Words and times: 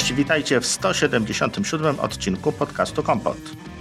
Cześć, 0.00 0.12
witajcie 0.12 0.60
w 0.60 0.66
177 0.66 2.00
odcinku 2.00 2.52
podcastu 2.52 3.02
Kompot. 3.02 3.36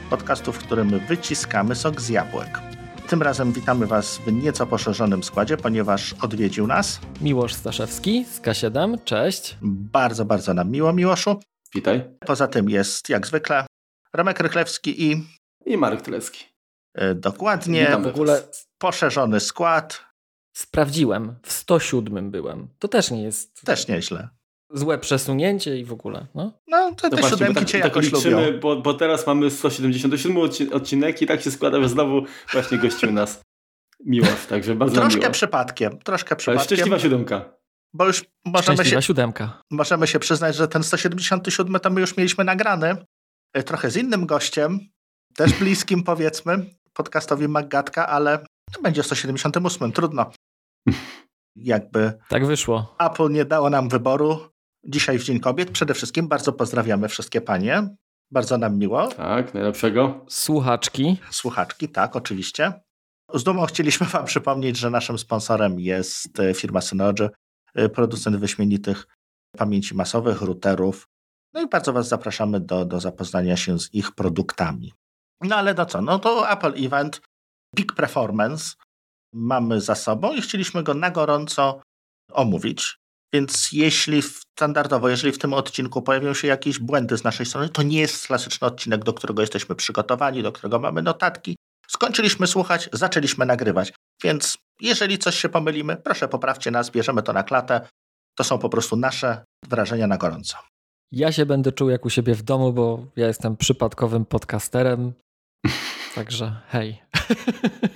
Podcastu, 0.09 0.51
w 0.53 0.57
którym 0.57 0.99
wyciskamy 1.07 1.75
sok 1.75 2.01
z 2.01 2.09
jabłek. 2.09 2.59
Tym 3.07 3.21
razem 3.21 3.53
witamy 3.53 3.87
Was 3.87 4.17
w 4.17 4.31
nieco 4.33 4.67
poszerzonym 4.67 5.23
składzie, 5.23 5.57
ponieważ 5.57 6.13
odwiedził 6.21 6.67
nas 6.67 6.99
Miłosz 7.21 7.53
Staszewski 7.53 8.25
z 8.25 8.41
K7. 8.41 9.03
Cześć. 9.03 9.57
Bardzo, 9.61 10.25
bardzo 10.25 10.53
nam 10.53 10.71
miło, 10.71 10.93
Miłoszu. 10.93 11.39
Witaj. 11.75 12.03
Poza 12.25 12.47
tym 12.47 12.69
jest 12.69 13.09
jak 13.09 13.27
zwykle 13.27 13.65
Remek 14.13 14.39
Rychlewski 14.39 15.03
i 15.11 15.25
I 15.65 15.77
Marek 15.77 16.01
Tylecki. 16.01 16.45
e, 16.95 17.15
dokładnie 17.15 17.85
Witam 17.85 18.03
W 18.03 18.07
ogóle 18.07 18.43
poszerzony 18.77 19.39
skład. 19.39 20.05
sprawdziłem, 20.53 21.35
w 21.43 21.51
107 21.51 22.31
byłem. 22.31 22.67
To 22.79 22.87
też 22.87 23.11
nie 23.11 23.23
jest 23.23 23.61
Też 23.61 23.87
nieźle. 23.87 24.29
Złe 24.73 24.97
przesunięcie 24.97 25.77
i 25.77 25.85
w 25.85 25.93
ogóle. 25.93 26.27
No. 26.35 26.53
No, 26.67 26.91
to 26.97 27.09
te 27.09 27.23
siódemki 27.23 27.55
tak, 27.55 27.65
cię 27.67 27.79
tak 27.79 27.85
jakoś 27.85 28.11
lubią. 28.11 28.17
liczymy, 28.39 28.57
bo, 28.59 28.75
bo 28.81 28.93
teraz 28.93 29.27
mamy 29.27 29.49
177 29.51 30.37
odci- 30.37 30.73
odcinek 30.73 31.21
i 31.21 31.25
tak 31.27 31.41
się 31.41 31.51
składa, 31.51 31.81
że 31.81 31.89
znowu 31.89 32.21
właśnie 32.51 32.77
gościł 32.77 33.11
nas 33.11 33.41
Miłosz, 34.05 34.45
także 34.49 34.75
bardzo 34.75 34.95
Troszkę 35.01 35.19
miło. 35.19 35.31
przypadkiem, 35.31 35.99
troszkę 35.99 36.35
przypadkiem, 36.35 36.65
szczęśliwa 36.65 36.99
siódemka. 36.99 37.53
bo 37.93 38.05
już 38.07 38.23
możemy 38.45 38.85
się, 38.85 39.01
siódemka. 39.01 39.61
możemy 39.71 40.07
się 40.07 40.19
przyznać, 40.19 40.55
że 40.55 40.67
ten 40.67 40.83
177 40.83 41.79
to 41.79 41.89
my 41.89 42.01
już 42.01 42.17
mieliśmy 42.17 42.43
nagrany, 42.43 42.95
e, 43.53 43.63
trochę 43.63 43.91
z 43.91 43.97
innym 43.97 44.25
gościem, 44.25 44.79
też 45.35 45.53
bliskim 45.53 46.03
powiedzmy, 46.03 46.65
podcastowi 46.93 47.47
Maggatka, 47.47 48.07
ale 48.07 48.43
to 48.73 48.81
będzie 48.81 49.03
178, 49.03 49.91
trudno. 49.91 50.31
Jakby 51.55 52.13
Tak 52.29 52.45
wyszło. 52.45 52.95
Apple 52.99 53.29
nie 53.31 53.45
dało 53.45 53.69
nam 53.69 53.89
wyboru 53.89 54.39
dzisiaj 54.85 55.19
w 55.19 55.23
Dzień 55.23 55.39
Kobiet. 55.39 55.71
Przede 55.71 55.93
wszystkim 55.93 56.27
bardzo 56.27 56.53
pozdrawiamy 56.53 57.07
wszystkie 57.07 57.41
panie. 57.41 57.95
Bardzo 58.31 58.57
nam 58.57 58.77
miło. 58.77 59.07
Tak, 59.07 59.53
najlepszego. 59.53 60.25
Słuchaczki. 60.29 61.17
Słuchaczki, 61.31 61.89
tak, 61.89 62.15
oczywiście. 62.15 62.73
Z 63.33 63.43
dumą 63.43 63.65
chcieliśmy 63.65 64.07
Wam 64.07 64.25
przypomnieć, 64.25 64.77
że 64.77 64.89
naszym 64.89 65.17
sponsorem 65.17 65.79
jest 65.79 66.39
e, 66.39 66.53
firma 66.53 66.81
Synology, 66.81 67.29
e, 67.75 67.89
producent 67.89 68.37
wyśmienitych 68.37 69.07
pamięci 69.57 69.95
masowych, 69.95 70.41
routerów. 70.41 71.07
No 71.53 71.61
i 71.61 71.67
bardzo 71.67 71.93
Was 71.93 72.07
zapraszamy 72.07 72.59
do, 72.59 72.85
do 72.85 72.99
zapoznania 72.99 73.57
się 73.57 73.79
z 73.79 73.93
ich 73.93 74.11
produktami. 74.11 74.93
No 75.41 75.55
ale 75.55 75.73
no 75.73 75.85
co, 75.85 76.01
no 76.01 76.19
to 76.19 76.51
Apple 76.51 76.85
Event, 76.85 77.21
Peak 77.75 77.93
Performance 77.93 78.75
mamy 79.33 79.81
za 79.81 79.95
sobą 79.95 80.33
i 80.33 80.41
chcieliśmy 80.41 80.83
go 80.83 80.93
na 80.93 81.11
gorąco 81.11 81.81
omówić. 82.31 82.97
Więc 83.33 83.69
jeśli 83.71 84.21
standardowo, 84.21 85.09
jeżeli 85.09 85.33
w 85.33 85.37
tym 85.37 85.53
odcinku 85.53 86.01
pojawią 86.01 86.33
się 86.33 86.47
jakieś 86.47 86.79
błędy 86.79 87.17
z 87.17 87.23
naszej 87.23 87.45
strony, 87.45 87.69
to 87.69 87.83
nie 87.83 87.99
jest 87.99 88.27
klasyczny 88.27 88.67
odcinek, 88.67 89.03
do 89.03 89.13
którego 89.13 89.41
jesteśmy 89.41 89.75
przygotowani, 89.75 90.43
do 90.43 90.51
którego 90.51 90.79
mamy 90.79 91.01
notatki. 91.01 91.55
Skończyliśmy 91.87 92.47
słuchać, 92.47 92.89
zaczęliśmy 92.93 93.45
nagrywać. 93.45 93.93
Więc 94.23 94.57
jeżeli 94.81 95.17
coś 95.17 95.35
się 95.35 95.49
pomylimy, 95.49 95.97
proszę 95.97 96.27
poprawcie 96.27 96.71
nas, 96.71 96.89
bierzemy 96.89 97.23
to 97.23 97.33
na 97.33 97.43
klatę. 97.43 97.81
To 98.35 98.43
są 98.43 98.59
po 98.59 98.69
prostu 98.69 98.95
nasze 98.95 99.45
wrażenia 99.67 100.07
na 100.07 100.17
gorąco. 100.17 100.57
Ja 101.11 101.31
się 101.31 101.45
będę 101.45 101.71
czuł 101.71 101.89
jak 101.89 102.05
u 102.05 102.09
siebie 102.09 102.35
w 102.35 102.41
domu, 102.41 102.73
bo 102.73 103.05
ja 103.15 103.27
jestem 103.27 103.57
przypadkowym 103.57 104.25
podcasterem. 104.25 105.13
Także 106.15 106.61
hej. 106.67 107.01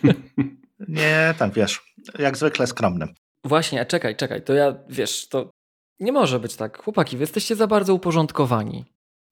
Nie, 0.88 1.34
tam 1.38 1.52
wiesz, 1.52 1.94
jak 2.20 2.38
zwykle 2.38 2.68
skromnym. 2.68 3.14
Właśnie, 3.46 3.82
a 3.82 3.86
czekaj, 3.86 4.16
czekaj, 4.16 4.44
to 4.44 4.54
ja, 4.54 4.76
wiesz, 4.90 5.28
to 5.28 5.50
nie 6.00 6.12
może 6.12 6.40
być 6.40 6.56
tak. 6.56 6.84
Chłopaki, 6.84 7.18
wy 7.18 7.24
jesteście 7.24 7.56
za 7.56 7.68
bardzo 7.68 7.94
uporządkowani. 7.94 8.86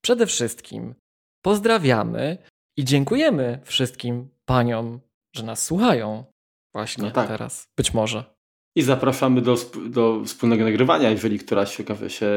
Przede 0.04 0.26
wszystkim 0.26 0.94
pozdrawiamy 1.44 2.38
i 2.76 2.84
dziękujemy 2.84 3.60
wszystkim 3.64 4.28
paniom, 4.44 5.00
że 5.36 5.42
nas 5.42 5.64
słuchają 5.64 6.24
właśnie 6.74 7.04
No 7.04 7.10
tak. 7.10 7.28
teraz. 7.28 7.64
Być 7.76 7.94
może. 7.94 8.24
I 8.76 8.82
zapraszamy 8.82 9.40
do, 9.40 9.56
do 9.86 10.24
wspólnego 10.24 10.64
nagrywania, 10.64 11.10
jeżeli 11.10 11.38
któraś 11.38 11.80
okaże 11.80 12.10
się 12.10 12.30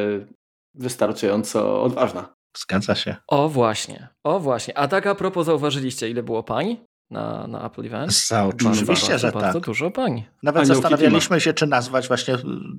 wystarczająco 0.73 1.83
odważna. 1.83 2.33
Zgadza 2.57 2.95
się. 2.95 3.16
O 3.27 3.50
właśnie, 3.50 4.07
o 4.23 4.39
właśnie. 4.39 4.77
A 4.77 4.88
tak 4.88 5.07
a 5.07 5.16
propos 5.16 5.45
zauważyliście, 5.45 6.09
ile 6.09 6.23
było 6.23 6.44
pań 6.44 6.77
na, 7.11 7.47
na 7.47 7.66
Apple 7.66 7.85
Event? 7.85 8.11
Oczywiście, 8.49 8.85
bardzo, 8.85 9.17
że 9.17 9.31
bardzo 9.31 9.59
tak. 9.59 9.66
dużo 9.66 9.91
pań. 9.91 10.23
Nawet 10.43 10.61
Aniołki 10.61 10.81
zastanawialiśmy 10.81 11.41
się, 11.41 11.53
czy 11.53 11.67
nazwać 11.67 12.07
właśnie, 12.07 12.38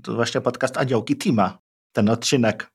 właśnie 0.09 0.41
podcast 0.41 0.77
Aniołki 0.79 1.17
Tima, 1.17 1.59
ten 1.93 2.09
odcinek. 2.09 2.71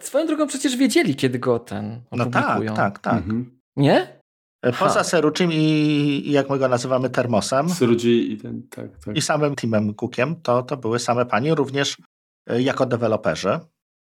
Swoją 0.00 0.26
drogą 0.26 0.46
przecież 0.46 0.76
wiedzieli, 0.76 1.16
kiedy 1.16 1.38
go 1.38 1.58
ten 1.58 2.00
No 2.12 2.26
tak, 2.26 2.44
opublikują. 2.44 2.74
tak, 2.74 2.98
tak. 2.98 3.14
Mhm. 3.14 3.60
Nie? 3.76 4.22
Poza 4.78 4.94
Ha. 4.94 5.04
Seruczym 5.04 5.52
i, 5.52 5.56
i 6.26 6.32
jak 6.32 6.50
my 6.50 6.58
go 6.58 6.68
nazywamy, 6.68 7.10
Termosem 7.10 7.70
Surudzi 7.70 8.32
i 8.32 8.36
ten, 8.36 8.62
tak, 8.70 8.98
tak. 9.04 9.16
i 9.16 9.20
samym 9.22 9.56
Timem 9.56 9.94
Cookiem, 9.94 10.36
to, 10.42 10.62
to 10.62 10.76
były 10.76 10.98
same 10.98 11.26
panie, 11.26 11.54
również 11.54 11.96
e, 12.48 12.62
jako 12.62 12.86
deweloperzy. 12.86 13.58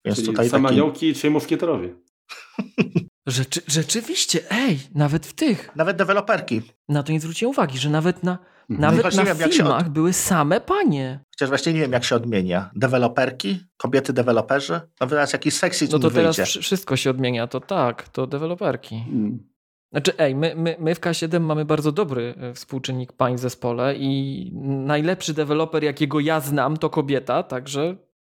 Więc 0.05 0.17
Czyli 0.17 0.27
tutaj 0.27 0.49
same 0.49 0.63
taki, 0.63 0.73
aniołki, 0.75 1.13
czyli 1.13 1.33
muszkieterowie. 1.33 1.95
Rzeczy, 3.27 3.61
rzeczywiście, 3.67 4.39
ej, 4.51 4.79
nawet 4.95 5.25
w 5.25 5.33
tych. 5.33 5.75
nawet 5.75 5.97
deweloperki. 5.97 6.61
Na 6.89 7.03
to 7.03 7.11
nie 7.11 7.19
zwróciłem 7.19 7.49
uwagi, 7.49 7.77
że 7.77 7.89
nawet 7.89 8.23
na, 8.23 8.31
Mhm. 8.69 8.81
nawet 8.81 9.03
choć 9.05 9.15
na 9.15 9.23
wiem, 9.25 9.49
filmach 9.51 9.81
od- 9.87 9.89
były 9.89 10.13
same 10.13 10.61
panie. 10.61 11.19
Chociaż 11.35 11.49
właśnie 11.49 11.73
nie 11.73 11.79
wiem, 11.79 11.91
jak 11.91 12.03
się 12.03 12.15
odmienia. 12.15 12.69
Deweloperki, 12.75 13.59
kobiety 13.77 14.13
deweloperzy. 14.13 14.81
No 15.01 15.07
teraz 15.07 15.33
jakiś 15.33 15.53
sexy 15.53 15.87
No 15.91 15.99
to 15.99 16.11
teraz 16.11 16.35
wyjdzie. 16.35 16.45
wszy- 16.45 16.61
wszystko 16.61 16.95
się 16.95 17.09
odmienia, 17.09 17.47
to 17.47 17.59
tak, 17.59 18.09
to 18.09 18.27
deweloperki. 18.27 18.95
Mm. 19.07 19.39
Znaczy, 19.91 20.17
ej, 20.17 20.35
my, 20.35 20.55
my, 20.55 20.75
my 20.79 20.95
w 20.95 20.99
K7 20.99 21.39
mamy 21.39 21.65
bardzo 21.65 21.91
dobry 21.91 22.35
e, 22.37 22.53
współczynnik 22.53 23.13
pań 23.13 23.35
w 23.35 23.39
zespole 23.39 23.95
i 23.95 24.51
najlepszy 24.85 25.33
deweloper, 25.33 25.83
jakiego 25.83 26.19
ja 26.19 26.39
znam, 26.39 26.77
to 26.77 26.89
kobieta, 26.89 27.43
także 27.43 27.95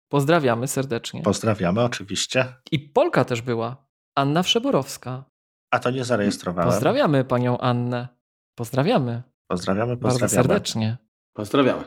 pozdrawiamy 0.09 0.67
serdecznie. 0.67 1.21
Pozdrawiamy 1.21 1.83
oczywiście. 1.83 2.53
I 2.71 2.79
Polka 2.79 3.25
też 3.25 3.41
była, 3.41 3.87
Anna 4.15 4.43
Wszeborowska. 4.43 5.23
A 5.71 5.79
to 5.79 5.91
nie 5.91 6.05
zarejestrowałem. 6.05 6.71
Pozdrawiamy 6.71 7.23
panią 7.25 7.57
Annę. 7.57 8.07
Pozdrawiamy. 8.55 9.23
Pozdrawiamy, 9.47 9.97
Bardzo 9.97 10.19
pozdrawiamy. 10.19 10.47
serdecznie. 10.47 10.97
Pozdrawiamy. 11.33 11.83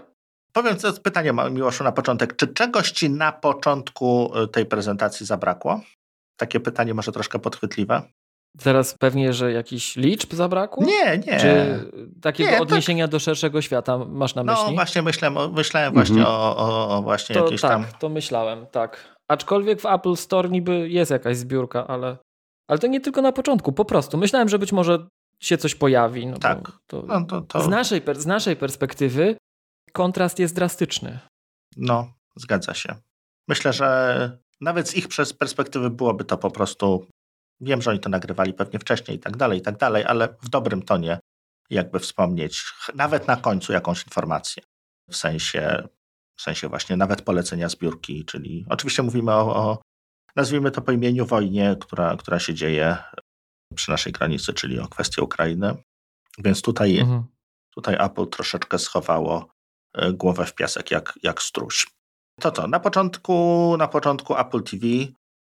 Powiem 0.53 0.76
co 0.76 0.92
pytanie, 0.92 1.32
Ma- 1.32 1.50
Miłoszu, 1.50 1.84
na 1.84 1.92
początek. 1.92 2.36
Czy 2.36 2.48
czegoś 2.48 2.91
ci 2.91 3.10
na 3.10 3.32
początku 3.32 4.38
y, 4.38 4.48
tej 4.48 4.66
prezentacji 4.66 5.26
zabrakło? 5.26 5.80
Takie 6.36 6.60
pytanie 6.60 6.94
może 6.94 7.12
troszkę 7.12 7.38
podchwytliwe. 7.38 8.03
Teraz 8.59 8.94
pewnie, 9.00 9.33
że 9.33 9.53
jakiś 9.53 9.97
liczb 9.97 10.33
zabrakło? 10.34 10.84
Nie, 10.84 11.19
nie. 11.19 11.41
Czy 11.41 11.81
takiego 12.22 12.50
Nie, 12.50 12.56
tak. 12.56 12.62
odniesienia 12.62 13.09
do 13.09 13.19
szerszego 13.19 13.62
świata 13.62 13.99
masz 13.99 14.34
na 14.34 14.44
No 14.44 14.53
myśli? 14.61 14.75
właśnie 14.75 15.03
myślałem, 15.03 15.53
myślałem 15.53 15.93
właśnie 15.93 16.16
Mhm. 16.19 16.34
o, 16.37 16.56
o, 16.56 16.89
o 16.99 17.03
właśnie 17.03 17.34
to 17.34 17.44
jakieś 17.44 17.60
tak, 17.60 17.71
tam... 17.71 17.87
to 18.00 18.09
myślałem, 18.09 18.66
tak. 18.66 19.16
Aczkolwiek 19.28 19.81
w 19.81 19.87
Apple 19.87 20.16
Store 20.16 20.49
niby 20.49 20.89
jest 20.89 21.10
jakaś 21.10 21.37
zbiórka, 21.37 21.87
ale, 21.87 22.16
ale 22.69 22.78
to 22.78 22.87
nie 22.87 23.00
tylko 23.00 23.22
na 23.22 23.33
początku, 23.33 23.72
po 23.72 23.84
prostu. 23.84 24.19
Myślałem, 24.19 24.49
że 24.49 24.59
być 24.59 24.72
może 24.72 25.06
się 25.43 25.59
coś 25.59 25.75
pojawi. 25.75 26.27
No 26.27 26.39
Tak. 26.39 26.72
To, 26.87 27.03
No, 27.06 27.25
to, 27.25 27.41
to, 27.41 27.62
z, 27.62 27.69
naszej, 27.69 28.00
per- 28.00 28.21
z 28.21 28.27
naszej 28.27 28.56
perspektywy 28.56 29.37
kontrast 29.93 30.39
jest 30.39 30.55
drastyczny. 30.55 31.19
no, 31.77 32.12
zgadza 32.37 32.75
się. 32.75 32.94
Myślę, 33.49 33.72
że 33.72 34.39
nawet 34.60 34.89
z 34.89 34.97
ich 34.97 35.09
przez 35.09 35.33
perspektywy 35.33 35.91
byłoby 35.91 36.25
to 36.25 36.39
po 36.39 36.50
prostu... 36.50 37.06
Wiem, 37.60 37.82
że 37.82 37.91
oni 37.91 38.00
to 38.00 38.09
nagrywali 38.09 38.54
pewnie 38.54 38.78
wcześniej 38.78 39.16
i 39.16 39.21
tak 39.21 39.37
dalej, 39.37 39.59
i 39.59 39.62
tak 39.62 39.76
dalej, 39.76 40.04
ale 40.04 40.28
w 40.43 40.48
dobrym 40.48 40.82
tonie 40.82 41.19
jakby 41.71 41.98
wspomnieć, 41.98 42.65
nawet 42.95 43.27
na 43.27 43.36
końcu 43.36 43.72
jakąś 43.72 44.04
informację. 44.04 44.62
W 45.10 45.16
sensie, 45.16 45.89
w 46.39 46.42
sensie 46.42 46.68
właśnie 46.68 46.97
nawet 46.97 47.22
polecenia 47.22 47.68
zbiórki, 47.68 48.24
czyli 48.24 48.66
oczywiście 48.68 49.03
mówimy 49.03 49.33
o, 49.33 49.57
o 49.57 49.78
nazwijmy 50.36 50.71
to 50.71 50.83
po 50.83 50.92
imieniu 50.92 51.27
wojnie, 51.27 51.77
która, 51.80 52.16
która 52.16 52.39
się 52.39 52.54
dzieje 52.54 52.97
przy 53.74 53.91
naszej 53.91 54.12
granicy, 54.12 54.53
czyli 54.53 54.78
o 54.80 54.89
kwestię 54.89 55.22
Ukrainy. 55.22 55.74
Więc 56.39 56.62
tutaj, 56.62 56.98
Mhm. 56.98 57.24
tutaj 57.74 57.97
Apple 58.01 58.27
troszeczkę 58.27 58.78
schowało 58.78 59.48
e, 59.95 60.12
głowę 60.12 60.47
w 60.47 60.54
piasek 60.54 60.91
jak, 60.91 61.18
jak 61.22 61.42
struś. 61.42 61.86
To 62.41 62.53
co, 62.53 62.66
na 62.66 62.80
początku, 62.80 63.74
na 63.78 63.89
początku 63.89 64.36
Apple 64.36 64.62
TV 64.62 64.86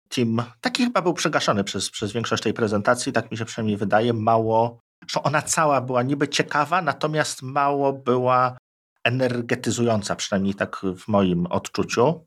Team 0.09 0.43
taki 0.61 0.83
chyba 0.83 1.01
był 1.01 1.13
przegaszony 1.13 1.63
przez, 1.63 1.89
przez 1.89 2.11
większość 2.11 2.43
tej 2.43 2.53
prezentacji, 2.53 3.13
tak 3.13 3.31
mi 3.31 3.37
się 3.37 3.45
przynajmniej 3.45 3.77
wydaje, 3.77 4.13
mało, 4.13 4.79
że 5.07 5.23
ona 5.23 5.41
cała 5.41 5.81
była 5.81 6.03
niby 6.03 6.27
ciekawa, 6.27 6.81
natomiast 6.81 7.41
mało 7.41 7.93
była 7.93 8.57
energetyzująca, 9.03 10.15
przynajmniej 10.15 10.53
tak 10.55 10.81
w 10.97 11.07
moim 11.07 11.45
odczuciu. 11.45 12.25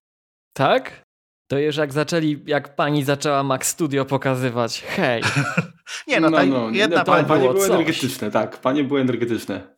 Tak? 0.52 1.02
To 1.50 1.58
już 1.58 1.76
jak 1.76 1.93
zaczęli, 1.93 2.43
jak 2.46 2.76
pani 2.76 3.05
zaczęła 3.05 3.43
Mac 3.43 3.64
Studio 3.64 4.05
pokazywać, 4.05 4.82
hej, 4.82 5.23
Nie, 6.08 6.20
no, 6.20 6.31
ta 6.31 6.43
jedna 6.73 6.99
no, 6.99 7.05
pani, 7.05 7.29
panie 7.29 7.40
było 7.40 7.52
były 7.52 7.67
coś. 7.69 7.75
energetyczne, 7.75 8.31
tak. 8.31 8.61
Panie 8.61 8.84
były 8.84 9.00
energetyczne. 9.00 9.75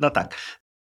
no 0.00 0.10
tak. 0.10 0.34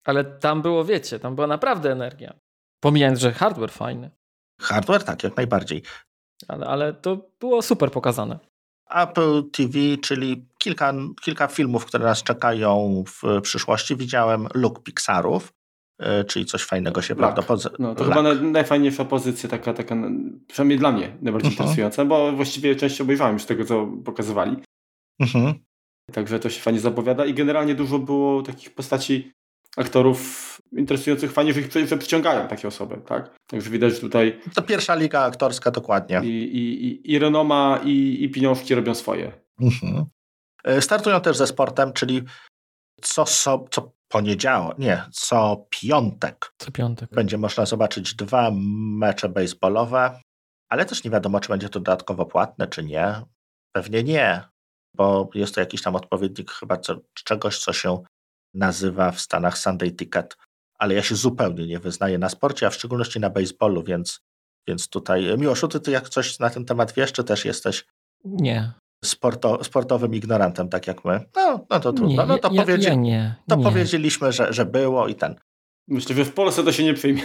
ale 0.05 0.25
tam 0.25 0.63
było, 0.63 0.85
wiecie, 0.85 1.19
tam 1.19 1.35
była 1.35 1.47
naprawdę 1.47 1.93
energia. 1.93 2.35
Pomijając, 2.81 3.19
że 3.19 3.33
hardware 3.33 3.71
fajny. 3.71 4.11
Hardware 4.61 5.05
tak, 5.05 5.25
jak 5.25 5.37
najbardziej. 5.37 5.83
Ale, 6.49 6.67
ale 6.67 6.95
to 6.95 7.31
było 7.41 7.63
super 7.63 7.91
pokazane. 7.91 8.39
Apple 8.91 9.51
TV, 9.51 9.79
czyli 10.03 10.47
kilka, 10.59 10.93
kilka 11.23 11.47
filmów, 11.47 11.87
które 11.87 12.05
nas 12.05 12.23
czekają 12.23 13.05
w 13.07 13.41
przyszłości. 13.43 13.97
Widziałem 13.97 14.49
look 14.55 14.83
Pixarów, 14.83 15.53
e, 15.99 16.25
czyli 16.25 16.45
coś 16.45 16.63
fajnego 16.63 17.03
się 17.03 17.17
prawdopodobnie. 17.17 17.77
No, 17.79 17.95
to 17.95 18.05
chyba 18.05 18.23
najfajniejsza 18.35 19.05
pozycja, 19.05 19.49
taka, 19.49 19.73
taka, 19.75 19.97
przynajmniej 20.49 20.79
dla 20.79 20.93
mnie 20.93 21.17
najbardziej 21.23 21.51
uh 21.51 21.57
-huh. 21.57 21.61
interesująca, 21.61 22.05
bo 22.05 22.33
właściwie 22.33 22.77
część 22.77 23.01
obejrzałem 23.01 23.35
już 23.35 23.45
tego, 23.45 23.65
co 23.65 23.87
pokazywali. 24.05 24.53
Uh 24.53 24.57
mhm. 25.21 25.45
-huh. 25.45 25.55
Także 26.13 26.39
to 26.39 26.51
się 26.51 26.61
fajnie 26.61 26.81
zapowiada 26.81 27.25
i 27.25 27.35
generalnie 27.35 27.75
dużo 27.75 27.99
było 27.99 28.43
takich 28.43 28.75
postaci 28.75 29.33
aktorów 29.77 30.47
interesujących, 30.73 31.33
fajnie, 31.33 31.53
że 31.53 31.61
ich 31.61 31.89
że 31.89 31.99
przyciągają 31.99 32.49
takie 32.49 32.69
osoby, 32.69 32.97
tak? 33.07 33.37
Także 33.47 33.71
widać 33.71 34.01
tutaj... 34.01 34.41
To 34.55 34.63
pierwsza 34.63 34.95
liga 34.95 35.21
aktorska, 35.21 35.71
dokładnie. 35.71 36.21
I, 36.25 36.29
i, 36.29 36.87
i, 36.87 37.13
i 37.13 37.19
renoma, 37.19 37.81
i, 37.85 38.25
i 38.25 38.31
pieniążki 38.31 38.75
robią 38.75 38.95
swoje. 38.95 39.33
Mhm. 39.61 40.05
E, 40.65 40.83
startują 40.83 41.21
też 41.21 41.37
ze 41.37 41.47
sportem, 41.47 41.93
czyli 41.93 42.23
co, 43.03 43.27
so, 43.27 43.65
co 43.71 43.93
poniedziałek, 44.09 44.79
nie, 44.79 45.03
co 45.13 45.67
piątek. 45.71 46.53
Co 46.59 46.71
piątek. 46.71 47.11
Będzie 47.11 47.39
można 47.39 47.67
zobaczyć 47.67 48.15
dwa 48.15 48.51
mecze 48.99 49.29
baseballowe, 49.29 50.21
ale 50.69 50.85
też 50.85 51.05
nie 51.05 51.11
wiadomo, 51.11 51.41
czy 51.41 51.49
będzie 51.49 51.69
to 51.69 51.81
dodatkowo 51.81 52.27
płatne, 52.27 52.67
czy 52.67 52.85
nie. 52.85 53.23
Pewnie 53.73 54.03
nie, 54.03 54.43
bo 54.95 55.31
jest 55.35 55.55
to 55.55 55.61
jakiś 55.61 55.83
tam 55.83 55.97
odpowiednik 55.97 56.51
chyba 56.51 56.77
co, 56.77 56.97
czegoś, 57.25 57.59
co 57.59 57.73
się 57.73 58.03
nazywa 58.57 59.11
w 59.11 59.21
Stanach 59.21 59.59
Sunday 59.59 59.93
Ticket, 59.93 60.37
ale 60.79 60.95
ja 60.95 61.03
się 61.03 61.15
zupełnie 61.15 61.67
nie 61.67 61.79
wyznaję 61.79 62.19
na 62.19 62.29
sporcie, 62.29 62.67
a 62.67 62.71
w 62.71 62.75
szczególności 62.75 63.21
na 63.21 63.31
baseballu, 63.31 63.83
więc, 63.83 64.21
więc 64.69 64.89
tutaj, 64.89 65.39
Miłoszu, 65.39 65.69
ty, 65.69 65.81
ty 65.81 65.91
jak 65.91 66.09
coś 66.09 66.39
na 66.39 66.51
ten 66.51 66.65
temat 66.65 66.93
wiesz, 66.93 67.13
czy 67.13 67.25
też 67.25 67.45
jesteś 67.45 67.85
nie. 68.25 68.73
Sporto, 69.05 69.65
sportowym 69.65 70.15
ignorantem, 70.15 70.69
tak 70.69 70.87
jak 70.87 71.05
my? 71.05 71.21
No, 71.37 71.67
no 71.71 71.81
to 71.81 71.93
trudno. 71.93 72.23
Nie, 72.23 72.29
no 72.29 72.39
to, 72.39 72.53
ja, 72.53 72.63
powiedzi- 72.63 72.85
ja 72.85 72.95
nie, 72.95 73.35
to 73.49 73.57
nie. 73.57 73.65
powiedzieliśmy, 73.65 74.33
że, 74.33 74.53
że 74.53 74.65
było 74.65 75.09
i 75.09 75.15
ten. 75.15 75.35
Myślę, 75.89 76.17
że 76.17 76.25
w 76.25 76.35
Polsce 76.35 76.65
to 76.65 76.73
się 76.73 76.85
nie 76.85 76.95
przyjmie. 76.95 77.23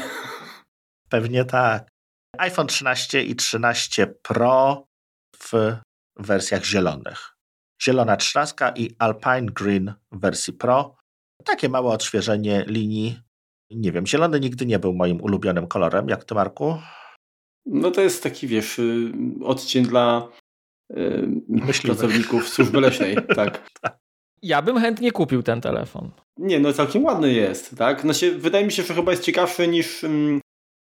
Pewnie 1.10 1.46
tak. 1.46 1.90
iPhone 2.38 2.68
13 2.68 3.24
i 3.24 3.36
13 3.36 4.08
Pro 4.08 4.88
w 5.38 5.78
wersjach 6.20 6.66
zielonych. 6.66 7.36
Zielona 7.84 8.18
trzynastka 8.18 8.70
i 8.76 8.96
Alpine 9.00 9.46
Green 9.46 9.94
w 10.12 10.20
wersji 10.20 10.54
Pro. 10.54 10.96
Takie 11.46 11.70
małe 11.70 11.90
odświeżenie 11.90 12.66
linii. 12.68 13.20
Nie 13.72 13.92
wiem, 13.92 14.08
zielony 14.08 14.40
nigdy 14.40 14.66
nie 14.66 14.80
był 14.80 14.94
moim 14.94 15.22
ulubionym 15.22 15.68
kolorem. 15.68 16.10
Jak 16.10 16.24
ty, 16.24 16.36
Marku? 16.36 16.78
No 17.66 17.92
to 17.92 18.02
jest 18.02 18.24
taki, 18.24 18.48
wiesz, 18.48 18.80
y, 18.80 19.12
odcień 19.44 19.86
dla 19.86 20.28
yy, 20.90 21.42
pracowników 21.82 22.50
służby 22.50 22.82
leśnej, 22.82 23.16
tak. 23.36 23.70
Ja 24.42 24.62
bym 24.62 24.80
chętnie 24.80 25.12
kupił 25.12 25.44
ten 25.44 25.62
telefon. 25.62 26.12
Nie, 26.38 26.60
no 26.60 26.74
całkiem 26.74 27.04
ładny 27.04 27.34
jest, 27.34 27.78
tak? 27.78 28.02
Znaczy, 28.02 28.40
wydaje 28.40 28.66
mi 28.66 28.72
się, 28.72 28.84
że 28.84 28.94
chyba 28.94 29.12
jest 29.12 29.24
ciekawszy 29.24 29.68
niż 29.68 30.04
um, 30.04 30.42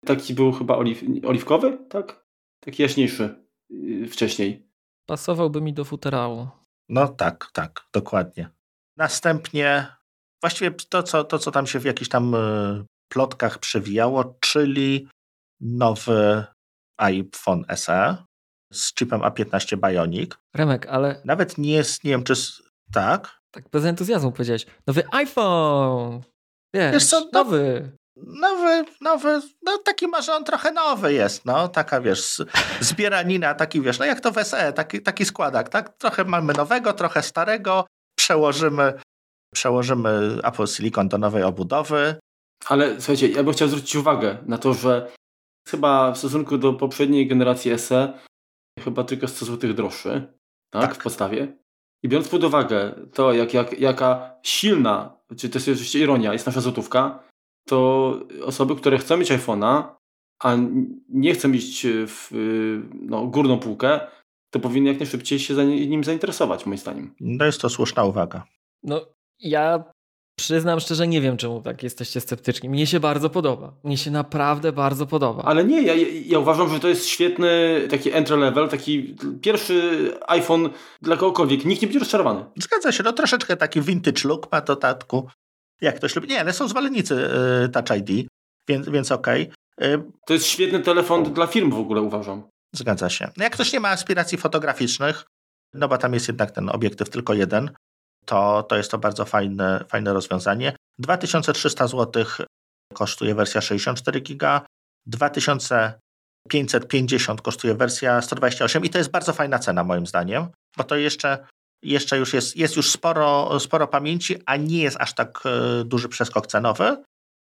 taki 0.06 0.34
był 0.34 0.52
chyba 0.52 0.76
oliw, 0.76 1.02
oliwkowy, 1.26 1.78
tak? 1.88 2.26
Taki 2.60 2.82
jaśniejszy 2.82 3.46
yy, 3.70 4.08
wcześniej. 4.08 4.69
Pasowałby 5.06 5.60
mi 5.60 5.72
do 5.72 5.84
futerału. 5.84 6.49
No 6.88 7.08
tak, 7.08 7.50
tak, 7.52 7.88
dokładnie. 7.93 8.50
Następnie 8.96 9.87
właściwie 10.42 10.70
to, 10.70 11.02
co, 11.02 11.24
to, 11.24 11.38
co 11.38 11.50
tam 11.50 11.66
się 11.66 11.78
w 11.78 11.84
jakichś 11.84 12.08
tam 12.08 12.34
e, 12.34 12.84
plotkach 13.12 13.58
przewijało, 13.58 14.36
czyli 14.40 15.08
nowy 15.60 16.44
iPhone 16.98 17.64
SE 17.76 18.16
z 18.72 18.94
chipem 18.94 19.20
A15 19.20 19.76
Bionic. 19.76 20.32
Remek, 20.54 20.86
ale... 20.86 21.20
Nawet 21.24 21.58
nie 21.58 21.72
jest, 21.72 22.04
nie 22.04 22.10
wiem, 22.10 22.24
czy... 22.24 22.34
Tak? 22.92 23.38
Tak 23.50 23.68
bez 23.68 23.84
entuzjazmu 23.84 24.32
powiedziałeś. 24.32 24.66
Nowy 24.86 25.02
iPhone! 25.12 26.20
Wiesz, 26.74 26.92
wiesz 26.92 27.06
co, 27.06 27.20
no, 27.20 27.28
nowy. 27.32 27.92
Nowy, 28.16 28.84
nowy, 29.00 29.42
no 29.62 29.78
taki 29.78 30.08
może 30.08 30.34
on 30.34 30.44
trochę 30.44 30.72
nowy 30.72 31.12
jest, 31.12 31.44
no, 31.44 31.68
taka 31.68 32.00
wiesz, 32.00 32.42
zbieranina, 32.80 33.54
taki 33.54 33.80
wiesz, 33.80 33.98
no 33.98 34.04
jak 34.04 34.20
to 34.20 34.32
w 34.32 34.44
SE, 34.44 34.72
taki, 34.72 35.02
taki 35.02 35.24
składak, 35.24 35.68
tak? 35.68 35.96
Trochę 35.96 36.24
mamy 36.24 36.52
nowego, 36.52 36.92
trochę 36.92 37.22
starego, 37.22 37.86
przełożymy 38.18 38.92
przełożymy 39.54 40.38
Apple 40.44 40.66
Silicon 40.66 41.08
do 41.08 41.19
nowej 41.19 41.43
obudowy. 41.43 42.16
Ale 42.66 43.00
słuchajcie, 43.00 43.28
ja 43.28 43.43
bym 43.43 43.52
chciał 43.52 43.69
zwrócić 43.69 43.96
uwagę 43.96 44.38
na 44.46 44.58
to, 44.58 44.75
że 44.75 45.12
chyba 45.69 46.12
w 46.12 46.19
stosunku 46.19 46.58
do 46.58 46.72
poprzedniej 46.72 47.26
generacji 47.26 47.78
SE 47.78 48.19
chyba 48.81 49.04
tylko 49.04 49.28
100 49.28 49.44
zł 49.44 49.75
droższy 49.75 50.32
tak, 50.72 50.82
tak. 50.82 50.94
w 50.94 51.02
podstawie. 51.02 51.56
I 52.02 52.08
biorąc 52.08 52.28
pod 52.28 52.44
uwagę 52.44 52.94
to, 53.12 53.32
jak, 53.32 53.54
jak, 53.54 53.81
jaka 53.81 54.37
silna, 54.43 55.16
czy 55.37 55.49
to 55.49 55.58
jest 55.58 55.69
oczywiście 55.69 55.99
ironia, 55.99 56.32
jest 56.32 56.46
nasza 56.46 56.60
złotówka, 56.60 57.22
to 57.66 58.20
osoby, 58.44 58.76
które 58.76 58.99
chcą 58.99 59.16
mieć 59.16 59.31
iPhone'a, 59.31 59.84
a 60.43 60.56
nie 61.08 61.34
chcą 61.34 61.52
iść 61.52 61.87
w 61.87 62.28
no, 62.93 63.26
górną 63.26 63.58
półkę, 63.58 64.00
to 64.50 64.60
powinny 64.60 64.90
jak 64.90 65.00
najszybciej 65.00 65.38
się 65.38 65.64
nim 65.64 66.04
zainteresować, 66.04 66.66
moim 66.66 66.78
zdaniem. 66.78 67.14
No 67.20 67.44
jest 67.44 67.60
to 67.60 67.69
słuszna 67.69 68.04
uwaga. 68.04 68.46
No, 68.82 69.06
ja 69.42 69.84
przyznam 70.36 70.80
szczerze, 70.80 71.08
nie 71.08 71.20
wiem, 71.20 71.36
czemu 71.36 71.62
tak 71.62 71.82
jesteście 71.82 72.20
sceptyczni. 72.20 72.68
Mnie 72.68 72.86
się 72.86 73.00
bardzo 73.00 73.30
podoba. 73.30 73.74
Mnie 73.84 73.98
się 73.98 74.10
naprawdę 74.10 74.72
bardzo 74.72 75.06
podoba. 75.06 75.42
Ale 75.42 75.64
nie, 75.64 75.82
ja, 75.82 75.94
ja 76.26 76.38
uważam, 76.38 76.68
że 76.68 76.80
to 76.80 76.88
jest 76.88 77.06
świetny 77.06 77.80
taki 77.90 78.12
entry 78.12 78.36
level, 78.36 78.68
taki 78.68 79.16
pierwszy 79.42 80.10
iPhone 80.26 80.70
dla 81.02 81.16
kogokolwiek. 81.16 81.64
Nikt 81.64 81.82
nie 81.82 81.88
będzie 81.88 81.98
rozczarowany. 81.98 82.44
Zgadza 82.56 82.92
się, 82.92 83.02
no 83.02 83.12
troszeczkę 83.12 83.56
taki 83.56 83.80
vintage 83.80 84.28
look 84.28 84.52
ma 84.52 84.60
to 84.60 84.76
tatku. 84.76 85.28
Jak 85.80 85.96
ktoś 85.96 86.16
lubi. 86.16 86.28
Nie, 86.28 86.40
ale 86.40 86.52
są 86.52 86.68
zwolennicy 86.68 87.14
yy, 87.62 87.68
Touch 87.68 87.98
ID, 87.98 88.28
więc, 88.68 88.88
więc 88.88 89.12
okej. 89.12 89.42
Okay. 89.76 89.90
Yy. 89.90 90.02
To 90.26 90.34
jest 90.34 90.46
świetny 90.46 90.80
telefon 90.80 91.32
dla 91.32 91.46
firm 91.46 91.70
w 91.70 91.78
ogóle, 91.78 92.02
uważam. 92.02 92.42
Zgadza 92.74 93.10
się. 93.10 93.28
No 93.36 93.44
jak 93.44 93.52
ktoś 93.52 93.72
nie 93.72 93.80
ma 93.80 93.88
aspiracji 93.88 94.38
fotograficznych, 94.38 95.24
no 95.74 95.88
bo 95.88 95.98
tam 95.98 96.14
jest 96.14 96.28
jednak 96.28 96.50
ten 96.50 96.68
obiektyw 96.68 97.10
tylko 97.10 97.34
jeden, 97.34 97.70
to, 98.24 98.62
to 98.62 98.76
jest 98.76 98.90
to 98.90 98.98
bardzo 98.98 99.24
fajne, 99.24 99.85
fajne 99.88 100.12
rozwiązanie. 100.12 100.76
2300 100.99 101.87
zł 101.87 102.25
kosztuje 102.94 103.35
wersja 103.35 103.61
64 103.61 104.20
GB, 104.20 104.61
2550 105.06 107.42
kosztuje 107.42 107.75
wersja 107.75 108.23
128 108.23 108.85
i 108.85 108.90
to 108.90 108.99
jest 108.99 109.11
bardzo 109.11 109.32
fajna 109.32 109.58
cena 109.58 109.85
moim 109.85 110.06
zdaniem, 110.06 110.47
bo 110.76 110.85
to 110.85 110.97
jeszcze, 110.97 111.47
jeszcze 111.82 112.18
już 112.18 112.32
jest, 112.32 112.56
jest 112.56 112.76
już 112.76 112.90
sporo, 112.90 113.61
sporo 113.61 113.88
pamięci, 113.88 114.37
a 114.47 114.56
nie 114.56 114.82
jest 114.82 114.97
aż 115.00 115.14
tak 115.14 115.40
e, 115.44 115.85
duży 115.85 116.08
przeskok 116.08 116.47
cenowy. 116.47 116.97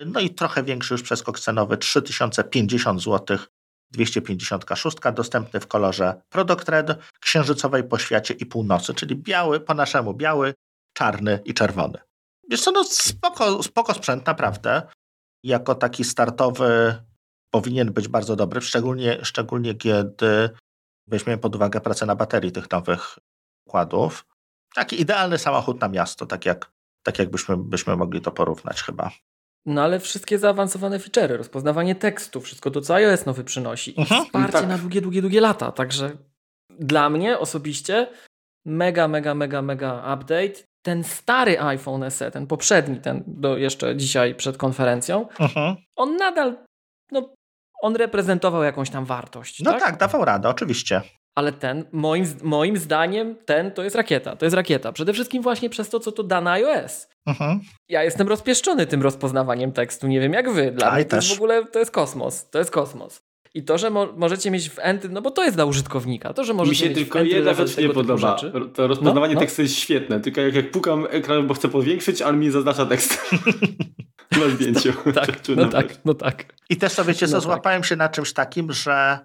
No 0.05 0.20
i 0.20 0.29
trochę 0.29 0.63
większy 0.63 0.94
już 0.94 1.03
przeskok 1.03 1.39
cenowy, 1.39 1.77
3050 1.77 3.03
zł 3.03 3.38
256, 3.91 4.98
dostępny 5.13 5.60
w 5.60 5.67
kolorze 5.67 6.22
Product 6.29 6.69
Red, 6.69 6.98
księżycowej 7.19 7.84
poświacie 7.84 8.34
i 8.34 8.46
północy, 8.46 8.93
czyli 8.93 9.15
biały, 9.15 9.60
po 9.60 9.74
naszemu 9.74 10.13
biały, 10.13 10.53
czarny 10.93 11.39
i 11.46 11.53
czerwony. 11.53 12.00
Wiesz 12.50 12.62
co, 12.62 12.72
no 12.72 12.84
spoko, 12.84 13.63
spoko 13.63 13.93
sprzęt, 13.93 14.25
naprawdę. 14.25 14.81
Jako 15.43 15.75
taki 15.75 16.03
startowy 16.03 16.96
powinien 17.51 17.93
być 17.93 18.08
bardzo 18.08 18.36
dobry, 18.36 18.62
szczególnie, 18.62 19.25
szczególnie 19.25 19.75
kiedy 19.75 20.50
weźmiemy 21.08 21.38
pod 21.38 21.55
uwagę 21.55 21.81
pracę 21.81 22.05
na 22.05 22.15
baterii 22.15 22.51
tych 22.51 22.72
nowych 22.72 23.17
układów. 23.67 24.25
Taki 24.75 25.01
idealny 25.01 25.38
samochód 25.38 25.81
na 25.81 25.88
miasto, 25.88 26.25
tak 26.25 26.46
jak, 26.46 26.72
tak 27.03 27.19
jak 27.19 27.31
byśmy, 27.31 27.58
byśmy 27.58 27.96
mogli 27.96 28.22
to 28.22 28.31
porównać 28.31 28.84
chyba. 28.84 29.12
No 29.66 29.82
ale 29.84 30.00
wszystkie 30.00 30.39
zaawansowane 30.39 31.00
featurey, 31.00 31.38
rozpoznawanie 31.38 31.96
tekstu, 31.96 32.42
wszystko 32.42 32.72
to, 32.72 32.82
co 32.82 32.96
iOS 32.96 33.25
nowy 33.25 33.44
przynosi. 33.44 34.00
I 34.00 34.01
mhm, 34.01 34.25
wsparcie 34.25 34.60
tak. 34.60 34.68
na 34.68 34.78
długie, 34.78 35.01
długie, 35.01 35.22
długie 35.22 35.42
lata. 35.42 35.72
Także 35.72 36.12
dla 36.80 37.10
mnie 37.10 37.39
osobiście 37.39 38.08
mega, 38.66 39.08
mega, 39.08 39.36
mega, 39.36 39.62
mega 39.62 40.13
update. 40.13 40.70
Ten 40.82 41.04
stary 41.04 41.62
iPhone 41.62 42.12
SE, 42.12 42.32
ten 42.32 42.48
poprzedni, 42.48 43.01
ten 43.01 43.24
do 43.28 43.58
jeszcze 43.58 43.96
dzisiaj 43.96 44.36
przed 44.36 44.58
konferencją, 44.58 45.28
mhm. 45.39 45.75
on 45.96 46.16
nadal, 46.16 46.58
no, 47.12 47.34
on 47.82 47.96
reprezentował 47.96 48.63
jakąś 48.63 48.89
tam 48.89 49.06
wartość. 49.06 49.63
No 49.63 49.72
tak, 49.72 49.82
tak 49.82 49.98
dawał 49.98 50.25
radę, 50.25 50.50
oczywiście. 50.50 51.01
Ale 51.36 51.51
ten, 51.51 51.86
moim, 51.91 52.25
moim 52.43 52.77
zdaniem, 52.77 53.36
ten 53.45 53.71
to 53.71 53.83
jest 53.83 53.95
rakieta. 53.95 54.36
To 54.36 54.45
jest 54.45 54.55
rakieta. 54.55 54.91
Przede 54.91 55.13
wszystkim 55.13 55.43
właśnie 55.43 55.69
przez 55.69 55.89
to, 55.89 56.00
co 56.00 56.12
to 56.12 56.24
da 56.24 56.41
na 56.41 56.51
iOS. 56.51 57.07
Mhm. 57.25 57.59
Ja 57.89 58.03
jestem 58.03 58.27
rozpieszczony 58.27 58.88
tym 58.88 59.01
rozpoznawaniem 59.01 59.71
tekstu. 59.71 60.07
Nie 60.07 60.19
wiem 60.19 60.33
jak 60.33 60.51
wy. 60.51 60.71
Dla 60.71 60.91
mnie 60.91 61.05
to 61.05 61.15
jest 61.15 61.29
w 61.29 61.33
ogóle 61.33 61.65
to 61.65 61.79
jest 61.79 61.91
kosmos. 61.91 62.50
To 62.50 62.59
jest 62.59 62.71
kosmos. 62.71 63.21
I 63.53 63.63
to, 63.63 63.77
że 63.77 63.89
mo 63.89 64.07
możecie 64.17 64.51
mieć 64.51 64.69
w 64.69 64.79
entry, 64.79 65.09
no 65.09 65.21
bo 65.21 65.31
to 65.31 65.43
jest 65.43 65.57
dla 65.57 65.65
użytkownika. 65.65 66.33
To, 66.33 66.43
że 66.43 66.53
możecie 66.53 66.71
Mi 66.71 66.75
się 66.75 66.89
mieć 66.89 66.98
tylko 66.98 67.19
jedna 67.19 67.53
rzecz 67.53 67.77
nie 67.77 67.89
podoba. 67.89 68.38
To 68.74 68.88
rozpoznawanie 68.88 69.33
no, 69.33 69.39
no. 69.39 69.45
tekstu 69.45 69.62
jest 69.62 69.75
świetne. 69.75 70.19
Tylko 70.19 70.41
jak, 70.41 70.55
jak 70.55 70.71
pukam 70.71 71.07
ekran, 71.09 71.48
bo 71.48 71.53
chcę 71.53 71.67
powiększyć, 71.67 72.21
ale 72.21 72.38
mi 72.38 72.51
zaznacza 72.51 72.86
tekst. 72.86 73.19
na 74.39 74.50
zdjęciu. 74.50 74.93
tak, 75.15 75.29
no 75.55 75.65
tak, 75.65 76.05
no 76.05 76.13
tak. 76.13 76.45
I 76.69 76.77
też 76.77 76.95
to 76.95 77.05
wiecie 77.05 77.27
co, 77.27 77.31
No 77.31 77.38
tak. 77.38 77.43
złapałem 77.43 77.83
się 77.83 77.95
na 77.95 78.09
czymś 78.09 78.33
takim, 78.33 78.71
że 78.71 79.19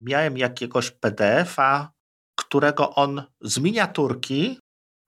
miałem 0.00 0.38
jakiegoś 0.38 0.90
PDF-a, 0.90 1.90
którego 2.38 2.94
on 2.94 3.22
z 3.40 3.58
miniaturki 3.58 4.58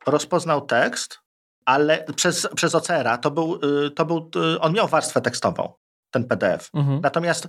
rozpoznał 0.07 0.67
tekst, 0.67 1.19
ale 1.67 2.05
przez, 2.17 2.49
przez 2.57 2.75
OCR-a 2.75 3.19
to 3.19 3.31
był, 3.31 3.61
y, 3.87 3.91
to 3.91 4.05
był, 4.05 4.31
y, 4.55 4.61
on 4.61 4.73
miał 4.73 4.89
warstwę 4.89 5.21
tekstową, 5.21 5.73
ten 6.11 6.25
PDF. 6.25 6.69
Mhm. 6.75 7.01
Natomiast 7.01 7.49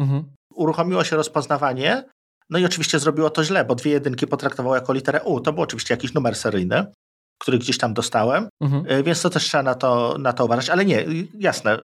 Mhm. 0.00 0.24
uruchomiło 0.54 1.04
się 1.04 1.16
rozpoznawanie, 1.16 2.04
no 2.50 2.58
i 2.58 2.64
oczywiście 2.64 2.98
zrobiło 2.98 3.30
to 3.30 3.44
źle, 3.44 3.64
bo 3.64 3.74
dwie 3.74 3.90
jedynki 3.90 4.26
potraktowało 4.26 4.74
jako 4.74 4.92
literę 4.92 5.22
U. 5.22 5.40
To 5.40 5.52
był 5.52 5.62
oczywiście 5.62 5.94
jakiś 5.94 6.14
numer 6.14 6.36
seryjny, 6.36 6.86
który 7.40 7.58
gdzieś 7.58 7.78
tam 7.78 7.94
dostałem, 7.94 8.48
Mhm. 8.62 8.86
y, 8.92 9.02
więc 9.02 9.22
to 9.22 9.30
też 9.30 9.44
trzeba 9.44 9.62
na 9.62 9.74
to, 9.74 10.16
na 10.18 10.32
to 10.32 10.44
uważać. 10.44 10.70
Ale 10.70 10.84
nie, 10.84 11.04
jasne, 11.34 11.78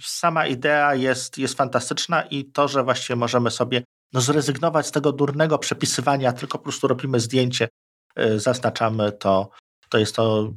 sama 0.00 0.46
idea 0.46 0.94
jest, 0.94 1.38
jest 1.38 1.54
fantastyczna 1.56 2.22
i 2.22 2.44
to, 2.44 2.68
że 2.68 2.84
właściwie 2.84 3.16
możemy 3.16 3.50
sobie 3.50 3.82
no, 4.12 4.20
zrezygnować 4.20 4.86
z 4.86 4.90
tego 4.90 5.12
durnego 5.12 5.58
przepisywania, 5.58 6.32
tylko 6.32 6.58
po 6.58 6.64
prostu 6.64 6.88
robimy 6.88 7.20
zdjęcie, 7.20 7.68
y, 8.18 8.40
zaznaczamy 8.40 9.12
to, 9.12 9.50
to 9.88 9.98
jest 9.98 10.16
to 10.16 10.52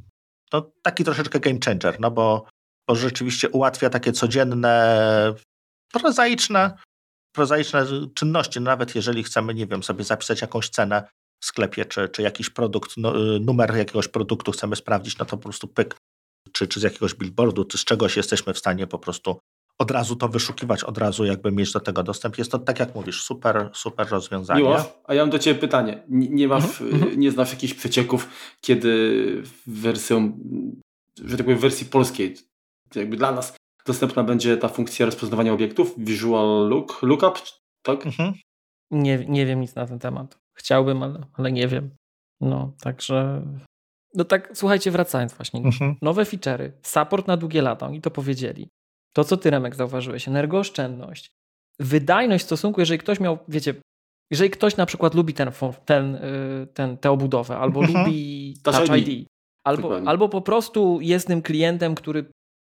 no, 0.53 0.71
taki 0.81 1.03
troszeczkę 1.03 1.39
game 1.39 1.59
changer, 1.65 1.99
no 1.99 2.11
bo, 2.11 2.45
bo 2.87 2.95
rzeczywiście 2.95 3.49
ułatwia 3.49 3.89
takie 3.89 4.11
codzienne, 4.11 5.33
prozaiczne, 5.93 6.77
prozaiczne 7.35 7.85
czynności, 8.15 8.59
no, 8.59 8.65
nawet 8.65 8.95
jeżeli 8.95 9.23
chcemy, 9.23 9.53
nie 9.53 9.67
wiem, 9.67 9.83
sobie 9.83 10.03
zapisać 10.03 10.41
jakąś 10.41 10.69
cenę 10.69 11.07
w 11.43 11.45
sklepie, 11.45 11.85
czy, 11.85 12.09
czy 12.09 12.21
jakiś 12.21 12.49
produkt, 12.49 12.91
no, 12.97 13.35
y, 13.35 13.39
numer 13.39 13.75
jakiegoś 13.75 14.07
produktu 14.07 14.51
chcemy 14.51 14.75
sprawdzić, 14.75 15.17
no 15.17 15.25
to 15.25 15.37
po 15.37 15.43
prostu 15.43 15.67
pyk, 15.67 15.95
czy, 16.51 16.67
czy 16.67 16.79
z 16.79 16.83
jakiegoś 16.83 17.13
billboardu, 17.13 17.65
czy 17.65 17.77
z 17.77 17.85
czegoś 17.85 18.17
jesteśmy 18.17 18.53
w 18.53 18.59
stanie 18.59 18.87
po 18.87 18.99
prostu 18.99 19.39
od 19.79 19.91
razu 19.91 20.15
to 20.15 20.29
wyszukiwać, 20.29 20.83
od 20.83 20.97
razu 20.97 21.25
jakby 21.25 21.51
mieć 21.51 21.71
do 21.71 21.79
tego 21.79 22.03
dostęp. 22.03 22.37
Jest 22.37 22.51
to, 22.51 22.59
tak 22.59 22.79
jak 22.79 22.95
mówisz, 22.95 23.23
super, 23.23 23.69
super 23.73 24.09
rozwiązanie. 24.09 24.61
Miłosz, 24.61 24.83
a 25.03 25.13
ja 25.13 25.21
mam 25.21 25.29
do 25.29 25.39
Ciebie 25.39 25.59
pytanie. 25.59 26.03
Nie, 26.09 26.29
nie 26.29 26.47
masz, 26.47 26.81
Mhm, 26.81 27.13
y, 27.13 27.17
nie 27.17 27.31
znasz 27.31 27.51
jakichś 27.51 27.73
przecieków, 27.73 28.29
kiedy 28.61 29.43
wersją, 29.67 30.39
że 31.25 31.37
tak 31.37 31.45
powiem, 31.45 31.59
w 31.59 31.61
wersji 31.61 31.85
polskiej, 31.85 32.35
jakby 32.95 33.17
dla 33.17 33.31
nas 33.31 33.55
dostępna 33.85 34.23
będzie 34.23 34.57
ta 34.57 34.67
funkcja 34.67 35.05
rozpoznawania 35.05 35.53
obiektów, 35.53 35.93
visual 35.97 36.69
look, 36.69 37.03
lookup, 37.03 37.39
tak? 37.81 38.05
Mhm. 38.05 38.33
Nie, 38.91 39.25
nie 39.27 39.45
wiem 39.45 39.61
nic 39.61 39.75
na 39.75 39.87
ten 39.87 39.99
temat. 39.99 40.37
Chciałbym, 40.53 41.03
ale, 41.03 41.25
ale 41.33 41.51
nie 41.51 41.67
wiem. 41.67 41.95
No, 42.41 42.71
także. 42.81 43.45
No 44.15 44.23
tak, 44.23 44.51
słuchajcie, 44.53 44.91
wracając 44.91 45.33
właśnie. 45.33 45.59
Mhm. 45.59 45.95
Nowe 46.01 46.23
feature'y, 46.23 46.71
support 46.83 47.27
na 47.27 47.37
długie 47.37 47.61
lata, 47.61 47.87
oni 47.87 48.01
to 48.01 48.11
powiedzieli. 48.11 48.69
To, 49.13 49.23
co 49.23 49.37
ty, 49.37 49.49
Remek, 49.49 49.75
zauważyłeś, 49.75 50.27
energooszczędność, 50.27 51.31
wydajność 51.79 52.43
w 52.43 52.45
stosunku, 52.47 52.79
jeżeli 52.81 52.99
ktoś 52.99 53.19
miał, 53.19 53.37
wiecie, 53.47 53.73
jeżeli 54.31 54.49
ktoś 54.49 54.77
na 54.77 54.85
przykład 54.85 55.13
lubi 55.15 55.33
ten, 55.33 55.51
ten, 55.85 56.15
y, 56.15 56.67
ten, 56.73 56.97
tę 56.97 57.11
obudowę, 57.11 57.57
albo 57.57 57.79
Mhm. 57.79 57.99
lubi 58.05 58.53
Touch 58.63 58.97
ID. 58.97 59.07
ID, 59.07 59.27
albo, 59.67 59.81
Dokładnie. 59.81 60.09
albo 60.09 60.29
po 60.29 60.41
prostu 60.41 60.99
jest 61.01 61.27
tym 61.27 61.41
klientem, 61.41 61.95
który 61.95 62.25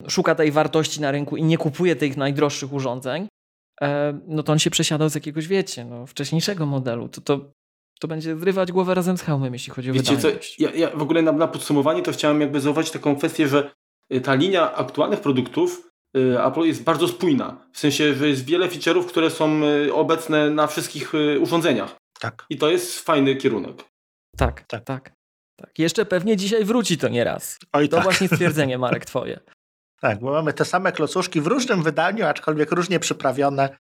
szuka 0.08 0.34
tej 0.34 0.52
wartości 0.52 1.00
na 1.00 1.10
rynku 1.10 1.36
i 1.36 1.42
nie 1.42 1.58
kupuje 1.58 1.96
tych 1.96 2.16
najdroższych 2.16 2.72
urządzeń, 2.72 3.28
e, 3.82 4.20
no 4.26 4.42
to 4.42 4.52
on 4.52 4.58
się 4.58 4.70
przesiadał 4.70 5.08
z 5.08 5.14
jakiegoś, 5.14 5.46
wiecie, 5.46 5.84
no, 5.84 6.06
wcześniejszego 6.06 6.66
modelu. 6.66 7.08
To, 7.08 7.20
to, 7.20 7.50
to 8.00 8.08
będzie 8.08 8.36
zrywać 8.38 8.72
głowę 8.72 8.94
razem 8.94 9.18
z 9.18 9.22
hełmem, 9.22 9.52
jeśli 9.52 9.72
chodzi 9.72 9.90
o 9.90 9.94
Wiecie 9.94 10.06
co, 10.06 10.16
wydajność. 10.16 10.60
ja, 10.60 10.70
ja 10.70 10.90
w 10.90 11.02
ogóle 11.02 11.22
na, 11.22 11.32
na 11.32 11.48
podsumowanie 11.48 12.02
to 12.02 12.12
chciałem 12.12 12.40
jakby 12.40 12.60
zauważyć 12.60 12.90
taką 12.92 13.16
kwestię, 13.16 13.48
że 13.48 13.70
y, 14.14 14.20
ta 14.20 14.34
linia 14.34 14.74
aktualnych 14.74 15.20
produktów 15.20 15.85
Apple 16.46 16.60
jest 16.60 16.82
bardzo 16.84 17.08
spójna. 17.08 17.56
W 17.72 17.78
sensie, 17.78 18.14
że 18.14 18.28
jest 18.28 18.44
wiele 18.44 18.68
feature'ów, 18.68 19.06
które 19.06 19.30
są 19.30 19.60
y, 19.64 19.94
obecne 19.94 20.50
na 20.50 20.66
wszystkich 20.66 21.14
y, 21.14 21.40
urządzeniach. 21.40 21.96
Tak. 22.20 22.46
I 22.50 22.56
to 22.56 22.70
jest 22.70 23.00
fajny 23.00 23.36
kierunek. 23.36 23.84
Tak, 24.36 24.64
Tak. 24.66 24.84
tak, 24.84 25.12
tak. 25.60 25.78
Jeszcze 25.78 26.04
pewnie 26.06 26.36
dzisiaj 26.36 26.64
wróci 26.64 26.98
to 26.98 27.08
nieraz. 27.08 27.58
Oj, 27.72 27.88
To 27.88 27.96
tak. 27.96 28.04
właśnie 28.04 28.28
stwierdzenie, 28.34 28.78
Marek, 28.78 29.04
twoje. 29.04 29.40
Tak, 30.00 30.20
bo 30.20 30.32
mamy 30.32 30.52
te 30.52 30.64
same 30.64 30.92
klocuszki 30.92 31.40
w 31.40 31.46
różnym 31.46 31.82
wydaniu, 31.82 32.26
aczkolwiek 32.26 32.72
różnie 32.72 33.00
przyprawione, 33.00 33.76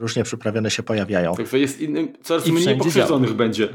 różnie 0.00 0.24
przyprawione 0.24 0.70
się 0.70 0.82
pojawiają. 0.82 1.34
Także 1.34 1.58
jest 1.58 1.80
innym, 1.80 2.12
coraz 2.22 2.46
I 2.46 2.52
mniej 2.52 2.78
pokrzywdzonych 2.78 3.32
będzie. 3.32 3.68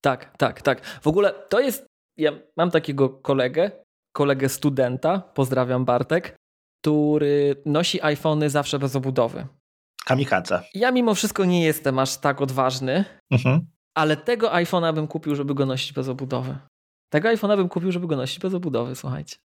Tak, 0.00 0.36
tak, 0.36 0.62
tak. 0.62 0.86
W 0.86 1.06
ogóle 1.06 1.34
to 1.48 1.60
jest. 1.60 1.86
Ja 2.16 2.32
mam 2.56 2.70
takiego 2.70 3.08
kolegę, 3.08 3.70
kolegę 4.12 4.48
studenta, 4.48 5.18
pozdrawiam 5.34 5.84
Bartek, 5.84 6.36
który 6.80 7.62
nosi 7.66 8.02
iPhony 8.02 8.50
zawsze 8.50 8.78
bez 8.78 8.96
obudowy. 8.96 9.46
Kamikadze. 10.04 10.62
Ja 10.74 10.90
mimo 10.90 11.14
wszystko 11.14 11.44
nie 11.44 11.64
jestem 11.64 11.98
aż 11.98 12.16
tak 12.16 12.40
odważny, 12.40 13.04
Mhm. 13.30 13.60
ale 13.94 14.16
tego 14.16 14.48
iPhone'a 14.50 14.94
bym 14.94 15.06
kupił, 15.06 15.34
żeby 15.34 15.54
go 15.54 15.66
nosić 15.66 15.92
bez 15.92 16.08
obudowy. 16.08 16.58
Tego 17.12 17.28
iPhone'a 17.28 17.56
bym 17.56 17.68
kupił, 17.68 17.92
żeby 17.92 18.06
go 18.06 18.16
nosić 18.16 18.38
bez 18.38 18.54
obudowy, 18.54 18.94
słuchajcie. 18.94 19.36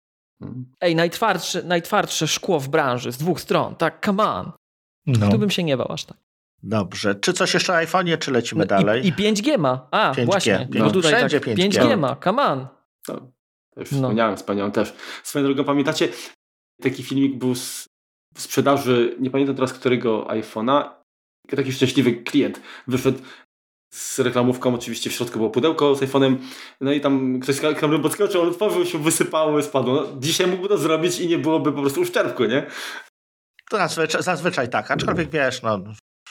Ej, 0.81 0.95
najtwardsze, 0.95 1.63
najtwardsze 1.63 2.27
szkło 2.27 2.59
w 2.59 2.67
branży 2.69 3.11
z 3.11 3.17
dwóch 3.17 3.41
stron, 3.41 3.75
tak, 3.75 4.05
come 4.05 4.23
on. 4.23 4.51
No. 5.05 5.29
Tu 5.31 5.37
bym 5.39 5.49
się 5.49 5.63
nie 5.63 5.77
bał 5.77 5.91
aż 5.91 6.05
tak. 6.05 6.17
Dobrze. 6.63 7.15
Czy 7.15 7.33
coś 7.33 7.53
jeszcze 7.53 7.73
o 7.73 7.75
iPhone'ie, 7.75 8.17
czy 8.17 8.31
lecimy 8.31 8.59
No 8.59 8.65
dalej? 8.67 9.05
I, 9.05 9.07
I 9.07 9.13
5G 9.13 9.57
ma. 9.57 9.87
A, 9.91 10.11
5G, 10.13 10.25
właśnie. 10.25 10.67
5G. 10.71 10.79
Bo 10.83 10.91
tutaj 10.91 11.13
Wszędzie 11.15 11.39
tak, 11.39 11.49
5G. 11.49 11.69
5G 11.71 11.97
ma, 11.97 12.15
come 12.23 12.43
on. 12.43 12.67
To, 13.05 13.13
to 13.73 13.79
już 13.79 13.91
No. 13.91 13.97
wspomniałem, 13.97 14.37
wspomniałem 14.37 14.71
też. 14.71 14.93
Swoją 15.23 15.45
drogą, 15.45 15.63
pamiętacie, 15.63 16.07
taki 16.81 17.03
filmik 17.03 17.35
był 17.35 17.55
z 17.55 17.93
w 18.35 18.41
sprzedaży, 18.41 19.15
nie 19.19 19.29
pamiętam 19.29 19.55
teraz 19.55 19.73
którego 19.73 20.25
iPhone'a, 20.25 20.89
taki 21.49 21.71
szczęśliwy 21.71 22.13
klient 22.13 22.61
wyszedł 22.87 23.19
z 23.93 24.19
reklamówką, 24.19 24.75
oczywiście 24.75 25.09
w 25.09 25.13
środku 25.13 25.37
było 25.37 25.49
pudełko 25.49 25.95
z 25.95 26.01
iPhone'em, 26.01 26.37
no 26.81 26.91
i 26.91 27.01
tam 27.01 27.39
ktoś 27.39 27.59
kamerą 27.59 28.01
podskoczył, 28.01 28.41
on 28.41 28.47
otworzył 28.47 28.85
się, 28.85 28.97
wysypało, 28.97 29.61
spadło. 29.61 29.93
No, 29.93 30.07
dzisiaj 30.19 30.47
mógłby 30.47 30.67
to 30.67 30.77
zrobić 30.77 31.19
i 31.19 31.27
nie 31.27 31.37
byłoby 31.37 31.71
po 31.71 31.81
prostu 31.81 32.01
uszczerbku, 32.01 32.45
nie? 32.45 32.67
To 33.69 33.77
zazwyczaj, 33.77 34.23
zazwyczaj 34.23 34.69
tak, 34.69 34.91
aczkolwiek 34.91 35.29
wiesz, 35.29 35.61
no, 35.61 35.79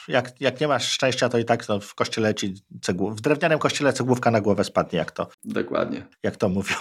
jak, 0.09 0.41
jak 0.41 0.61
nie 0.61 0.69
masz 0.69 0.91
szczęścia, 0.91 1.29
to 1.29 1.39
i 1.39 1.45
tak 1.45 1.69
no, 1.69 1.81
w 1.81 1.95
kościele 1.95 2.35
ci 2.35 2.55
cegłu, 2.83 3.11
w 3.11 3.21
drewnianym 3.21 3.59
kościele 3.59 3.93
cegłówka 3.93 4.31
na 4.31 4.41
głowę 4.41 4.65
spadnie, 4.65 4.99
jak 4.99 5.11
to, 5.11 5.29
Dokładnie. 5.45 6.07
jak 6.23 6.37
to 6.37 6.49
mówią. 6.49 6.77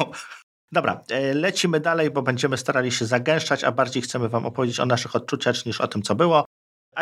Dobra, 0.71 1.03
e, 1.11 1.33
lecimy 1.33 1.79
dalej, 1.79 2.11
bo 2.11 2.21
będziemy 2.21 2.57
starali 2.57 2.91
się 2.91 3.05
zagęszczać, 3.05 3.63
a 3.63 3.71
bardziej 3.71 4.01
chcemy 4.01 4.29
Wam 4.29 4.45
opowiedzieć 4.45 4.79
o 4.79 4.85
naszych 4.85 5.15
odczuciach 5.15 5.65
niż 5.65 5.81
o 5.81 5.87
tym, 5.87 6.01
co 6.01 6.15
było. 6.15 6.45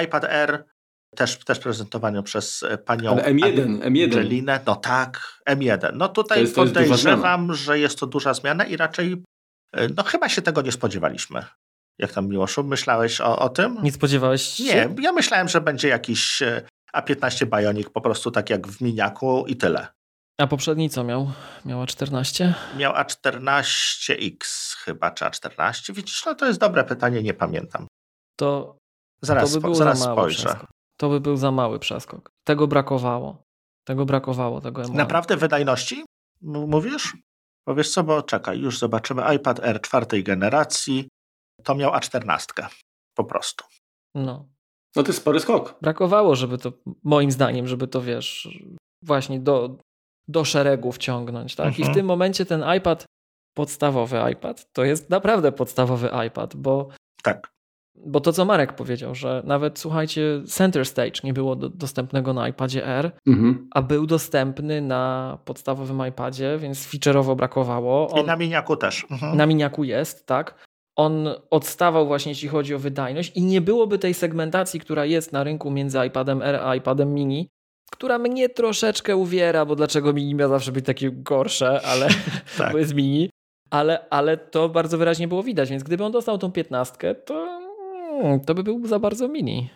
iPad 0.04 0.24
Air 0.24 0.64
też, 1.16 1.38
też 1.38 1.60
prezentowany 1.60 2.24
przez 2.24 2.64
e, 2.64 2.78
panią 2.78 3.12
Ale 3.12 3.24
M1, 3.24 3.80
M1. 3.80 4.04
Angelinę. 4.04 4.60
No 4.66 4.76
tak, 4.76 5.40
M1. 5.50 5.90
No 5.94 6.08
tutaj 6.10 6.38
To 6.38 6.42
jest- 6.42 6.56
to 6.56 6.62
jest 6.62 6.74
podejrzewam, 6.74 7.54
że 7.54 7.80
jest 7.80 8.00
to 8.00 8.08
duża 8.08 8.34
zmiana 8.34 8.66
i 8.66 8.78
raczej 8.78 9.24
e, 9.74 9.88
no 9.98 10.04
chyba 10.04 10.30
się 10.30 10.42
tego 10.42 10.62
nie 10.62 10.72
spodziewaliśmy. 10.72 11.46
Jak 12.00 12.12
tam 12.12 12.28
Miłoszu, 12.28 12.64
myślałeś 12.64 13.22
o, 13.22 13.40
o 13.40 13.50
tym? 13.50 13.78
Nie 13.84 13.92
spodziewałeś 13.92 14.42
się? 14.42 14.64
Nie, 14.64 14.90
ja 15.02 15.12
myślałem, 15.12 15.48
że 15.48 15.62
będzie 15.62 15.88
jakiś 15.88 16.42
e, 16.42 16.62
A15 16.96 17.46
Bionic, 17.46 17.90
po 17.90 18.02
prostu 18.02 18.32
tak 18.32 18.50
jak 18.50 18.68
w 18.68 18.82
miniaku 18.82 19.46
i 19.48 19.56
tyle. 19.56 19.88
A 20.39 20.48
poprzedni 20.48 20.89
co 20.89 21.03
miał? 21.03 21.31
Miała 21.65 21.88
14? 21.88 22.53
Miał 22.77 22.93
A14X 22.93 24.38
chyba, 24.84 25.12
czy 25.12 25.25
A14? 25.25 25.93
Widzisz, 25.93 26.25
no 26.25 26.36
to 26.36 26.46
jest 26.46 26.60
dobre 26.60 26.84
pytanie, 26.84 27.24
nie 27.24 27.34
pamiętam. 27.34 27.88
To, 28.39 28.77
Zaraz, 29.22 29.51
to 29.53 29.58
by 29.60 29.62
był 29.67 29.75
zaraz 29.75 30.00
za 30.00 30.05
mały 30.05 30.15
spojrzę. 30.17 30.43
przeskok. 30.46 30.69
To 31.00 31.10
by 31.10 31.19
był 31.19 31.38
za 31.38 31.51
mały 31.51 31.79
przeskok. 31.79 32.29
Tego 32.48 32.67
brakowało. 32.67 33.43
Tego 33.88 34.05
brakowało, 34.05 34.62
tego 34.62 34.81
M1. 34.81 34.93
Naprawdę 34.93 35.38
wydajności 35.38 35.96
m- 36.43 36.69
mówisz? 36.69 37.17
Bo 37.67 37.75
wiesz 37.75 37.91
co, 37.91 38.03
bo 38.03 38.22
czekaj, 38.24 38.60
już 38.60 38.79
zobaczymy. 38.79 39.36
iPad 39.36 39.60
Air 39.60 39.81
czwartej 39.81 40.24
generacji 40.24 41.08
to 41.63 41.75
miał 41.75 41.91
A14 41.91 42.67
po 43.17 43.24
prostu. 43.24 43.65
No. 44.15 44.50
No 44.96 45.03
to 45.03 45.10
jest 45.10 45.19
spory 45.19 45.39
skok. 45.39 45.75
Brakowało, 45.81 46.36
żeby 46.36 46.58
to, 46.58 46.72
moim 47.03 47.31
zdaniem, 47.31 47.67
żeby 47.67 47.88
to, 47.88 48.01
wiesz, 48.01 48.48
właśnie 49.05 49.39
do, 49.39 49.77
do 50.29 50.45
szeregu 50.45 50.91
wciągnąć, 50.91 51.55
tak? 51.55 51.67
I 51.74 51.77
w 51.77 51.79
Mhm. 51.79 51.95
tym 51.95 52.05
momencie 52.05 52.45
ten 52.45 52.63
iPad, 52.77 53.05
podstawowy 53.53 54.17
iPad, 54.31 54.65
to 54.74 54.83
jest 54.83 55.09
naprawdę 55.09 55.51
podstawowy 55.51 56.09
iPad, 56.27 56.55
bo 56.55 56.88
Tak. 57.24 57.51
Bo 58.05 58.19
to, 58.19 58.33
co 58.33 58.45
Marek 58.45 58.74
powiedział, 58.74 59.15
że 59.15 59.41
nawet 59.45 59.79
słuchajcie, 59.79 60.21
Center 60.48 60.86
Stage 60.86 61.12
nie 61.24 61.33
było 61.33 61.55
do, 61.55 61.69
dostępnego 61.69 62.33
na 62.33 62.48
iPadzie 62.48 62.86
R, 62.88 63.12
Mhm. 63.27 63.67
a 63.74 63.81
był 63.81 64.05
dostępny 64.05 64.81
na 64.81 65.38
podstawowym 65.45 66.07
iPadzie, 66.07 66.57
więc 66.57 66.88
feature'owo 66.88 67.36
brakowało. 67.36 68.07
I 68.15 68.19
On 68.19 68.25
na 68.25 68.36
miniaku 68.36 68.75
też. 68.77 69.05
Mhm. 69.12 69.38
na 69.38 69.45
miniaku 69.45 69.83
jest, 69.83 70.25
tak. 70.25 70.65
On 70.95 71.27
odstawał 71.50 72.07
właśnie, 72.07 72.31
jeśli 72.31 72.48
chodzi 72.50 72.75
o 72.75 72.79
wydajność, 72.79 73.31
i 73.36 73.41
nie 73.41 73.62
byłoby 73.62 74.00
tej 74.00 74.13
segmentacji, 74.13 74.79
która 74.79 75.05
jest 75.05 75.33
na 75.33 75.43
rynku 75.43 75.71
między 75.71 76.05
iPadem 76.07 76.41
R 76.41 76.55
a 76.55 76.75
iPadem 76.75 77.13
mini, 77.13 77.50
która 77.91 78.19
mnie 78.19 78.50
troszeczkę 78.50 79.15
uwiera, 79.15 79.65
bo 79.65 79.75
dlaczego 79.75 80.13
mini 80.13 80.36
miał 80.36 80.50
zawsze 80.50 80.72
być 80.72 80.86
takie 80.86 81.12
gorsze, 81.12 81.81
ale 81.86 82.08
Tak. 82.58 82.72
bo 82.72 82.77
jest 82.77 82.93
mini. 82.93 83.29
Ale, 83.69 84.10
ale 84.10 84.38
to 84.38 84.69
bardzo 84.69 84.98
wyraźnie 84.98 85.27
było 85.27 85.43
widać, 85.43 85.69
więc 85.69 85.84
gdyby 85.84 86.03
on 86.05 86.12
dostał 86.12 86.38
tą 86.38 86.51
piętnastkę, 86.51 87.15
to 87.15 87.60
Hmm, 88.22 88.39
to 88.39 88.55
by 88.55 88.63
był 88.63 88.88
za 88.88 89.00
bardzo 89.00 89.27
mini. 89.27 89.69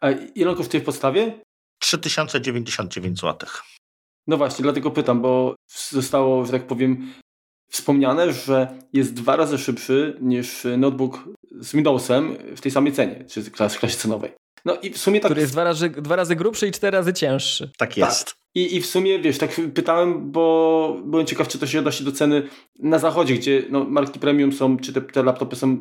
A 0.00 0.10
ile 0.10 0.50
on 0.50 0.56
kosztuje 0.56 0.80
w 0.80 0.84
podstawie? 0.86 1.40
3099 1.82 3.20
zł. 3.20 3.48
No 4.26 4.36
właśnie, 4.36 4.62
dlatego 4.62 4.90
pytam, 4.90 5.20
bo 5.20 5.54
zostało, 5.90 6.44
że 6.44 6.52
tak 6.52 6.66
powiem, 6.66 7.12
wspomniane, 7.70 8.32
że 8.32 8.78
jest 8.92 9.14
dwa 9.14 9.36
razy 9.36 9.58
szybszy 9.58 10.18
niż 10.20 10.66
notebook 10.78 11.24
z 11.60 11.72
Windowsem 11.72 12.36
w 12.56 12.60
tej 12.60 12.72
samej 12.72 12.92
cenie, 12.92 13.24
czy 13.24 13.42
w 13.42 13.50
klasie 13.52 13.96
cenowej. 13.96 14.32
No 14.64 14.76
i 14.76 14.90
w 14.90 14.98
sumie 14.98 15.20
tak... 15.20 15.30
Który 15.30 15.40
jest 15.40 15.52
dwa 15.52 15.64
razy, 15.64 15.90
dwa 15.90 16.16
razy 16.16 16.36
grubszy 16.36 16.68
i 16.68 16.72
cztery 16.72 16.96
razy 16.96 17.12
cięższy. 17.12 17.70
Tak 17.78 17.96
jest. 17.96 18.26
Tak. 18.26 18.34
I, 18.54 18.76
I 18.76 18.80
w 18.80 18.86
sumie, 18.86 19.18
wiesz, 19.18 19.38
tak 19.38 19.60
pytałem, 19.74 20.30
bo 20.30 20.96
byłem 21.04 21.26
ciekaw, 21.26 21.48
czy 21.48 21.58
to 21.58 21.66
się 21.66 21.78
odnosi 21.78 22.04
do 22.04 22.12
ceny 22.12 22.48
na 22.78 22.98
zachodzie, 22.98 23.34
gdzie 23.34 23.62
no, 23.70 23.84
marki 23.84 24.18
premium 24.18 24.52
są, 24.52 24.78
czy 24.78 24.92
te, 24.92 25.00
te 25.00 25.22
laptopy 25.22 25.56
są 25.56 25.78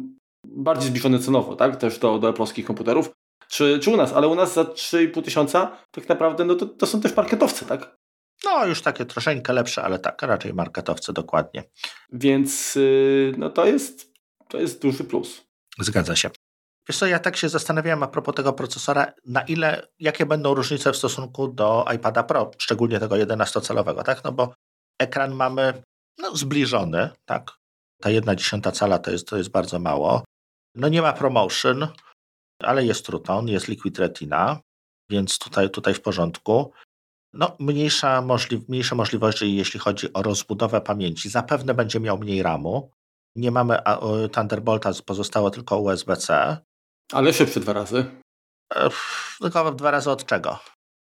bardziej 0.47 0.89
zbliżone 0.89 1.19
cenowo, 1.19 1.55
tak? 1.55 1.75
Też 1.75 1.99
do, 1.99 2.19
do 2.19 2.33
polskich 2.33 2.65
komputerów. 2.65 3.09
Czy, 3.47 3.79
czy 3.79 3.89
u 3.91 3.97
nas, 3.97 4.13
ale 4.13 4.27
u 4.27 4.35
nas 4.35 4.53
za 4.53 4.63
3,5 4.63 5.23
tysiąca 5.23 5.77
tak 5.91 6.09
naprawdę 6.09 6.45
no 6.45 6.55
to, 6.55 6.65
to 6.65 6.85
są 6.85 7.01
też 7.01 7.13
parkietowce, 7.13 7.65
tak? 7.65 7.95
No, 8.45 8.65
już 8.65 8.81
takie 8.81 9.05
troszeczkę 9.05 9.53
lepsze, 9.53 9.83
ale 9.83 9.99
tak, 9.99 10.21
raczej 10.21 10.53
marketowce 10.53 11.13
dokładnie. 11.13 11.63
Więc 12.13 12.75
yy, 12.75 13.33
no 13.37 13.49
to 13.49 13.65
jest, 13.65 14.13
to 14.47 14.57
jest 14.57 14.81
duży 14.81 15.03
plus. 15.03 15.41
Zgadza 15.79 16.15
się. 16.15 16.29
Wiesz 16.89 16.97
co, 16.97 17.07
ja 17.07 17.19
tak 17.19 17.37
się 17.37 17.49
zastanawiałem 17.49 18.03
a 18.03 18.07
propos 18.07 18.35
tego 18.35 18.53
procesora, 18.53 19.13
na 19.25 19.41
ile, 19.41 19.87
jakie 19.99 20.25
będą 20.25 20.53
różnice 20.53 20.91
w 20.91 20.97
stosunku 20.97 21.47
do 21.47 21.85
iPada 21.95 22.23
Pro, 22.23 22.51
szczególnie 22.57 22.99
tego 22.99 23.15
11-calowego, 23.15 24.03
tak? 24.03 24.23
No 24.23 24.31
bo 24.31 24.53
ekran 25.01 25.33
mamy 25.33 25.83
no, 26.17 26.35
zbliżony, 26.35 27.09
tak? 27.25 27.51
Ta 28.01 28.09
jedna 28.09 28.35
dziesiąta 28.35 28.71
cala 28.71 28.99
to 28.99 29.11
jest, 29.11 29.27
to 29.27 29.37
jest 29.37 29.49
bardzo 29.49 29.79
mało. 29.79 30.23
No 30.75 30.89
nie 30.89 31.01
ma 31.01 31.13
promotion, 31.13 31.87
ale 32.59 32.85
jest 32.85 33.05
Truton, 33.05 33.47
jest 33.47 33.67
Liquid 33.67 33.99
Retina, 33.99 34.59
więc 35.09 35.39
tutaj, 35.39 35.69
tutaj 35.69 35.93
w 35.93 36.01
porządku. 36.01 36.71
No, 37.33 37.55
mniejsza 37.59 38.21
możli 38.21 38.65
mniejsze 38.67 38.95
możliwości, 38.95 39.55
jeśli 39.55 39.79
chodzi 39.79 40.13
o 40.13 40.21
rozbudowę 40.21 40.81
pamięci. 40.81 41.29
Zapewne 41.29 41.73
będzie 41.73 41.99
miał 41.99 42.17
mniej 42.17 42.43
RAMu. 42.43 42.91
Nie 43.35 43.51
mamy 43.51 43.79
Thunderbolta, 44.31 44.91
pozostało 45.05 45.49
tylko 45.49 45.79
USB-C. 45.79 46.57
Ale 47.13 47.33
szybszy 47.33 47.59
dwa 47.59 47.73
razy. 47.73 48.05
Tylko 49.41 49.71
dwa 49.71 49.91
razy 49.91 50.11
od 50.11 50.25
czego? 50.25 50.59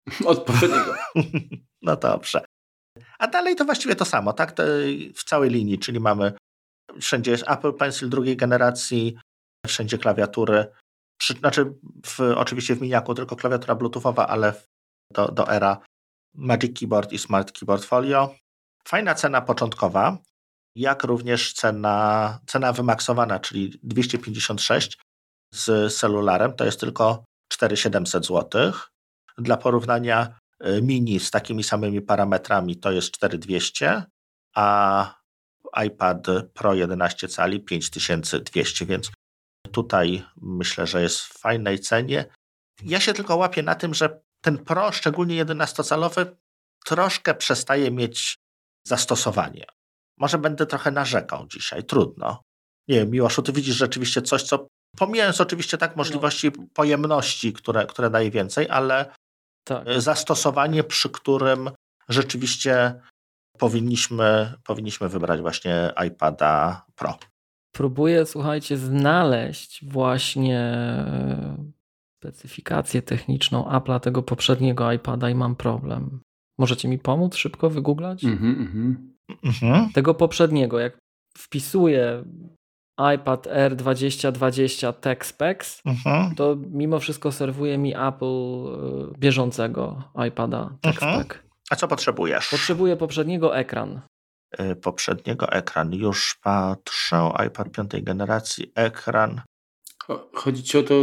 Od 0.25 0.43
poprzedniego. 0.43 0.95
no 1.81 1.95
dobrze. 1.95 2.45
A 3.19 3.27
dalej 3.27 3.55
to 3.55 3.65
właściwie 3.65 3.95
to 3.95 4.05
samo, 4.05 4.33
tak? 4.33 4.55
W 5.15 5.23
całej 5.23 5.49
linii, 5.49 5.79
czyli 5.79 5.99
mamy 5.99 6.33
wszędzie 6.99 7.31
jest 7.31 7.49
Apple 7.49 7.73
Pencil 7.73 8.09
drugiej 8.09 8.37
generacji, 8.37 9.17
wszędzie 9.67 9.97
klawiatury. 9.97 10.67
Przy, 11.17 11.33
znaczy, 11.33 11.73
w, 12.05 12.19
oczywiście 12.19 12.75
w 12.75 12.81
miniaku 12.81 13.13
tylko 13.13 13.35
klawiatura 13.35 13.75
bluetoothowa, 13.75 14.27
ale 14.27 14.53
do, 15.13 15.27
do 15.27 15.51
era 15.51 15.77
Magic 16.35 16.79
Keyboard 16.79 17.13
i 17.13 17.19
Smart 17.19 17.51
Keyboard 17.51 17.83
Folio. 17.83 18.35
Fajna 18.87 19.15
cena 19.15 19.41
początkowa, 19.41 20.17
jak 20.75 21.03
również 21.03 21.53
cena, 21.53 22.39
cena 22.47 22.73
wymaksowana, 22.73 23.39
czyli 23.39 23.79
256 23.83 24.97
z 25.55 25.95
celularem, 25.95 26.53
to 26.53 26.65
jest 26.65 26.79
tylko 26.79 27.23
4700 27.51 28.25
zł. 28.25 28.73
Dla 29.37 29.57
porównania 29.57 30.39
y, 30.65 30.81
mini 30.81 31.19
z 31.19 31.31
takimi 31.31 31.63
samymi 31.63 32.01
parametrami 32.01 32.77
to 32.77 32.91
jest 32.91 33.11
4200, 33.11 34.03
a 34.55 35.15
iPad 35.85 36.27
Pro 36.53 36.73
11 36.73 37.27
cali 37.27 37.59
5200, 37.59 38.85
więc 38.85 39.11
tutaj 39.71 40.25
myślę, 40.41 40.87
że 40.87 41.01
jest 41.01 41.19
w 41.19 41.39
fajnej 41.39 41.79
cenie. 41.79 42.25
Ja 42.83 42.99
się 42.99 43.13
tylko 43.13 43.35
łapię 43.35 43.63
na 43.63 43.75
tym, 43.75 43.93
że 43.93 44.21
ten 44.41 44.57
Pro, 44.57 44.91
szczególnie 44.91 45.45
11-calowy, 45.45 46.25
troszkę 46.85 47.35
przestaje 47.35 47.91
mieć 47.91 48.35
zastosowanie. 48.87 49.65
Może 50.17 50.37
będę 50.37 50.65
trochę 50.65 50.91
narzekał 50.91 51.47
dzisiaj, 51.47 51.83
trudno. 51.83 52.41
Nie 52.87 52.95
wiem, 52.99 53.09
Miłoszu, 53.09 53.41
ty 53.41 53.51
widzisz 53.51 53.75
rzeczywiście 53.75 54.21
coś, 54.21 54.43
co 54.43 54.67
pomijając 54.97 55.41
oczywiście 55.41 55.77
tak 55.77 55.95
możliwości 55.95 56.51
no. 56.57 56.63
pojemności, 56.73 57.53
które, 57.53 57.85
które 57.85 58.09
daje 58.09 58.31
więcej, 58.31 58.69
ale 58.69 59.05
tak. 59.63 59.83
zastosowanie, 59.97 60.83
przy 60.83 61.09
którym 61.09 61.69
rzeczywiście 62.09 63.01
powinniśmy, 63.57 64.53
powinniśmy 64.63 65.09
wybrać 65.09 65.41
właśnie 65.41 65.91
iPada 66.07 66.85
Pro. 66.95 67.17
Próbuję, 67.75 68.25
słuchajcie, 68.25 68.77
znaleźć 68.77 69.85
właśnie 69.85 70.75
specyfikację 72.17 73.01
techniczną 73.01 73.63
Apple'a 73.63 73.99
tego 73.99 74.23
poprzedniego 74.23 74.91
iPada 74.91 75.29
i 75.29 75.35
mam 75.35 75.55
problem. 75.55 76.19
Możecie 76.57 76.87
mi 76.87 76.99
pomóc 76.99 77.35
szybko 77.35 77.69
wygooglać? 77.69 78.23
Mm-hmm, 78.23 78.95
mm-hmm. 79.43 79.93
Tego 79.93 80.13
poprzedniego, 80.13 80.79
jak 80.79 80.97
wpisuję 81.37 82.23
iPad 83.15 83.47
Air 83.47 83.75
2020 83.75 84.93
Tech 84.93 85.25
Specs, 85.25 85.81
mm-hmm. 85.85 86.35
to 86.35 86.55
mimo 86.71 86.99
wszystko 86.99 87.31
serwuje 87.31 87.77
mi 87.77 87.95
Apple 87.95 88.27
e, 88.27 89.19
bieżącego 89.19 90.03
iPada 90.27 90.69
Tech 90.81 90.95
Spec. 90.95 91.27
A 91.69 91.75
co 91.75 91.87
potrzebujesz? 91.87 92.49
Potrzebuję 92.49 92.97
poprzedniego 92.97 93.57
ekran. 93.57 94.01
E, 94.51 94.75
poprzedniego 94.75 95.51
ekran. 95.51 95.93
Już 95.93 96.35
patrzę. 96.43 97.31
iPad 97.47 97.71
piątej 97.71 98.03
generacji, 98.03 98.71
ekran. 98.75 99.41
Chodzi 100.33 100.63
ci 100.63 100.77
o 100.77 100.83
to, 100.83 100.93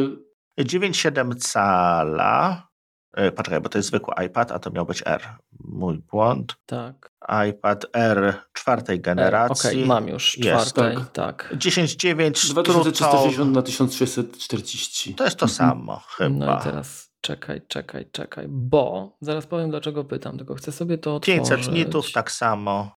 9,7 0.60 1.36
cala. 1.36 2.68
E, 3.12 3.32
poczekaj, 3.32 3.60
bo 3.60 3.68
to 3.68 3.78
jest 3.78 3.88
zwykły 3.88 4.14
iPad, 4.26 4.52
a 4.52 4.58
to 4.58 4.70
miał 4.70 4.86
być 4.86 5.02
R. 5.06 5.22
Mój 5.64 5.98
błąd. 5.98 6.56
Tak. 6.66 7.12
iPad 7.50 7.86
R 7.92 8.34
czwartej 8.52 9.00
generacji. 9.00 9.68
Okej, 9.68 9.78
okay, 9.78 9.86
mam 9.86 10.08
już 10.08 10.32
czwartej, 10.32 10.94
jest. 10.94 11.12
tak. 11.12 11.48
tak. 11.48 11.54
10,9 11.56 12.50
2360 12.50 13.54
na 13.54 13.62
1640. 13.62 15.14
To 15.14 15.24
jest 15.24 15.36
to 15.36 15.46
mhm. 15.46 15.70
samo 15.70 16.02
chyba. 16.16 16.46
No 16.46 16.58
i 16.58 16.62
teraz 16.62 17.12
czekaj, 17.20 17.62
czekaj, 17.68 18.10
czekaj, 18.12 18.46
bo 18.48 19.16
zaraz 19.20 19.46
powiem 19.46 19.70
dlaczego 19.70 20.04
pytam, 20.04 20.38
tylko 20.38 20.54
chcę 20.54 20.72
sobie 20.72 20.98
to 20.98 21.14
otworzyć. 21.14 21.48
500 21.48 21.72
nitów 21.72 22.12
tak 22.12 22.32
samo. 22.32 22.90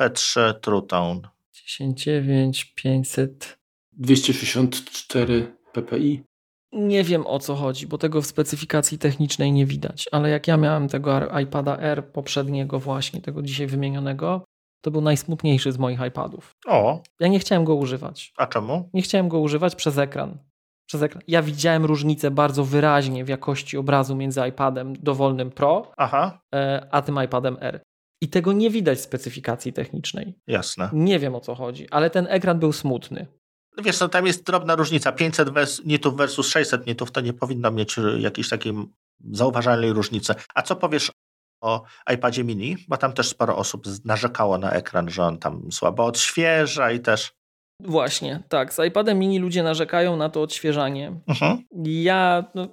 P3 0.00 0.54
True 0.54 0.82
10,9, 1.70 2.64
500. 2.74 3.58
264 3.92 5.56
ppi. 5.72 6.29
Nie 6.72 7.04
wiem 7.04 7.26
o 7.26 7.38
co 7.38 7.54
chodzi, 7.54 7.86
bo 7.86 7.98
tego 7.98 8.22
w 8.22 8.26
specyfikacji 8.26 8.98
technicznej 8.98 9.52
nie 9.52 9.66
widać, 9.66 10.08
ale 10.12 10.30
jak 10.30 10.48
ja 10.48 10.56
miałem 10.56 10.88
tego 10.88 11.38
iPada 11.38 11.78
R 11.78 12.12
poprzedniego 12.12 12.78
właśnie, 12.78 13.20
tego 13.20 13.42
dzisiaj 13.42 13.66
wymienionego, 13.66 14.44
to 14.82 14.90
był 14.90 15.00
najsmutniejszy 15.00 15.72
z 15.72 15.78
moich 15.78 16.00
iPadów. 16.08 16.52
O. 16.66 17.02
Ja 17.20 17.28
nie 17.28 17.38
chciałem 17.38 17.64
go 17.64 17.74
używać. 17.74 18.32
A 18.36 18.46
czemu? 18.46 18.90
Nie 18.94 19.02
chciałem 19.02 19.28
go 19.28 19.38
używać 19.40 19.74
przez 19.74 19.98
ekran. 19.98 20.38
Przez 20.86 21.02
ekran. 21.02 21.22
Ja 21.28 21.42
widziałem 21.42 21.84
różnicę 21.84 22.30
bardzo 22.30 22.64
wyraźnie 22.64 23.24
w 23.24 23.28
jakości 23.28 23.76
obrazu 23.76 24.16
między 24.16 24.40
iPadem 24.48 24.92
dowolnym 24.92 25.50
Pro 25.50 25.92
Aha. 25.96 26.40
E, 26.54 26.88
a 26.90 27.02
tym 27.02 27.18
iPadem 27.24 27.56
R. 27.60 27.80
I 28.22 28.28
tego 28.28 28.52
nie 28.52 28.70
widać 28.70 28.98
w 28.98 29.02
specyfikacji 29.02 29.72
technicznej. 29.72 30.34
Jasne. 30.46 30.90
Nie 30.92 31.18
wiem 31.18 31.34
o 31.34 31.40
co 31.40 31.54
chodzi, 31.54 31.90
ale 31.90 32.10
ten 32.10 32.26
ekran 32.30 32.58
był 32.58 32.72
smutny. 32.72 33.26
Wiesz, 33.78 34.00
no 34.00 34.08
tam 34.08 34.26
jest 34.26 34.46
drobna 34.46 34.76
różnica. 34.76 35.12
500 35.12 35.50
nitów 35.84 36.16
versus 36.16 36.48
600 36.48 36.86
nitów 36.86 37.10
to 37.12 37.20
nie 37.20 37.32
powinno 37.32 37.70
mieć 37.70 37.96
jakiejś 38.18 38.48
takiej 38.48 38.74
zauważalnej 39.32 39.92
różnicy. 39.92 40.34
A 40.54 40.62
co 40.62 40.76
powiesz 40.76 41.12
o 41.62 41.82
iPadzie 42.14 42.44
mini? 42.44 42.76
Bo 42.88 42.96
tam 42.96 43.12
też 43.12 43.28
sporo 43.28 43.56
osób 43.56 43.84
narzekało 44.04 44.58
na 44.58 44.70
ekran, 44.70 45.10
że 45.10 45.24
on 45.24 45.38
tam 45.38 45.72
słabo 45.72 46.04
odświeża 46.04 46.90
i 46.92 47.00
też. 47.00 47.32
Właśnie, 47.80 48.42
tak. 48.48 48.74
Z 48.74 48.78
iPadem 48.88 49.18
mini 49.18 49.38
ludzie 49.38 49.62
narzekają 49.62 50.16
na 50.16 50.28
to 50.28 50.42
odświeżanie. 50.42 51.20
Mhm. 51.26 51.62
Ja, 51.84 52.44
no, 52.54 52.68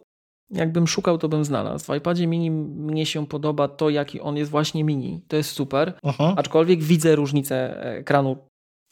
jakbym 0.49 0.87
szukał, 0.87 1.17
to 1.17 1.29
bym 1.29 1.45
znalazł. 1.45 1.93
W 1.93 1.95
iPadzie 1.95 2.27
mini 2.27 2.51
mnie 2.51 3.05
się 3.05 3.27
podoba 3.27 3.67
to, 3.67 3.89
jaki 3.89 4.21
on 4.21 4.37
jest 4.37 4.51
właśnie 4.51 4.83
mini. 4.83 5.21
To 5.27 5.35
jest 5.35 5.51
super. 5.51 5.99
Mhm. 6.03 6.33
Aczkolwiek 6.37 6.83
widzę 6.83 7.15
różnicę 7.15 7.83
ekranu 7.83 8.37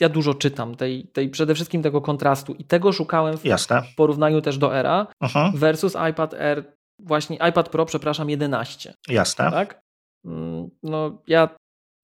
ja 0.01 0.09
dużo 0.09 0.33
czytam, 0.33 0.75
tej, 0.75 1.07
tej, 1.07 1.29
przede 1.29 1.55
wszystkim 1.55 1.81
tego 1.81 2.01
kontrastu 2.01 2.53
i 2.53 2.63
tego 2.63 2.91
szukałem 2.91 3.37
w, 3.37 3.45
Jasne. 3.45 3.83
porównaniu 3.95 4.41
też 4.41 4.57
do 4.57 4.75
Era 4.75 5.07
uh-huh. 5.23 5.55
versus 5.55 5.95
iPad 6.11 6.33
Air, 6.33 6.73
właśnie 6.99 7.37
iPad 7.49 7.69
Pro, 7.69 7.85
przepraszam, 7.85 8.29
11. 8.29 8.93
Jasne. 9.07 9.51
Tak? 9.51 9.81
Mm, 10.25 10.69
no 10.83 11.21
ja 11.27 11.49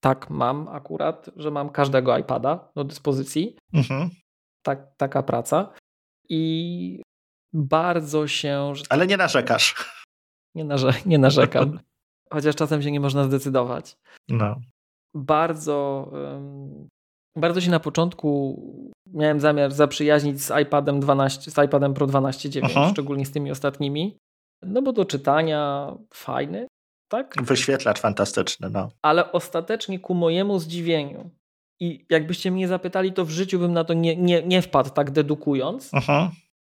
tak 0.04 0.30
mam 0.30 0.68
akurat, 0.68 1.30
że 1.36 1.52
mam 1.52 1.70
każdego 1.70 2.18
iPada 2.18 2.72
do 2.76 2.84
dyspozycji. 2.84 3.58
Uh-huh. 3.74 4.10
Tak, 4.66 4.96
taka 4.98 5.24
praca. 5.24 5.74
I 6.30 7.02
bardzo 7.54 8.28
się... 8.28 8.74
Ale 8.90 9.08
nie 9.08 9.18
narzekasz. 9.18 9.76
Nie, 10.56 10.64
narze 10.64 10.94
nie 11.06 11.20
narzekam. 11.20 11.80
Chociaż 12.34 12.56
czasem 12.56 12.82
się 12.82 12.92
nie 12.92 13.00
można 13.00 13.24
zdecydować. 13.24 13.96
No. 14.30 14.56
Bardzo 15.16 16.08
bardzo 17.36 17.62
się 17.62 17.72
na 17.72 17.80
początku 17.80 18.62
miałem 19.14 19.40
zamiar 19.40 19.72
zaprzyjaźnić 19.72 20.42
z 20.42 20.52
iPadem 20.62 21.00
12, 21.00 21.52
z 21.52 21.58
iPadem 21.66 21.94
Pro 21.94 22.08
12.9, 22.08 22.62
Aha. 22.64 22.90
szczególnie 22.92 23.26
z 23.26 23.32
tymi 23.32 23.52
ostatnimi. 23.52 24.18
No 24.62 24.82
bo 24.82 24.94
do 24.94 25.06
czytania 25.06 25.94
fajny, 26.14 26.68
tak? 27.12 27.36
Wyświetlacz 27.44 28.00
fantastyczny, 28.00 28.70
no. 28.70 28.90
Ale 29.02 29.32
ostatecznie 29.32 30.00
ku 30.00 30.14
mojemu 30.14 30.60
zdziwieniu 30.60 31.30
i 31.80 32.06
jakbyście 32.10 32.52
mnie 32.52 32.68
zapytali, 32.68 33.14
to 33.14 33.26
w 33.26 33.30
życiu 33.30 33.60
bym 33.60 33.74
na 33.74 33.84
to 33.84 33.94
nie, 33.94 34.16
nie, 34.16 34.44
nie 34.44 34.62
wpadł 34.62 34.90
tak 34.90 35.12
dedukując. 35.12 35.94
Mhm. 35.94 36.30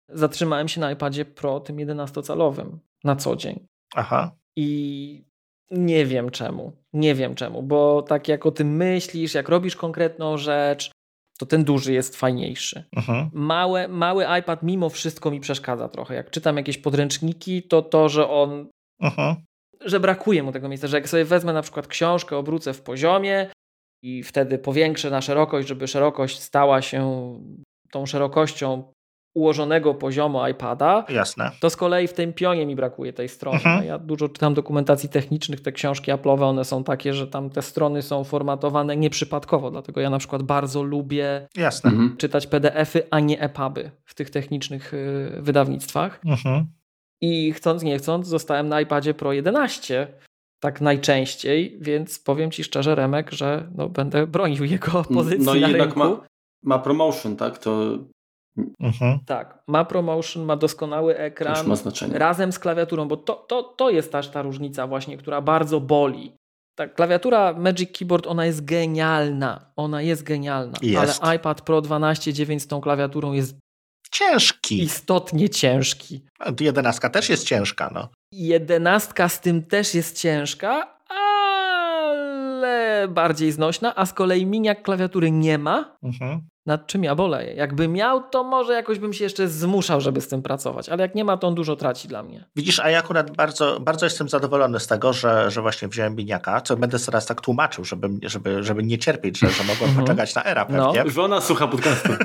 Zatrzymałem 0.09 0.67
się 0.67 0.81
na 0.81 0.91
iPadzie 0.91 1.25
Pro 1.25 1.59
tym 1.59 1.75
11-calowym 1.75 2.77
na 3.03 3.15
co 3.15 3.35
dzień. 3.35 3.65
Aha. 3.95 4.31
I 4.55 5.25
nie 5.71 6.05
wiem 6.05 6.31
czemu. 6.31 6.71
Nie 6.95 7.15
wiem 7.15 7.35
czemu, 7.35 7.63
bo 7.63 8.01
tak 8.01 8.27
jak 8.27 8.45
o 8.45 8.51
tym 8.51 8.75
myślisz, 8.75 9.33
jak 9.33 9.49
robisz 9.49 9.75
konkretną 9.75 10.37
rzecz, 10.37 10.91
to 11.39 11.45
ten 11.45 11.63
duży 11.63 11.93
jest 11.93 12.15
fajniejszy. 12.15 12.83
Mhm. 12.95 13.29
Małe, 13.33 13.87
mały 13.87 14.25
iPad 14.39 14.63
mimo 14.63 14.89
wszystko 14.89 15.31
mi 15.31 15.39
przeszkadza 15.39 15.89
trochę. 15.89 16.15
Jak 16.15 16.29
czytam 16.31 16.57
jakieś 16.57 16.77
podręczniki, 16.77 17.63
to 17.63 17.81
to, 17.81 18.09
że 18.09 18.29
on, 18.29 18.67
Mhm. 19.01 19.35
że 19.85 19.99
brakuje 19.99 20.43
mu 20.43 20.51
tego 20.51 20.69
miejsca, 20.69 20.87
że 20.87 20.97
jak 20.97 21.09
sobie 21.09 21.25
wezmę 21.25 21.53
na 21.53 21.61
przykład 21.61 21.87
książkę, 21.87 22.37
obrócę 22.37 22.73
w 22.73 22.81
poziomie 22.81 23.49
i 24.03 24.23
wtedy 24.23 24.57
powiększę 24.57 25.09
na 25.09 25.21
szerokość, 25.21 25.67
żeby 25.67 25.87
szerokość 25.87 26.39
stała 26.39 26.81
się 26.81 27.33
tą 27.91 28.05
szerokością 28.05 28.93
ułożonego 29.35 29.93
poziomu 29.93 30.47
iPada, 30.47 31.05
Jasne. 31.09 31.51
to 31.59 31.69
z 31.69 31.75
kolei 31.75 32.07
w 32.07 32.13
tym 32.13 32.33
pionie 32.33 32.65
mi 32.65 32.75
brakuje 32.75 33.13
tej 33.13 33.29
strony. 33.29 33.57
Mhm. 33.57 33.85
Ja 33.85 33.97
dużo 33.97 34.29
czytam 34.29 34.53
dokumentacji 34.53 35.09
technicznych, 35.09 35.61
te 35.61 35.71
książki 35.71 36.11
Apple'owe, 36.11 36.43
one 36.43 36.65
są 36.65 36.83
takie, 36.83 37.13
że 37.13 37.27
tam 37.27 37.49
te 37.49 37.61
strony 37.61 38.01
są 38.01 38.23
formatowane 38.23 38.97
nieprzypadkowo, 38.97 39.71
dlatego 39.71 40.01
ja 40.01 40.09
na 40.09 40.17
przykład 40.17 40.43
bardzo 40.43 40.83
lubię 40.83 41.47
Jasne. 41.57 41.89
Mhm. 41.89 42.17
czytać 42.17 42.47
PDF-y, 42.47 43.03
a 43.11 43.19
nie 43.19 43.41
EPUBy 43.41 43.91
w 44.05 44.13
tych 44.15 44.29
technicznych 44.29 44.93
y, 44.93 45.31
wydawnictwach. 45.41 46.19
Mhm. 46.25 46.65
I 47.21 47.53
chcąc 47.53 47.83
nie 47.83 47.97
chcąc 47.97 48.27
zostałem 48.27 48.69
na 48.69 48.81
iPadzie 48.81 49.13
Pro 49.13 49.33
11 49.33 50.07
tak 50.59 50.81
najczęściej, 50.81 51.77
więc 51.81 52.19
powiem 52.19 52.51
Ci 52.51 52.63
szczerze 52.63 52.95
Remek, 52.95 53.31
że 53.31 53.67
no, 53.75 53.89
będę 53.89 54.27
bronił 54.27 54.63
jego 54.65 55.03
pozycji 55.13 55.45
No 55.45 55.55
i 55.55 55.61
na 55.61 55.67
jednak 55.67 55.87
rynku. 55.87 55.99
ma, 55.99 56.17
ma 56.63 56.79
promotion, 56.79 57.35
tak? 57.35 57.57
To 57.57 57.97
Mhm. 58.79 59.19
Tak, 59.25 59.63
ma 59.67 59.85
promotion, 59.85 60.45
ma 60.45 60.55
doskonały 60.55 61.11
już 61.13 61.21
ekran. 61.21 61.67
ma 61.67 61.75
znaczenie. 61.75 62.19
razem 62.19 62.51
z 62.51 62.59
klawiaturą, 62.59 63.07
bo 63.07 63.17
to, 63.17 63.33
to, 63.33 63.63
to 63.63 63.89
jest 63.89 64.11
też 64.11 64.29
ta 64.29 64.41
różnica 64.41 64.87
właśnie, 64.87 65.17
która 65.17 65.41
bardzo 65.41 65.79
boli. 65.79 66.35
Ta 66.77 66.87
klawiatura 66.87 67.53
Magic 67.53 67.97
Keyboard, 67.97 68.27
ona 68.27 68.45
jest 68.45 68.65
genialna. 68.65 69.71
Ona 69.75 70.01
jest 70.01 70.23
genialna. 70.23 70.73
Jest. 70.81 71.19
Ale 71.23 71.35
iPad 71.35 71.61
Pro 71.61 71.81
12.9 71.81 72.59
z 72.59 72.67
tą 72.67 72.81
klawiaturą 72.81 73.33
jest 73.33 73.55
Ciężki. 74.11 74.83
istotnie 74.83 75.49
ciężki. 75.49 76.25
Jedenastka 76.59 77.09
też 77.09 77.29
jest 77.29 77.47
ciężka, 77.47 77.91
no. 77.93 78.09
Jedenastka 78.31 79.29
z 79.29 79.41
tym 79.41 79.63
też 79.63 79.95
jest 79.95 80.19
ciężka, 80.19 80.97
ale 81.09 83.07
bardziej 83.07 83.51
znośna, 83.51 83.95
a 83.95 84.05
z 84.05 84.13
kolei 84.13 84.45
miniak 84.45 84.81
klawiatury 84.83 85.31
nie 85.31 85.57
ma. 85.57 85.97
Mhm. 86.03 86.41
Nad 86.65 86.87
czym 86.87 87.03
ja 87.03 87.15
boleję. 87.15 87.53
Jakby 87.53 87.87
miał, 87.87 88.23
to 88.29 88.43
może 88.43 88.73
jakoś 88.73 88.99
bym 88.99 89.13
się 89.13 89.23
jeszcze 89.23 89.47
zmuszał, 89.47 90.01
żeby 90.01 90.21
z 90.21 90.27
tym 90.27 90.41
pracować, 90.41 90.89
ale 90.89 91.01
jak 91.03 91.15
nie 91.15 91.25
ma, 91.25 91.37
to 91.37 91.47
on 91.47 91.55
dużo 91.55 91.75
traci 91.75 92.07
dla 92.07 92.23
mnie. 92.23 92.45
Widzisz, 92.55 92.79
a 92.79 92.89
ja 92.89 92.99
akurat 92.99 93.35
bardzo, 93.35 93.79
bardzo 93.79 94.05
jestem 94.05 94.29
zadowolony 94.29 94.79
z 94.79 94.87
tego, 94.87 95.13
że, 95.13 95.51
że 95.51 95.61
właśnie 95.61 95.87
wziąłem 95.87 96.15
miniaka, 96.15 96.61
co 96.61 96.77
będę 96.77 96.99
teraz 96.99 97.25
tak 97.25 97.41
tłumaczył, 97.41 97.85
żeby, 97.85 98.09
żeby, 98.23 98.63
żeby 98.63 98.83
nie 98.83 98.97
cierpieć, 98.97 99.39
że, 99.39 99.49
że 99.49 99.63
mogłem 99.63 99.89
Mhm. 99.89 100.05
poczekać 100.07 100.35
na 100.35 100.43
era 100.43 100.67
No. 100.69 100.93
pewnie. 100.93 101.11
Żona 101.11 101.41
słucha 101.41 101.67
podcastu. 101.67 102.09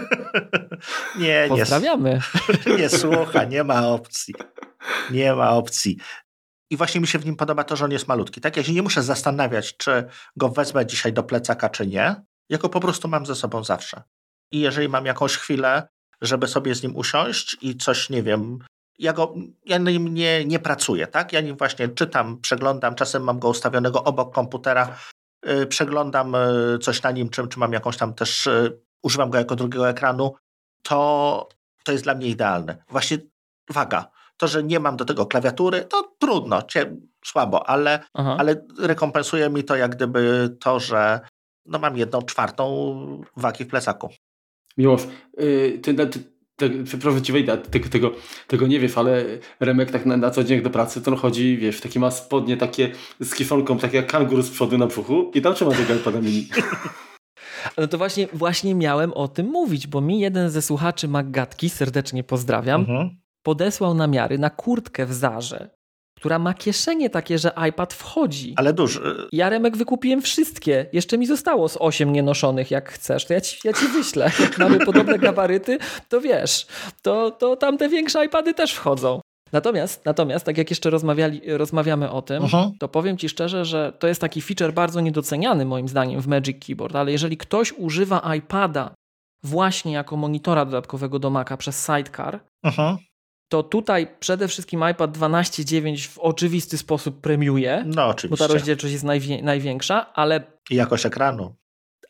Nie, 1.19 1.43
nie, 1.43 1.49
Pozdrawiamy. 1.49 2.21
nie 2.79 2.89
słucha, 2.89 3.45
nie 3.45 3.65
ma 3.65 3.89
opcji. 3.89 4.35
Nie 5.11 5.35
ma 5.35 5.51
opcji. 5.51 5.99
I 6.71 6.77
właśnie 6.77 7.01
mi 7.01 7.07
się 7.07 7.19
w 7.19 7.27
nim 7.27 7.37
podoba 7.37 7.65
to, 7.65 7.77
że 7.77 7.85
on 7.85 7.91
jest 7.91 8.09
malutki. 8.09 8.41
Tak, 8.41 8.57
ja 8.57 8.63
się 8.63 8.73
nie 8.73 8.83
muszę 8.83 9.03
zastanawiać, 9.03 9.77
czy 9.77 10.05
go 10.37 10.49
wezmę 10.49 10.87
dzisiaj 10.87 11.13
do 11.13 11.23
plecaka, 11.23 11.69
czy 11.69 11.87
nie. 11.87 12.15
Ja 12.49 12.59
go 12.59 12.69
po 12.69 12.81
prostu 12.81 13.09
mam 13.09 13.27
ze 13.27 13.35
sobą 13.35 13.65
zawsze. 13.65 14.03
I 14.53 14.61
jeżeli 14.61 14.89
mam 14.89 15.07
jakąś 15.07 15.37
chwilę, 15.37 15.89
żeby 16.21 16.49
sobie 16.49 16.75
z 16.75 16.83
nim 16.83 16.97
usiąść 16.97 17.57
i 17.61 17.77
coś, 17.77 18.11
nie 18.11 18.23
wiem, 18.23 18.59
ja 18.99 19.13
go, 19.13 19.35
ja 19.67 19.79
nim 19.79 20.15
nie, 20.15 20.45
nie 20.45 20.59
pracuję, 20.59 21.07
tak? 21.07 21.33
Ja 21.33 21.41
nim 21.41 21.57
właśnie 21.57 21.89
czytam, 21.89 22.41
przeglądam, 22.41 22.95
czasem 22.95 23.23
mam 23.23 23.39
go 23.39 23.49
ustawionego 23.49 24.05
obok 24.05 24.35
komputera, 24.35 24.97
yy, 25.45 25.67
przeglądam 25.67 26.33
yy, 26.33 26.79
coś 26.79 27.03
na 27.03 27.11
nim, 27.11 27.29
czy, 27.29 27.49
czy 27.49 27.59
mam 27.59 27.73
jakąś 27.73 27.97
tam 27.97 28.15
też, 28.15 28.47
yy, 28.47 28.81
używam 29.03 29.31
go 29.31 29.39
jako 29.39 29.57
drugiego 29.57 29.89
ekranu, 29.89 30.35
to, 30.83 31.49
to 31.85 31.93
jest 31.93 32.05
dla 32.05 32.15
mnie 32.15 32.27
idealne. 32.27 32.85
Właśnie 32.89 33.19
waga. 33.71 34.11
To, 34.37 34.49
że 34.49 34.63
nie 34.63 34.81
mam 34.81 34.97
do 34.97 35.05
tego 35.05 35.27
klawiatury, 35.27 35.85
to 35.85 36.15
trudno, 36.19 36.63
cie, 36.63 36.97
słabo, 37.25 37.69
ale, 37.69 38.05
Aha. 38.15 38.37
ale 38.39 38.65
rekompensuje 38.79 39.51
mi 39.51 39.65
to 39.65 39.77
jak 39.77 39.97
gdyby 39.97 40.57
to, 40.61 40.81
że 40.81 41.21
no 41.67 41.79
mam 41.79 41.97
jedną 41.97 42.23
czwartą 42.23 42.65
wagi 43.37 43.65
w 43.65 43.69
plecaku. 43.69 44.09
Miłosz, 44.79 45.03
yy, 45.39 45.79
ty, 45.83 45.95
ty, 45.95 46.21
ty, 46.57 46.85
przepraszam 46.85 47.23
ci 47.23 47.33
wejdę, 47.33 47.59
ty, 47.59 47.81
tego, 47.81 48.11
tego 48.47 48.67
nie 48.67 48.81
wiesz, 48.81 48.99
ale 48.99 49.25
Remek 49.61 49.91
tak 49.91 50.07
na, 50.07 50.17
na 50.17 50.31
co 50.31 50.45
dzień 50.45 50.55
jak 50.55 50.65
do 50.65 50.71
pracy, 50.71 51.03
to 51.03 51.11
on 51.11 51.17
chodzi, 51.17 51.57
wiesz, 51.57 51.81
taki 51.81 51.99
ma 51.99 52.11
spodnie 52.11 52.57
takie 52.57 52.93
z 53.21 53.35
kiszonką, 53.35 53.79
takie 53.79 53.97
jak 53.97 54.07
kangur 54.07 54.43
z 54.43 54.51
przodu 54.51 54.79
na 54.79 54.87
brzuchu 54.87 55.31
i 55.35 55.43
tam 55.43 55.55
trzyma 55.55 55.71
tego 55.71 55.95
iPada 55.95 56.21
mini. 56.21 56.49
No 57.79 57.87
to 57.87 57.99
właśnie, 57.99 58.29
właśnie 58.33 58.75
miałem 58.75 59.13
o 59.13 59.29
tym 59.29 59.47
mówić, 59.47 59.87
bo 59.87 60.01
mi 60.01 60.21
jeden 60.21 60.51
ze 60.51 60.63
słuchaczy 60.63 61.09
Maggatki, 61.09 61.71
serdecznie 61.71 62.25
pozdrawiam, 62.25 62.81
Mhm. 62.81 63.11
podesłał 63.43 63.95
namiary 63.95 64.39
na 64.39 64.51
kurtkę 64.51 65.07
w 65.07 65.13
Zarze, 65.13 65.71
która 66.21 66.39
ma 66.39 66.55
kieszenie 66.55 67.11
takie, 67.11 67.39
że 67.39 67.53
iPad 67.69 67.95
wchodzi. 67.95 68.55
Ale 68.57 68.73
duży. 68.73 69.29
Ja 69.33 69.49
Remek 69.49 69.77
wykupiłem 69.77 70.23
wszystkie. 70.23 70.87
Jeszcze 70.93 71.19
mi 71.19 71.27
zostało 71.27 71.69
z 71.69 71.77
8 71.81 72.13
nienoszonych, 72.13 72.71
jak 72.71 72.91
chcesz. 72.91 73.25
To 73.27 73.35
ja 73.35 73.41
ci, 73.41 73.59
ja 73.65 73.73
ci 73.73 73.87
wyślę. 73.89 74.31
Jak 74.41 74.59
mamy 74.59 74.87
podobne 74.87 75.19
gabaryty, 75.19 75.79
to 76.09 76.21
wiesz, 76.21 76.67
to, 77.03 77.31
to 77.31 77.57
tam 77.57 77.79
te 77.79 77.89
większe 77.89 78.25
iPady 78.27 78.55
też 78.55 78.73
wchodzą. 78.73 79.21
Natomiast, 79.53 80.05
natomiast 80.05 80.45
tak 80.47 80.59
jak 80.59 80.71
jeszcze 80.71 80.91
rozmawiali, 80.91 81.41
rozmawiamy 81.47 82.11
o 82.11 82.23
tym, 82.23 82.43
Mhm. 82.43 82.73
to 82.79 82.89
powiem 82.89 83.17
ci 83.17 83.29
szczerze, 83.29 83.65
że 83.65 83.93
to 83.99 84.07
jest 84.09 84.21
taki 84.21 84.43
feature 84.43 84.73
bardzo 84.73 85.01
niedoceniany 85.01 85.65
moim 85.65 85.89
zdaniem 85.89 86.21
w 86.21 86.27
Magic 86.27 86.67
Keyboard, 86.67 86.97
ale 86.97 87.13
jeżeli 87.13 87.37
ktoś 87.37 87.73
używa 87.73 88.35
iPada 88.35 88.91
właśnie 89.43 89.93
jako 89.93 90.17
monitora 90.17 90.65
dodatkowego 90.65 91.19
do 91.19 91.31
Maca 91.31 91.57
przez 91.57 91.87
Sidecar, 91.87 92.41
Mhm. 92.65 92.97
To 93.51 93.63
tutaj 93.63 94.07
przede 94.21 94.49
wszystkim 94.49 94.85
iPad 94.91 95.19
12.9 95.19 96.09
w 96.09 96.19
oczywisty 96.19 96.79
sposób 96.79 97.21
premiuje, 97.21 97.83
No 97.87 97.95
bo 97.95 98.07
oczywiście. 98.09 98.49
ta 98.49 98.55
rozdzielczość 98.55 98.93
jest 98.93 99.05
najwie- 99.05 99.43
największa, 99.43 100.13
ale, 100.15 100.43
I 100.71 100.75
jakość 100.75 101.07
ekranu. 101.07 101.55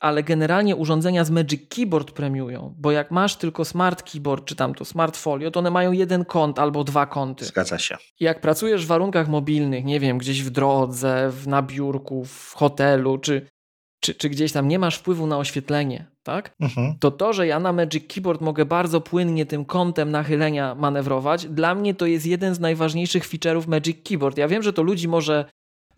ale 0.00 0.22
generalnie 0.22 0.76
urządzenia 0.76 1.24
z 1.24 1.30
Magic 1.30 1.60
Keyboard 1.74 2.10
premiują, 2.12 2.74
bo 2.78 2.90
jak 2.92 3.10
masz 3.10 3.36
tylko 3.36 3.64
Smart 3.64 4.02
Keyboard 4.12 4.44
czy 4.44 4.56
tam 4.56 4.74
to 4.74 4.84
Smart 4.84 5.16
Folio, 5.16 5.50
to 5.50 5.60
one 5.60 5.70
mają 5.70 5.92
jeden 5.92 6.24
kąt 6.24 6.58
albo 6.58 6.84
dwa 6.84 7.06
kąty. 7.06 7.44
Zgadza 7.44 7.78
się. 7.78 7.96
I 8.20 8.24
jak 8.24 8.40
pracujesz 8.40 8.84
w 8.84 8.88
warunkach 8.88 9.28
mobilnych, 9.28 9.84
nie 9.84 10.00
wiem, 10.00 10.18
gdzieś 10.18 10.42
w 10.42 10.50
drodze, 10.50 11.30
w, 11.30 11.46
na 11.48 11.62
biurku, 11.62 12.24
w 12.24 12.52
hotelu, 12.56 13.18
czy, 13.18 13.46
czy, 14.00 14.14
czy 14.14 14.28
gdzieś 14.28 14.52
tam 14.52 14.68
nie 14.68 14.78
masz 14.78 14.96
wpływu 14.96 15.26
na 15.26 15.38
oświetlenie, 15.38 16.09
tak? 16.22 16.54
Mhm. 16.60 16.98
To 17.00 17.10
to, 17.10 17.32
że 17.32 17.46
ja 17.46 17.60
na 17.60 17.72
Magic 17.72 18.14
Keyboard 18.14 18.40
mogę 18.40 18.64
bardzo 18.64 19.00
płynnie 19.00 19.46
tym 19.46 19.64
kątem 19.64 20.10
nachylenia 20.10 20.74
manewrować, 20.74 21.46
dla 21.46 21.74
mnie 21.74 21.94
to 21.94 22.06
jest 22.06 22.26
jeden 22.26 22.54
z 22.54 22.60
najważniejszych 22.60 23.28
feature'ów 23.28 23.68
Magic 23.68 24.08
Keyboard. 24.08 24.38
Ja 24.38 24.48
wiem, 24.48 24.62
że 24.62 24.72
to 24.72 24.82
ludzi 24.82 25.08
może 25.08 25.44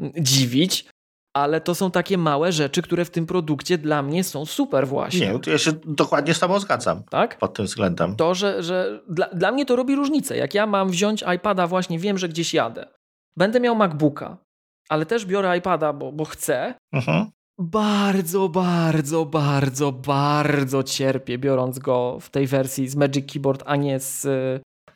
mm, 0.00 0.12
dziwić, 0.16 0.88
ale 1.36 1.60
to 1.60 1.74
są 1.74 1.90
takie 1.90 2.18
małe 2.18 2.52
rzeczy, 2.52 2.82
które 2.82 3.04
w 3.04 3.10
tym 3.10 3.26
produkcie 3.26 3.78
dla 3.78 4.02
mnie 4.02 4.24
są 4.24 4.46
super 4.46 4.88
właśnie. 4.88 5.32
Nie, 5.32 5.38
to 5.38 5.50
ja 5.50 5.58
się 5.58 5.72
dokładnie 5.84 6.34
z 6.34 6.38
tobą 6.38 6.60
zgadzam 6.60 7.02
Tak? 7.10 7.38
pod 7.38 7.54
tym 7.54 7.66
względem. 7.66 8.16
To, 8.16 8.34
że, 8.34 8.62
że 8.62 9.02
dla, 9.08 9.26
dla 9.26 9.52
mnie 9.52 9.66
to 9.66 9.76
robi 9.76 9.94
różnicę. 9.94 10.36
Jak 10.36 10.54
ja 10.54 10.66
mam 10.66 10.90
wziąć 10.90 11.24
iPada, 11.36 11.66
właśnie 11.66 11.98
wiem, 11.98 12.18
że 12.18 12.28
gdzieś 12.28 12.54
jadę. 12.54 12.88
Będę 13.36 13.60
miał 13.60 13.76
MacBooka, 13.76 14.36
ale 14.88 15.06
też 15.06 15.26
biorę 15.26 15.58
iPada, 15.58 15.92
bo, 15.92 16.12
bo 16.12 16.24
chcę. 16.24 16.74
Mhm. 16.92 17.26
Bardzo, 17.58 18.48
bardzo, 18.48 19.24
bardzo, 19.26 19.92
bardzo 19.92 20.82
cierpię, 20.82 21.38
biorąc 21.38 21.78
go 21.78 22.18
w 22.20 22.30
tej 22.30 22.46
wersji 22.46 22.88
z 22.88 22.96
Magic 22.96 23.32
Keyboard, 23.32 23.62
a 23.66 23.76
nie 23.76 24.00
z 24.00 24.24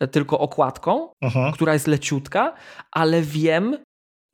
y, 0.02 0.08
tylko 0.08 0.38
okładką, 0.38 1.08
która 1.52 1.72
jest 1.72 1.86
leciutka, 1.86 2.54
ale 2.92 3.22
wiem, 3.22 3.78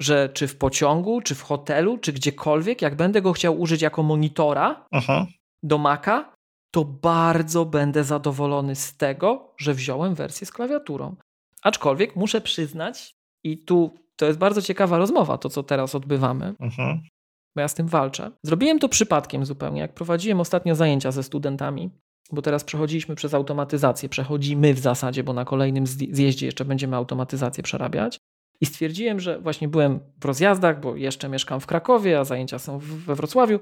że 0.03 0.29
czy 0.29 0.49
w 0.49 0.59
pociągu, 0.59 1.21
czy 1.21 1.35
w 1.35 1.43
hotelu, 1.43 1.99
czy 1.99 2.13
gdziekolwiek, 2.13 2.83
jak 2.83 2.95
będę 2.97 3.23
go 3.23 3.33
chciał 3.33 3.61
użyć 3.61 3.83
jako 3.83 4.03
monitora, 4.03 4.87
Mhm. 4.93 5.27
do 5.63 5.79
Maca, 5.79 6.33
to 6.75 6.85
bardzo 6.85 7.65
będę 7.65 8.05
zadowolony 8.05 8.75
z 8.75 8.97
tego, 8.97 9.55
że 9.59 9.75
wziąłem 9.75 10.15
wersję 10.15 10.47
z 10.47 10.53
klawiaturą. 10.53 11.17
Aczkolwiek 11.63 12.17
muszę 12.17 12.41
przyznać, 12.41 13.13
i 13.45 13.59
tu 13.59 13.91
to 14.17 14.27
jest 14.27 14.39
bardzo 14.39 14.63
ciekawa 14.63 14.99
rozmowa, 14.99 15.39
to 15.39 15.49
co 15.49 15.63
teraz 15.63 15.95
odbywamy, 15.95 16.55
Mhm. 16.61 17.01
Bo 17.57 17.61
ja 17.61 17.69
z 17.69 17.75
tym 17.75 17.87
walczę. 17.89 18.31
Zrobiłem 18.43 18.79
to 18.79 18.89
przypadkiem 18.89 19.47
zupełnie, 19.47 19.81
jak 19.81 19.95
prowadziłem 19.95 20.41
ostatnio 20.41 20.75
zajęcia 20.75 21.13
ze 21.13 21.23
studentami. 21.23 21.91
bo 22.33 22.43
teraz 22.43 22.65
przechodziliśmy 22.65 23.15
przez 23.15 23.35
automatyzację, 23.35 24.09
przechodzimy 24.09 24.75
w 24.75 24.79
zasadzie, 24.79 25.25
bo 25.25 25.33
na 25.33 25.45
kolejnym 25.45 25.87
zjeździe 25.87 26.47
jeszcze 26.47 26.65
będziemy 26.65 26.97
automatyzację 26.97 27.63
przerabiać. 27.63 28.19
I 28.61 28.67
stwierdziłem, 28.67 29.21
że 29.21 29.41
właśnie 29.41 29.69
byłem 29.69 30.01
w 30.21 30.25
rozjazdach, 30.25 30.81
bo 30.81 30.97
jeszcze 30.97 31.29
mieszkam 31.29 31.61
w 31.61 31.67
Krakowie, 31.67 32.19
a 32.19 32.25
zajęcia 32.25 32.59
są 32.59 32.79
we 32.79 33.15
Wrocławiu. 33.15 33.59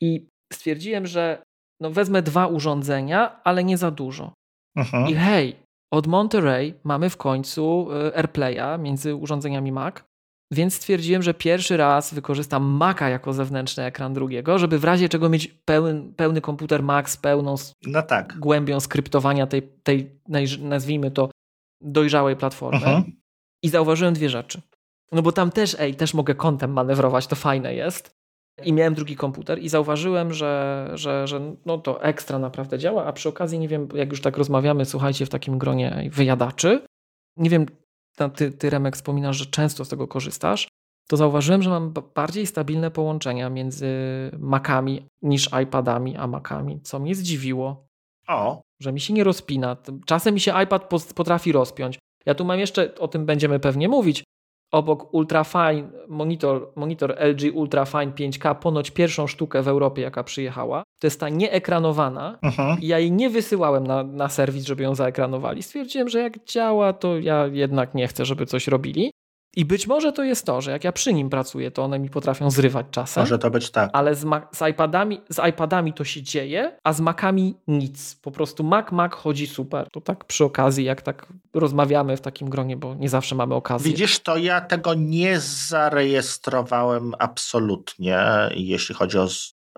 I 0.00 0.28
stwierdziłem, 0.52 1.06
że 1.06 1.42
no 1.80 1.90
wezmę 1.90 2.22
dwa 2.22 2.46
urządzenia, 2.46 3.40
ale 3.44 3.64
nie 3.64 3.78
za 3.78 3.90
dużo. 3.90 4.32
Aha. 4.76 5.06
I 5.10 5.14
hej, 5.14 5.56
od 5.92 6.06
Monterey 6.06 6.74
mamy 6.84 7.10
w 7.10 7.16
końcu 7.16 7.88
e, 7.92 8.16
AirPlaya 8.16 8.78
między 8.78 9.14
urządzeniami 9.14 9.72
Mac, 9.72 9.94
więc 10.52 10.74
stwierdziłem, 10.74 11.22
że 11.22 11.34
pierwszy 11.34 11.76
raz 11.76 12.14
wykorzystam 12.14 12.64
Maca 12.64 13.08
jako 13.08 13.32
zewnętrzny 13.32 13.84
ekran 13.84 14.14
drugiego, 14.14 14.58
żeby 14.58 14.78
w 14.78 14.84
razie 14.84 15.08
czego 15.08 15.28
mieć 15.28 15.48
pełny, 15.64 16.12
pełny 16.16 16.40
komputer 16.40 16.82
Mac 16.82 17.10
z 17.10 17.16
pełną 17.16 17.54
no 17.86 18.02
tak. 18.02 18.38
głębią 18.38 18.80
skryptowania 18.80 19.46
tej, 19.46 19.62
tej, 19.82 20.20
nazwijmy 20.58 21.10
to, 21.10 21.30
dojrzałej 21.80 22.36
platformy. 22.36 22.80
Aha. 22.86 23.02
I 23.62 23.68
zauważyłem 23.68 24.14
dwie 24.14 24.28
rzeczy. 24.28 24.60
No 25.12 25.22
bo 25.22 25.32
tam 25.32 25.50
też, 25.50 25.76
ej, 25.78 25.94
też 25.94 26.14
mogę 26.14 26.34
kątem 26.34 26.72
manewrować, 26.72 27.26
to 27.26 27.36
fajne 27.36 27.74
jest. 27.74 28.18
I 28.64 28.72
miałem 28.72 28.94
drugi 28.94 29.16
komputer 29.16 29.58
i 29.58 29.68
zauważyłem, 29.68 30.32
że, 30.32 30.90
że, 30.94 31.26
że 31.26 31.54
no 31.66 31.78
to 31.78 32.02
ekstra 32.02 32.38
naprawdę 32.38 32.78
działa, 32.78 33.04
a 33.04 33.12
przy 33.12 33.28
okazji 33.28 33.58
nie 33.58 33.68
wiem, 33.68 33.88
jak 33.94 34.10
już 34.10 34.20
tak 34.20 34.36
rozmawiamy, 34.36 34.84
słuchajcie, 34.84 35.26
w 35.26 35.28
takim 35.28 35.58
gronie 35.58 36.10
wyjadaczy, 36.12 36.80
nie 37.36 37.50
wiem, 37.50 37.66
ty, 38.36 38.50
ty 38.50 38.70
Remek 38.70 38.96
wspominasz, 38.96 39.36
że 39.36 39.46
często 39.46 39.84
z 39.84 39.88
tego 39.88 40.08
korzystasz, 40.08 40.68
to 41.08 41.16
zauważyłem, 41.16 41.62
że 41.62 41.70
mam 41.70 41.94
bardziej 42.14 42.46
stabilne 42.46 42.90
połączenia 42.90 43.50
między 43.50 43.88
Macami 44.38 45.06
niż 45.22 45.50
iPadami 45.62 46.16
a 46.16 46.26
Macami, 46.26 46.80
co 46.80 46.98
mnie 46.98 47.14
zdziwiło. 47.14 47.86
O. 48.28 48.60
Że 48.80 48.92
mi 48.92 49.00
się 49.00 49.14
nie 49.14 49.24
rozpina. 49.24 49.76
Czasem 50.06 50.34
mi 50.34 50.40
się 50.40 50.62
iPad 50.62 50.88
potrafi 51.14 51.52
rozpiąć. 51.52 51.98
Ja 52.26 52.34
tu 52.34 52.44
mam 52.44 52.58
jeszcze, 52.58 52.94
o 52.94 53.08
tym 53.08 53.26
będziemy 53.26 53.60
pewnie 53.60 53.88
mówić, 53.88 54.24
obok 54.70 55.14
Ultrafine, 55.14 55.90
monitor, 56.08 56.72
monitor 56.76 57.16
LG 57.18 57.54
Ultrafine 57.54 58.12
5K, 58.12 58.54
ponoć 58.54 58.90
pierwszą 58.90 59.26
sztukę 59.26 59.62
w 59.62 59.68
Europie, 59.68 60.02
jaka 60.02 60.24
przyjechała. 60.24 60.82
To 60.98 61.06
jest 61.06 61.20
ta 61.20 61.28
nieekranowana 61.28 62.38
uh-huh. 62.42 62.76
i 62.80 62.86
ja 62.86 62.98
jej 62.98 63.12
nie 63.12 63.30
wysyłałem 63.30 63.86
na, 63.86 64.04
na 64.04 64.28
serwis, 64.28 64.66
żeby 64.66 64.82
ją 64.82 64.94
zaekranowali. 64.94 65.62
Stwierdziłem, 65.62 66.08
że 66.08 66.18
jak 66.18 66.44
działa, 66.44 66.92
to 66.92 67.18
ja 67.18 67.46
jednak 67.46 67.94
nie 67.94 68.08
chcę, 68.08 68.24
żeby 68.24 68.46
coś 68.46 68.68
robili. 68.68 69.10
I 69.58 69.64
być 69.64 69.86
może 69.86 70.12
to 70.12 70.24
jest 70.24 70.46
to, 70.46 70.60
że 70.60 70.70
jak 70.70 70.84
ja 70.84 70.92
przy 70.92 71.12
nim 71.12 71.30
pracuję, 71.30 71.70
to 71.70 71.84
one 71.84 71.98
mi 71.98 72.10
potrafią 72.10 72.50
zrywać 72.50 72.86
czasem. 72.90 73.22
Może 73.22 73.38
to 73.38 73.50
być 73.50 73.70
tak. 73.70 73.90
Ale 73.92 74.14
z, 74.14 74.26
z, 74.52 74.68
iPadami, 74.70 75.20
z 75.28 75.48
iPadami 75.48 75.92
to 75.92 76.04
się 76.04 76.22
dzieje, 76.22 76.78
a 76.84 76.92
z 76.92 77.00
Macami 77.00 77.54
nic. 77.68 78.14
Po 78.14 78.30
prostu 78.30 78.64
Mac, 78.64 78.92
Mac 78.92 79.12
chodzi 79.12 79.46
super. 79.46 79.88
To 79.92 80.00
tak 80.00 80.24
przy 80.24 80.44
okazji, 80.44 80.84
jak 80.84 81.02
tak 81.02 81.26
rozmawiamy 81.54 82.16
w 82.16 82.20
takim 82.20 82.50
gronie, 82.50 82.76
bo 82.76 82.94
nie 82.94 83.08
zawsze 83.08 83.34
mamy 83.34 83.54
okazję. 83.54 83.92
Widzisz, 83.92 84.18
to 84.18 84.36
ja 84.36 84.60
tego 84.60 84.94
nie 84.94 85.40
zarejestrowałem 85.40 87.12
absolutnie, 87.18 88.20
jeśli 88.54 88.94
chodzi 88.94 89.18
o 89.18 89.28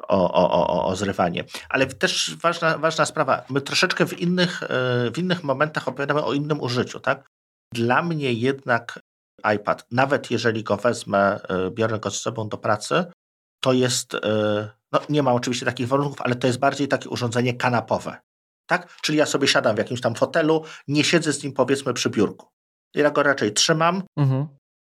o, 0.09 0.33
o, 0.33 0.67
o, 0.67 0.87
o 0.87 0.97
zrywanie. 0.97 1.45
Ale 1.69 1.87
też 1.87 2.37
ważna, 2.43 2.79
ważna 2.79 3.05
sprawa, 3.05 3.43
my 3.51 3.61
troszeczkę 3.61 4.07
w 4.07 4.21
innych, 4.21 4.63
e, 4.63 4.67
w 5.15 5.19
innych 5.19 5.45
momentach 5.45 5.89
opowiadamy 5.89 6.25
o 6.25 6.33
innym 6.33 6.61
użyciu, 6.61 7.01
tak? 7.01 7.29
Dla 7.75 8.03
mnie 8.03 8.33
jednak 8.33 9.01
iPad, 9.55 9.87
nawet 9.91 10.31
jeżeli 10.31 10.65
go 10.65 10.77
wezmę, 10.77 11.41
e, 11.43 11.71
biorę 11.71 11.99
go 11.99 12.11
z 12.11 12.21
sobą 12.21 12.49
do 12.49 12.59
pracy, 12.59 13.05
to 13.61 13.73
jest, 13.73 14.15
e, 14.15 14.71
no 14.93 15.01
nie 15.09 15.23
ma 15.23 15.33
oczywiście 15.33 15.67
takich 15.67 15.89
warunków, 15.89 16.21
ale 16.21 16.35
to 16.35 16.47
jest 16.47 16.59
bardziej 16.59 16.89
takie 16.89 17.09
urządzenie 17.09 17.55
kanapowe. 17.55 18.21
Tak? 18.67 18.97
Czyli 19.03 19.19
ja 19.19 19.27
sobie 19.27 19.49
siadam 19.49 19.75
w 19.75 19.79
jakimś 19.79 20.01
tam 20.01 20.15
fotelu, 20.15 20.65
nie 20.89 21.05
siedzę 21.05 21.33
z 21.33 21.45
nim 21.45 21.53
powiedzmy 21.53 21.95
przy 21.95 22.11
biurku. 22.11 22.47
Ja 22.95 23.11
go 23.11 23.23
raczej 23.23 23.53
trzymam, 23.53 24.03
mhm. 24.19 24.47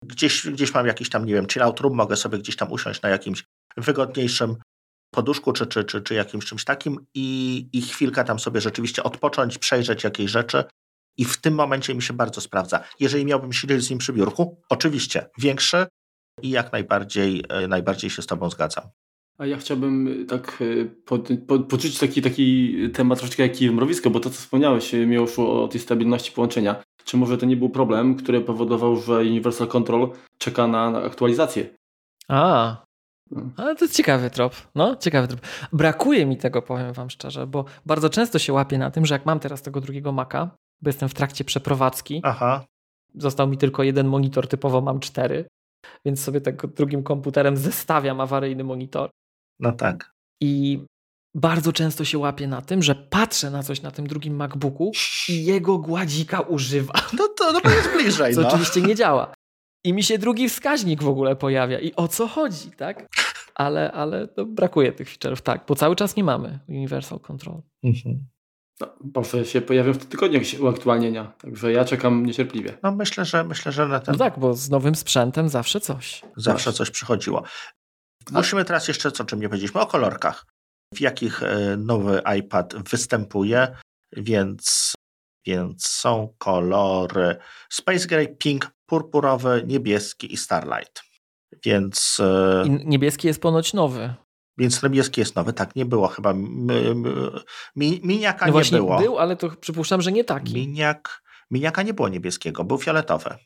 gdzieś, 0.06 0.48
gdzieś 0.48 0.74
mam 0.74 0.88
jakiś 0.88 1.10
tam, 1.10 1.26
nie 1.26 1.34
wiem, 1.34 1.48
chill 1.48 1.64
out 1.64 1.80
room, 1.80 1.96
mogę 1.96 2.16
sobie 2.16 2.38
gdzieś 2.38 2.56
tam 2.56 2.72
usiąść 2.72 3.02
na 3.02 3.10
jakimś 3.10 3.44
wygodniejszym 3.78 4.56
poduszku 5.14 5.54
czy, 5.54 5.68
czy, 5.68 5.84
czy, 5.84 6.02
czy 6.02 6.14
jakimś 6.14 6.46
czymś 6.46 6.66
takim 6.66 7.06
i, 7.14 7.70
i 7.74 7.82
chwilkę 7.82 8.24
tam 8.24 8.40
sobie 8.40 8.62
rzeczywiście 8.62 9.04
odpocząć, 9.04 9.58
przejrzeć 9.58 10.04
jakieś 10.04 10.32
rzeczy 10.32 10.64
i 11.18 11.26
w 11.26 11.42
tym 11.42 11.54
momencie 11.54 11.96
mi 11.96 12.02
się 12.02 12.14
bardzo 12.14 12.42
sprawdza. 12.42 12.84
Jeżeli 13.00 13.26
miałbym 13.26 13.54
siedzieć 13.54 13.82
z 13.84 13.90
nim 13.90 14.00
przy 14.00 14.14
biurku, 14.14 14.62
oczywiście 14.70 15.30
większy 15.38 15.86
i 16.42 16.50
jak 16.50 16.72
najbardziej, 16.72 17.44
e, 17.50 17.68
najbardziej 17.68 18.10
się 18.10 18.22
z 18.22 18.26
Tobą 18.26 18.50
zgadzam. 18.50 18.84
A 19.38 19.46
ja 19.46 19.58
chciałbym 19.58 20.26
tak 20.30 20.62
e, 20.62 20.86
pod, 20.86 21.30
pod, 21.48 21.68
poczuć 21.68 22.00
taki, 22.00 22.22
taki 22.22 22.76
temat 22.94 23.20
troszeczkę 23.20 23.44
jak 23.44 23.74
mrowisko, 23.74 24.10
bo 24.10 24.20
to 24.20 24.30
co 24.30 24.36
wspomniałeś, 24.36 24.94
e, 24.94 25.06
mi 25.06 25.28
szło 25.28 25.64
o 25.64 25.68
tej 25.68 25.82
stabilności 25.82 26.32
połączenia. 26.32 26.84
Czy 27.06 27.18
może 27.18 27.38
to 27.38 27.46
nie 27.46 27.58
był 27.58 27.70
problem, 27.70 28.16
który 28.16 28.42
powodował, 28.42 28.96
że 28.96 29.14
Universal 29.14 29.68
Control 29.68 30.12
czeka 30.38 30.68
na, 30.68 30.92
na 30.92 31.04
aktualizację? 31.04 31.70
A, 32.28 32.78
no. 33.32 33.42
ale 33.58 33.76
to 33.76 33.86
jest 33.86 33.96
ciekawy 33.96 34.30
trop. 34.30 34.56
No, 34.76 34.96
ciekawy 34.96 35.28
trop. 35.28 35.42
Brakuje 35.74 36.26
mi 36.26 36.38
tego, 36.38 36.62
powiem 36.62 36.94
wam 36.94 37.10
szczerze, 37.10 37.48
bo 37.48 37.66
bardzo 37.86 38.10
często 38.10 38.40
się 38.40 38.54
łapię 38.54 38.78
na 38.78 38.92
tym, 38.92 39.06
że 39.06 39.16
jak 39.16 39.26
mam 39.26 39.40
teraz 39.40 39.62
tego 39.62 39.82
drugiego 39.82 40.12
Maca, 40.12 40.50
bo 40.84 40.90
jestem 40.90 41.10
w 41.10 41.14
trakcie 41.14 41.44
przeprowadzki. 41.44 42.22
Aha. 42.24 42.66
Został 43.16 43.48
mi 43.48 43.58
tylko 43.58 43.84
jeden 43.84 44.08
monitor, 44.08 44.48
typowo 44.48 44.82
mam 44.82 45.00
cztery, 45.00 45.48
więc 46.06 46.24
sobie 46.24 46.42
tego 46.42 46.68
drugim 46.68 47.04
komputerem 47.04 47.58
zestawiam 47.58 48.22
awaryjny 48.22 48.64
monitor. 48.64 49.10
No 49.60 49.72
tak. 49.72 50.14
I 50.42 50.80
bardzo 51.36 51.74
często 51.74 52.06
się 52.06 52.18
łapię 52.18 52.48
na 52.48 52.62
tym, 52.62 52.84
że 52.84 52.96
patrzę 52.96 53.52
na 53.52 53.64
coś 53.64 53.82
na 53.82 53.92
tym 53.92 54.08
drugim 54.08 54.36
MacBooku 54.36 54.92
i 55.30 55.46
jego 55.46 55.78
gładzika 55.78 56.40
używa. 56.42 56.94
No 57.20 57.28
to, 57.28 57.52
no 57.52 57.72
jest 57.72 57.92
bliżej. 57.92 58.36
Co 58.36 58.42
no. 58.42 58.48
oczywiście 58.48 58.82
nie 58.82 58.96
działa. 58.96 59.34
I 59.86 59.94
mi 59.94 60.04
się 60.04 60.18
drugi 60.18 60.50
wskaźnik 60.50 61.04
w 61.04 61.08
ogóle 61.08 61.36
pojawia. 61.36 61.80
I 61.80 61.96
o 61.96 62.08
co 62.08 62.28
chodzi, 62.28 62.72
tak? 62.72 63.08
Ale, 63.56 63.92
ale 63.92 64.28
no, 64.38 64.46
brakuje 64.46 64.92
tych 64.92 65.10
feature'ów, 65.10 65.42
tak, 65.42 65.66
bo 65.68 65.76
cały 65.76 65.96
czas 65.96 66.16
nie 66.16 66.24
mamy 66.24 66.60
Universal 66.68 67.20
Control. 67.20 67.62
Mhm. 67.84 68.26
No, 68.84 69.12
może 69.16 69.46
się 69.46 69.62
pojawią 69.62 69.94
w 69.94 69.98
tym 69.98 70.10
tygodniu 70.10 70.34
jakieś 70.34 70.60
uaktualnienia, 70.60 71.34
także 71.42 71.72
ja 71.72 71.86
czekam 71.86 72.26
niecierpliwie. 72.26 72.78
No 72.84 72.92
myślę, 72.92 73.26
że 73.26 73.44
myślę, 73.44 73.72
że 73.72 73.88
na 73.88 74.00
ten... 74.00 74.12
No 74.12 74.20
tak, 74.20 74.40
bo 74.40 74.54
z 74.54 74.70
nowym 74.70 74.96
sprzętem 74.96 75.50
zawsze 75.50 75.80
coś. 75.80 76.22
Zawsze 76.36 76.74
coś 76.74 76.92
przychodziło. 76.92 77.44
Musimy 78.32 78.66
teraz 78.66 78.88
jeszcze, 78.88 79.12
co 79.12 79.26
czym 79.26 79.42
nie 79.42 79.50
powiedzieliśmy, 79.50 79.82
o 79.82 79.86
kolorkach. 79.86 80.46
W 80.94 81.02
jakich 81.02 81.44
e, 81.44 81.78
nowy 81.78 82.22
iPad 82.40 82.76
występuje, 82.90 83.68
więc, 84.18 84.94
więc 85.46 85.88
są 85.88 86.34
kolory 86.38 87.38
Space 87.70 88.08
Gray, 88.08 88.38
Pink, 88.38 88.72
purpurowy, 88.86 89.64
niebieski 89.68 90.34
i 90.34 90.38
Starlight. 90.38 91.04
Więc... 91.66 92.18
E, 92.20 92.64
I 92.68 92.88
niebieski 92.88 93.28
jest 93.28 93.42
ponoć 93.42 93.74
nowy. 93.74 94.14
Więc 94.58 94.84
niebieski 94.84 95.22
jest 95.22 95.36
nowy, 95.36 95.54
tak, 95.54 95.76
nie 95.76 95.86
było 95.86 96.08
chyba. 96.08 96.34
Mi, 97.76 98.02
miniaka 98.04 98.48
no 98.48 98.60
nie 98.60 98.70
było. 98.72 99.00
był, 99.00 99.20
ale 99.20 99.36
to 99.36 99.50
przypuszczam, 99.50 100.02
że 100.02 100.12
nie 100.12 100.24
taki. 100.24 100.54
Miniak, 100.54 101.24
miniaka 101.52 101.84
nie 101.84 101.94
było 101.94 102.10
niebieskiego, 102.10 102.64
był 102.64 102.78
fioletowy. 102.78 103.38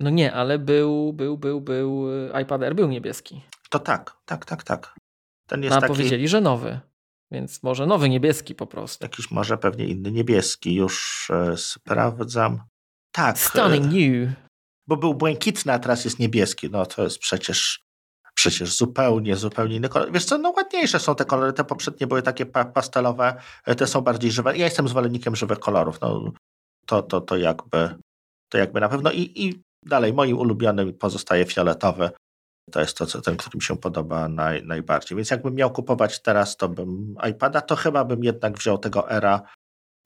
No 0.00 0.10
nie, 0.10 0.32
ale 0.32 0.58
był, 0.58 1.12
był, 1.12 1.38
był, 1.38 1.60
był, 1.60 2.10
y, 2.10 2.42
iPad 2.42 2.62
Air 2.62 2.74
był 2.74 2.88
niebieski. 2.88 3.42
To 3.70 3.78
tak, 3.78 4.16
tak, 4.24 4.44
tak, 4.44 4.62
tak. 4.64 4.94
Ten 5.46 5.62
jest 5.62 5.76
A 5.76 5.80
taki... 5.80 5.92
powiedzieli, 5.92 6.28
że 6.28 6.40
nowy. 6.40 6.80
Więc 7.30 7.62
może 7.62 7.86
nowy 7.86 8.08
niebieski 8.08 8.54
po 8.54 8.66
prostu. 8.66 9.04
Jakiś 9.04 9.30
może 9.30 9.58
pewnie 9.58 9.86
inny 9.86 10.12
niebieski. 10.12 10.74
Już 10.74 11.28
e, 11.30 11.56
sprawdzam. 11.56 12.62
Tak. 13.12 13.38
Stunning 13.38 13.84
e, 13.84 13.88
new. 13.88 14.32
Bo 14.86 14.96
był 14.96 15.14
błękitny, 15.14 15.72
a 15.72 15.78
teraz 15.78 16.04
jest 16.04 16.18
niebieski. 16.18 16.70
No 16.70 16.86
to 16.86 17.02
jest 17.02 17.18
przecież 17.18 17.85
przecież 18.36 18.76
zupełnie, 18.76 19.36
zupełnie 19.36 19.76
inny 19.76 19.88
kolor. 19.88 20.12
Wiesz 20.12 20.24
co, 20.24 20.38
no 20.38 20.50
ładniejsze 20.50 20.98
są 21.00 21.14
te 21.14 21.24
kolory, 21.24 21.52
te 21.52 21.64
poprzednie 21.64 22.06
były 22.06 22.22
takie 22.22 22.46
pa 22.46 22.64
pastelowe, 22.64 23.36
e, 23.64 23.74
te 23.74 23.86
są 23.86 24.00
bardziej 24.00 24.30
żywe. 24.30 24.56
Ja 24.56 24.64
jestem 24.64 24.88
zwolennikiem 24.88 25.36
żywych 25.36 25.58
kolorów, 25.58 26.00
no 26.00 26.32
to, 26.86 27.02
to, 27.02 27.20
to 27.20 27.36
jakby 27.36 27.94
to 28.48 28.58
jakby 28.58 28.80
na 28.80 28.88
pewno 28.88 29.12
i, 29.12 29.32
i 29.34 29.62
dalej 29.82 30.12
moim 30.12 30.38
ulubionym 30.38 30.94
pozostaje 30.94 31.44
fioletowy. 31.44 32.10
To 32.72 32.80
jest 32.80 32.98
to, 32.98 33.06
co, 33.06 33.20
ten, 33.20 33.36
który 33.36 33.56
mi 33.56 33.62
się 33.62 33.76
podoba 33.76 34.28
naj, 34.28 34.62
najbardziej. 34.64 35.16
Więc 35.16 35.30
jakbym 35.30 35.54
miał 35.54 35.72
kupować 35.72 36.22
teraz, 36.22 36.56
to 36.56 36.68
bym 36.68 37.14
iPada, 37.30 37.60
to 37.60 37.76
chyba 37.76 38.04
bym 38.04 38.24
jednak 38.24 38.58
wziął 38.58 38.78
tego 38.78 39.10
Era 39.10 39.42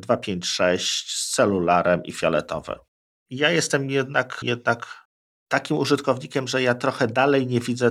256 0.01 1.17
z 1.17 1.35
celularem 1.35 2.05
i 2.05 2.13
fioletowy. 2.13 2.75
Ja 3.31 3.51
jestem 3.51 3.91
jednak, 3.91 4.41
jednak 4.43 5.07
takim 5.49 5.77
użytkownikiem, 5.77 6.49
że 6.49 6.63
ja 6.63 6.75
trochę 6.75 7.07
dalej 7.07 7.47
nie 7.47 7.61
widzę 7.61 7.91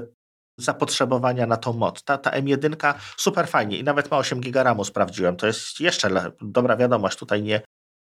zapotrzebowania 0.59 1.45
na 1.45 1.57
tą 1.57 1.73
moc. 1.73 2.03
Ta, 2.03 2.17
ta 2.17 2.31
M1 2.31 2.93
super 3.17 3.47
fajnie 3.47 3.77
i 3.77 3.83
nawet 3.83 4.11
ma 4.11 4.17
8 4.17 4.41
GB 4.41 4.63
RAMu 4.63 4.83
sprawdziłem. 4.83 5.35
To 5.35 5.47
jest 5.47 5.79
jeszcze 5.79 6.31
dobra 6.41 6.77
wiadomość. 6.77 7.17
Tutaj 7.17 7.43
nie, 7.43 7.61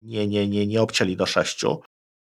nie, 0.03 0.27
nie, 0.27 0.49
nie, 0.49 0.67
nie 0.67 0.83
obcięli 0.83 1.17
do 1.17 1.27
6. 1.27 1.65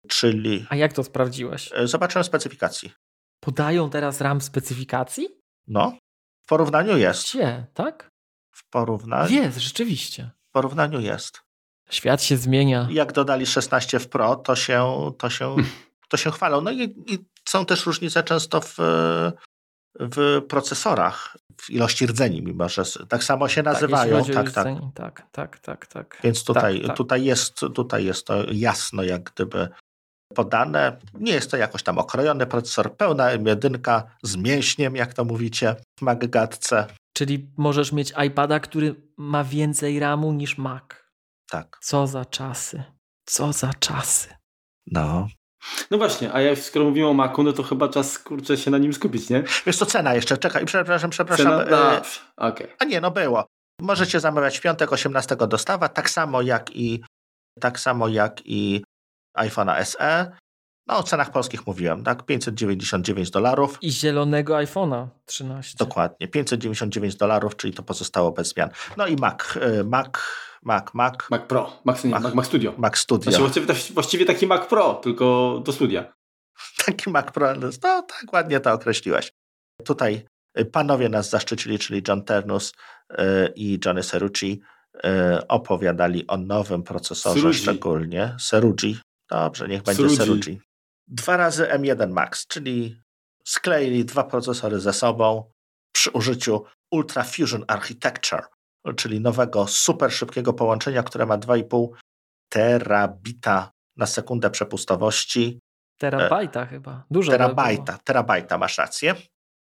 Czyli. 0.07 0.65
A 0.69 0.75
jak 0.75 0.93
to 0.93 1.03
sprawdziłeś? 1.03 1.69
E, 1.73 1.87
zobaczyłem 1.87 2.23
specyfikacji. 2.23 2.93
Podają 3.39 3.89
teraz 3.89 4.21
RAM 4.21 4.41
specyfikacji? 4.41 5.27
No. 5.67 5.97
W 6.45 6.49
porównaniu 6.49 6.97
jest. 6.97 7.23
Gdzie, 7.29 7.65
tak? 7.73 8.11
W 8.51 8.69
porównaniu. 8.69 9.35
Jest, 9.35 9.57
rzeczywiście. 9.57 10.31
W 10.49 10.51
porównaniu 10.51 10.99
jest. 10.99 11.41
Świat 11.89 12.23
się 12.23 12.37
zmienia. 12.37 12.87
Jak 12.91 13.11
dodali 13.11 13.45
16 13.45 13.99
w 13.99 14.09
Pro, 14.09 14.35
to 14.35 14.55
się, 14.55 15.11
to 15.17 15.29
się, 15.29 15.55
to 16.09 16.17
się 16.17 16.31
chwalą. 16.31 16.61
No 16.61 16.71
i, 16.71 16.83
i 17.07 17.25
są 17.49 17.65
też 17.65 17.85
różnice 17.85 18.23
często 18.23 18.61
w, 18.61 18.77
w 19.99 20.41
procesorach, 20.49 21.37
w 21.61 21.69
ilości 21.69 22.07
rdzeni, 22.07 22.41
mimo 22.41 22.69
że 22.69 22.83
tak 23.09 23.23
samo 23.23 23.47
się 23.47 23.63
nazywają. 23.63 24.25
Tak, 24.25 24.51
tak, 24.51 24.53
tak. 24.53 24.91
tak, 24.93 25.27
tak, 25.31 25.59
tak, 25.59 25.85
tak. 25.85 26.19
Więc 26.23 26.43
tutaj, 26.43 26.77
tak, 26.77 26.87
tak. 26.87 26.97
Tutaj, 26.97 27.23
jest, 27.25 27.59
tutaj 27.75 28.05
jest 28.05 28.27
to 28.27 28.43
jasno, 28.51 29.03
jak 29.03 29.23
gdyby 29.23 29.69
podane. 30.35 30.97
Nie 31.13 31.31
jest 31.31 31.51
to 31.51 31.57
jakoś 31.57 31.83
tam 31.83 31.97
okrojony 31.97 32.45
procesor, 32.45 32.95
pełna 32.97 33.37
M1 33.37 34.03
z 34.23 34.35
mięśniem, 34.35 34.95
jak 34.95 35.13
to 35.13 35.25
mówicie 35.25 35.75
w 35.99 36.01
MacGatce. 36.01 36.87
Czyli 37.13 37.49
możesz 37.57 37.91
mieć 37.91 38.13
iPada, 38.27 38.59
który 38.59 38.95
ma 39.17 39.43
więcej 39.43 39.99
RAMu 39.99 40.31
niż 40.31 40.57
Mac. 40.57 40.83
Tak. 41.49 41.77
Co 41.81 42.07
za 42.07 42.25
czasy. 42.25 42.83
Co 43.25 43.53
za 43.53 43.73
czasy. 43.73 44.29
No. 44.91 45.27
No 45.91 45.97
właśnie, 45.97 46.33
a 46.33 46.41
jak 46.41 46.59
skoro 46.59 46.85
mówimy 46.85 47.07
o 47.07 47.13
Macu, 47.13 47.43
no 47.43 47.53
to 47.53 47.63
chyba 47.63 47.89
czas 47.89 48.19
kurczę 48.19 48.57
się 48.57 48.71
na 48.71 48.77
nim 48.77 48.93
skupić, 48.93 49.29
nie? 49.29 49.43
Wiesz 49.65 49.77
to 49.77 49.85
cena 49.85 50.15
jeszcze, 50.15 50.37
czekaj, 50.37 50.65
przepraszam, 50.65 51.09
przepraszam. 51.09 51.45
Cena? 51.45 51.65
No, 51.71 51.93
e... 51.93 52.01
okay. 52.37 52.67
A 52.79 52.85
nie, 52.85 53.01
no 53.01 53.11
było. 53.11 53.45
Możecie 53.81 54.19
zamawiać 54.19 54.57
w 54.57 54.61
piątek 54.61 54.93
18 54.93 55.35
dostawa, 55.35 55.89
tak 55.89 56.09
samo 56.09 56.41
jak 56.41 56.75
i 56.75 57.03
tak 57.59 57.79
samo 57.79 58.07
jak 58.07 58.41
i 58.45 58.83
iPhone'a 59.37 59.85
SE. 59.85 60.31
No 60.87 60.97
o 60.97 61.03
cenach 61.03 61.31
polskich 61.31 61.67
mówiłem, 61.67 62.03
tak? 62.03 62.25
599 62.25 63.31
dolarów. 63.31 63.77
I 63.81 63.91
zielonego 63.91 64.55
iPhone'a 64.55 65.07
13. 65.25 65.75
Dokładnie, 65.79 66.27
599 66.27 67.15
dolarów, 67.15 67.55
czyli 67.55 67.73
to 67.73 67.83
pozostało 67.83 68.31
bez 68.31 68.47
zmian. 68.47 68.69
No 68.97 69.07
i 69.07 69.15
Mac, 69.15 69.55
y, 69.55 69.83
Mac, 69.83 70.09
Mac, 70.63 70.93
Mac. 70.93 71.29
Mac 71.31 71.41
Pro, 71.47 71.81
Mac, 71.85 72.03
Mac, 72.03 72.33
Mac 72.33 72.45
Studio. 72.45 72.73
Mac 72.77 72.97
Studio. 72.97 73.31
Znaczy, 73.31 73.61
właściwie, 73.61 73.93
właściwie 73.93 74.25
taki 74.25 74.47
Mac 74.47 74.67
Pro, 74.67 74.93
tylko 74.93 75.59
do 75.65 75.71
studia. 75.71 76.13
Taki 76.85 77.09
Mac 77.09 77.31
Pro, 77.31 77.55
no 77.55 77.67
tak 77.81 78.25
ładnie 78.33 78.59
to 78.59 78.73
określiłeś. 78.73 79.31
Tutaj 79.85 80.25
y, 80.59 80.65
panowie 80.65 81.09
nas 81.09 81.29
zaszczycili, 81.29 81.79
czyli 81.79 82.01
John 82.07 82.23
Ternus 82.23 82.73
y, 83.11 83.15
i 83.55 83.79
Johnny 83.85 84.03
Serucci 84.03 84.61
opowiadali 85.47 86.27
o 86.27 86.37
nowym 86.37 86.83
procesorze 86.83 87.39
Serugi. 87.39 87.57
szczególnie. 87.57 88.35
Serugi, 88.39 88.97
Dobrze, 89.29 89.67
niech 89.67 89.83
będzie 89.83 90.09
Serugi. 90.09 90.59
Dwa 91.07 91.37
razy 91.37 91.63
M1 91.65 92.09
Max, 92.11 92.47
czyli 92.47 93.01
skleili 93.45 94.05
dwa 94.05 94.23
procesory 94.23 94.79
ze 94.79 94.93
sobą 94.93 95.51
przy 95.91 96.11
użyciu 96.11 96.65
Ultra 96.91 97.23
Fusion 97.23 97.65
Architecture, 97.67 98.43
czyli 98.93 99.21
nowego 99.21 99.67
super 99.67 100.11
szybkiego 100.11 100.53
połączenia, 100.53 101.03
które 101.03 101.25
ma 101.25 101.37
2,5 101.37 101.87
terabita 102.49 103.71
na 103.97 104.05
sekundę 104.05 104.49
przepustowości. 104.49 105.59
Terabajta 105.99 106.65
chyba. 106.65 107.03
Dużo. 107.11 107.31
Terabajta, 107.31 107.97
terabajta, 108.03 108.57
masz 108.57 108.77
rację. 108.77 109.15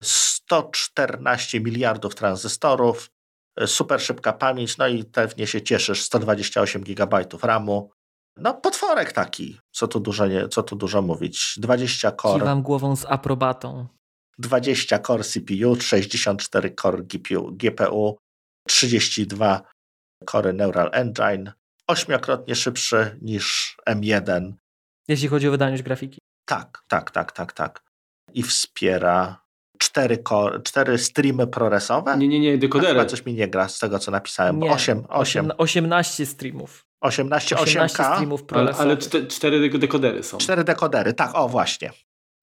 114 0.02 1.60
miliardów 1.60 2.14
tranzystorów, 2.14 3.10
e, 3.56 3.66
super 3.66 4.00
szybka 4.00 4.32
pamięć, 4.32 4.78
no 4.78 4.88
i 4.88 5.04
pewnie 5.04 5.46
się 5.46 5.62
cieszysz, 5.62 6.02
128 6.02 6.82
gigabajtów 6.82 7.44
RAMu, 7.44 7.90
no, 8.36 8.54
potworek 8.54 9.12
taki, 9.12 9.58
co 9.72 9.88
tu 9.88 10.00
dużo, 10.00 10.26
nie, 10.26 10.48
co 10.48 10.62
tu 10.62 10.76
dużo 10.76 11.02
mówić. 11.02 11.54
20 11.58 12.12
core. 12.12 12.40
Kiwam 12.40 12.62
głową 12.62 12.96
z 12.96 13.04
aprobatą. 13.04 13.86
20 14.38 14.98
core 14.98 15.24
CPU, 15.24 15.80
64 15.80 16.74
core 16.74 17.02
GPU, 17.02 17.52
GPU 17.52 18.16
32 18.68 19.62
core 20.30 20.52
Neural 20.52 20.90
Engine, 20.92 21.52
ośmiokrotnie 21.88 22.54
szybszy 22.54 23.18
niż 23.22 23.76
M1. 23.88 24.52
Jeśli 25.08 25.28
chodzi 25.28 25.48
o 25.48 25.50
wydajność 25.50 25.82
grafiki. 25.82 26.18
Tak, 26.48 26.84
tak, 26.88 27.10
tak, 27.10 27.32
tak, 27.32 27.52
tak. 27.52 27.82
I 28.34 28.42
wspiera 28.42 29.44
cztery, 29.78 30.18
core, 30.28 30.62
cztery 30.62 30.98
streamy 30.98 31.46
ProResowe. 31.46 32.18
Nie, 32.18 32.28
nie, 32.28 32.40
nie, 32.40 32.58
dekodery. 32.58 32.92
Chyba 32.92 33.04
coś 33.04 33.26
mi 33.26 33.34
nie 33.34 33.48
gra 33.48 33.68
z 33.68 33.78
tego, 33.78 33.98
co 33.98 34.10
napisałem. 34.10 34.58
Nie, 34.60 34.70
8, 34.70 35.04
8. 35.08 35.52
18 35.58 36.26
streamów. 36.26 36.84
18, 37.00 37.56
18 37.56 38.02
8K. 38.02 38.14
streamów 38.14 38.44
ale, 38.52 38.72
ale 38.72 38.96
cztery 39.28 39.78
dekodery 39.78 40.22
są. 40.22 40.38
Cztery 40.38 40.64
dekodery, 40.64 41.14
tak, 41.14 41.30
o 41.34 41.48
właśnie. 41.48 41.90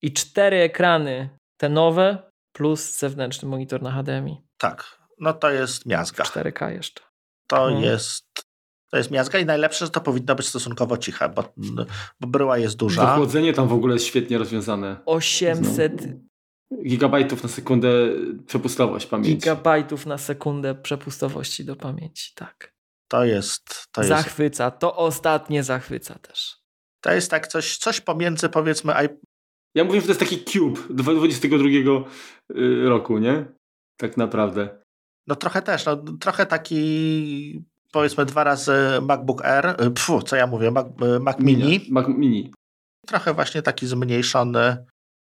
I 0.02 0.14
cztery 0.14 0.58
ekrany, 0.58 1.30
te 1.58 1.70
nowe, 1.70 2.32
plus 2.56 2.98
zewnętrzny 2.98 3.50
monitor 3.50 3.82
na 3.82 3.92
HDMI. 3.92 4.42
Tak, 4.58 5.01
no 5.22 5.34
to 5.34 5.52
jest 5.52 5.86
miazga. 5.86 6.24
4K 6.24 6.70
jeszcze. 6.70 7.04
To 7.48 7.56
hmm. 7.56 7.84
jest 7.84 8.52
to 8.92 8.98
jest 8.98 9.12
miazga 9.12 9.40
i 9.40 9.46
najlepsze, 9.46 9.86
że 9.86 9.92
to 9.92 10.02
powinno 10.02 10.36
być 10.36 10.48
stosunkowo 10.48 10.98
ciche, 10.98 11.30
bo, 11.30 11.54
bo 12.20 12.28
bryła 12.28 12.58
jest 12.58 12.76
duża. 12.76 13.06
To 13.06 13.16
chłodzenie 13.16 13.54
tam 13.54 13.68
w 13.68 13.74
ogóle 13.74 13.94
jest 13.94 14.06
świetnie 14.06 14.38
rozwiązane. 14.38 14.98
800 15.06 16.08
Gigabajtów 16.88 17.44
na 17.44 17.50
sekundę 17.50 17.90
przepustowość 18.48 19.06
pamięci. 19.06 19.38
Gigabajtów 19.38 20.06
na 20.06 20.18
sekundę 20.18 20.76
przepustowości 20.76 21.66
do 21.66 21.76
pamięci, 21.76 22.32
tak. 22.36 22.74
To 23.08 23.26
jest. 23.26 23.88
To 23.92 24.04
zachwyca. 24.04 24.66
Jest... 24.66 24.80
To 24.80 24.96
ostatnie 24.96 25.64
zachwyca 25.64 26.20
też. 26.20 26.58
To 27.02 27.14
jest 27.14 27.32
tak 27.32 27.48
coś, 27.48 27.78
coś 27.78 28.02
pomiędzy 28.02 28.50
powiedzmy. 28.50 28.94
Ja 29.76 29.84
mówię, 29.84 30.02
że 30.02 30.06
to 30.06 30.12
jest 30.12 30.20
taki 30.20 30.44
Cube 30.44 30.80
2022 30.90 31.68
y, 32.56 32.90
roku, 32.90 33.18
nie? 33.18 33.46
Tak 33.98 34.18
naprawdę. 34.18 34.81
No 35.28 35.36
trochę 35.36 35.62
też. 35.62 35.86
No, 35.86 35.98
trochę 35.98 36.46
taki 36.46 37.66
powiedzmy 37.92 38.26
dwa 38.26 38.44
razy 38.44 38.74
MacBook 39.02 39.46
Air. 39.46 39.82
Y, 39.82 39.92
pfu, 39.92 40.22
co 40.22 40.36
ja 40.36 40.48
mówię? 40.48 40.72
Mac, 40.72 40.88
y, 41.16 41.20
Mac 41.20 41.40
Mini. 41.40 41.88
Mac 41.90 42.08
Mini. 42.08 42.54
Trochę 43.08 43.34
właśnie 43.34 43.62
taki 43.62 43.88
zmniejszony, 43.88 44.86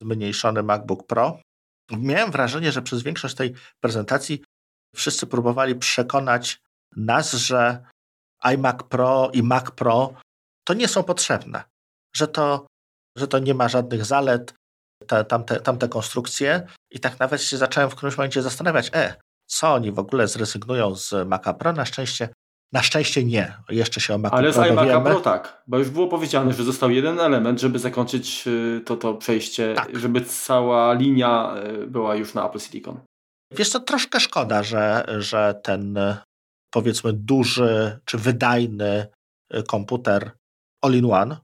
zmniejszony 0.02 0.62
MacBook 0.62 1.06
Pro. 1.06 1.40
Miałem 1.98 2.30
wrażenie, 2.30 2.72
że 2.72 2.82
przez 2.82 3.02
większość 3.02 3.34
tej 3.34 3.54
prezentacji 3.80 4.42
wszyscy 4.96 5.26
próbowali 5.26 5.74
przekonać 5.74 6.60
nas, 6.96 7.32
że 7.32 7.86
iMac 8.42 8.82
Pro 8.82 9.30
i 9.32 9.42
Mac 9.42 9.70
Pro 9.70 10.14
to 10.64 10.74
nie 10.74 10.88
są 10.88 11.02
potrzebne, 11.02 11.62
że 12.16 12.28
to, 12.28 12.66
że 13.16 13.28
to 13.28 13.38
nie 13.38 13.54
ma 13.54 13.68
żadnych 13.68 14.04
zalet, 14.04 14.54
te, 15.06 15.24
tamte, 15.24 15.60
tamte 15.60 15.88
konstrukcje 15.88 16.66
i 16.90 17.00
tak 17.00 17.18
nawet 17.20 17.42
się 17.42 17.56
zacząłem 17.56 17.90
w 17.90 17.94
którymś 17.94 18.16
momencie 18.16 18.42
zastanawiać, 18.42 18.90
e, 18.94 19.14
co 19.48 19.74
oni 19.74 19.92
w 19.92 19.98
ogóle 19.98 20.28
zrezygnują 20.28 20.94
z 20.94 21.28
Maca 21.28 21.54
Pro? 21.54 21.72
Na 21.72 21.84
szczęście, 21.84 22.28
na 22.72 22.82
szczęście 22.82 23.24
nie. 23.24 23.56
Jeszcze 23.70 24.00
się 24.00 24.14
o 24.14 24.18
Macu 24.18 24.36
Ale 24.36 24.52
Pro 24.52 24.62
z 24.62 24.66
iMaca 24.66 25.00
Pro 25.00 25.20
tak, 25.20 25.62
bo 25.66 25.78
już 25.78 25.90
było 25.90 26.08
powiedziane, 26.08 26.52
że 26.52 26.64
został 26.64 26.90
jeden 26.90 27.20
element, 27.20 27.60
żeby 27.60 27.78
zakończyć 27.78 28.44
y, 28.46 28.80
to, 28.86 28.96
to 28.96 29.14
przejście, 29.14 29.74
tak. 29.74 29.98
żeby 29.98 30.20
cała 30.20 30.92
linia 30.92 31.54
y, 31.82 31.86
była 31.86 32.14
już 32.14 32.34
na 32.34 32.48
Apple 32.48 32.60
Silicon. 32.60 33.00
Wiesz 33.52 33.70
to 33.70 33.80
troszkę 33.80 34.20
szkoda, 34.20 34.62
że, 34.62 35.04
że 35.18 35.60
ten 35.62 35.98
powiedzmy 36.70 37.12
duży 37.12 38.00
czy 38.04 38.18
wydajny 38.18 39.06
y, 39.54 39.62
komputer 39.62 40.30
all-in-one 40.84 41.36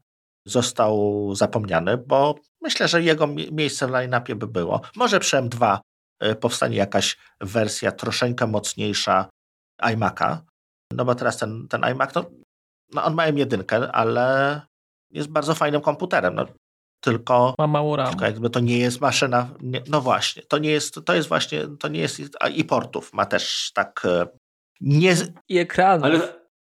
został 0.46 1.30
zapomniany, 1.34 1.98
bo 1.98 2.34
myślę, 2.62 2.88
że 2.88 3.02
jego 3.02 3.26
miejsce 3.52 3.86
w 3.86 3.90
line-upie 3.90 4.34
by 4.34 4.46
było. 4.46 4.80
Może 4.96 5.20
przy 5.20 5.36
M2 5.36 5.76
y, 5.76 5.80
powstanie 6.40 6.76
jakaś 6.76 7.16
wersja 7.40 7.92
troszeczkę 7.92 8.46
mocniejsza 8.46 9.28
iMac'a, 9.82 10.38
no 10.92 11.04
bo 11.04 11.14
teraz 11.14 11.38
ten, 11.38 11.68
ten 11.68 11.84
iMac, 11.84 12.14
no, 12.14 12.24
no 12.92 13.04
on 13.04 13.14
ma 13.14 13.26
M1, 13.26 13.88
ale 13.92 14.60
jest 15.10 15.28
bardzo 15.28 15.54
fajnym 15.54 15.80
komputerem. 15.80 16.34
No, 16.34 16.46
tylko, 17.00 17.54
ma 17.58 17.66
mało 17.66 17.96
RAM. 17.96 18.10
Tylko 18.10 18.24
jakby 18.24 18.50
to 18.50 18.60
nie 18.60 18.78
jest 18.78 19.00
maszyna. 19.00 19.50
Nie, 19.60 19.82
no 19.88 20.00
właśnie, 20.00 20.42
to 20.42 20.58
nie 20.58 20.70
jest, 20.70 20.94
to 21.04 21.14
jest 21.14 21.28
właśnie, 21.28 21.66
to 21.80 21.88
nie 21.88 22.00
jest. 22.00 22.20
I 22.54 22.64
portów 22.64 23.12
ma 23.12 23.26
też 23.26 23.70
tak 23.74 24.02
y, 24.04 24.38
nie... 24.80 25.16
I 25.48 25.58
ekranu. 25.58 26.04
Ale, 26.04 26.20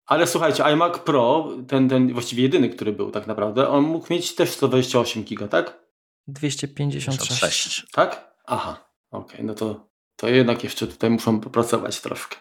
ale 0.06 0.26
słuchajcie, 0.26 0.64
iMac 0.64 0.98
Pro, 0.98 1.48
ten, 1.68 1.88
ten 1.88 2.12
właściwie 2.12 2.42
jedyny, 2.42 2.68
który 2.68 2.92
był 2.92 3.10
tak 3.10 3.26
naprawdę, 3.26 3.68
on 3.68 3.84
mógł 3.84 4.06
mieć 4.10 4.34
też 4.34 4.50
128 4.50 5.24
giga, 5.24 5.48
tak? 5.48 5.82
256. 6.26 7.86
Tak? 7.92 8.34
Aha, 8.46 8.91
okej, 9.12 9.34
okay, 9.34 9.46
no 9.46 9.54
to, 9.54 9.86
to 10.16 10.28
jednak 10.28 10.64
jeszcze 10.64 10.86
tutaj 10.86 11.10
muszą 11.10 11.40
popracować 11.40 12.00
troszkę. 12.00 12.36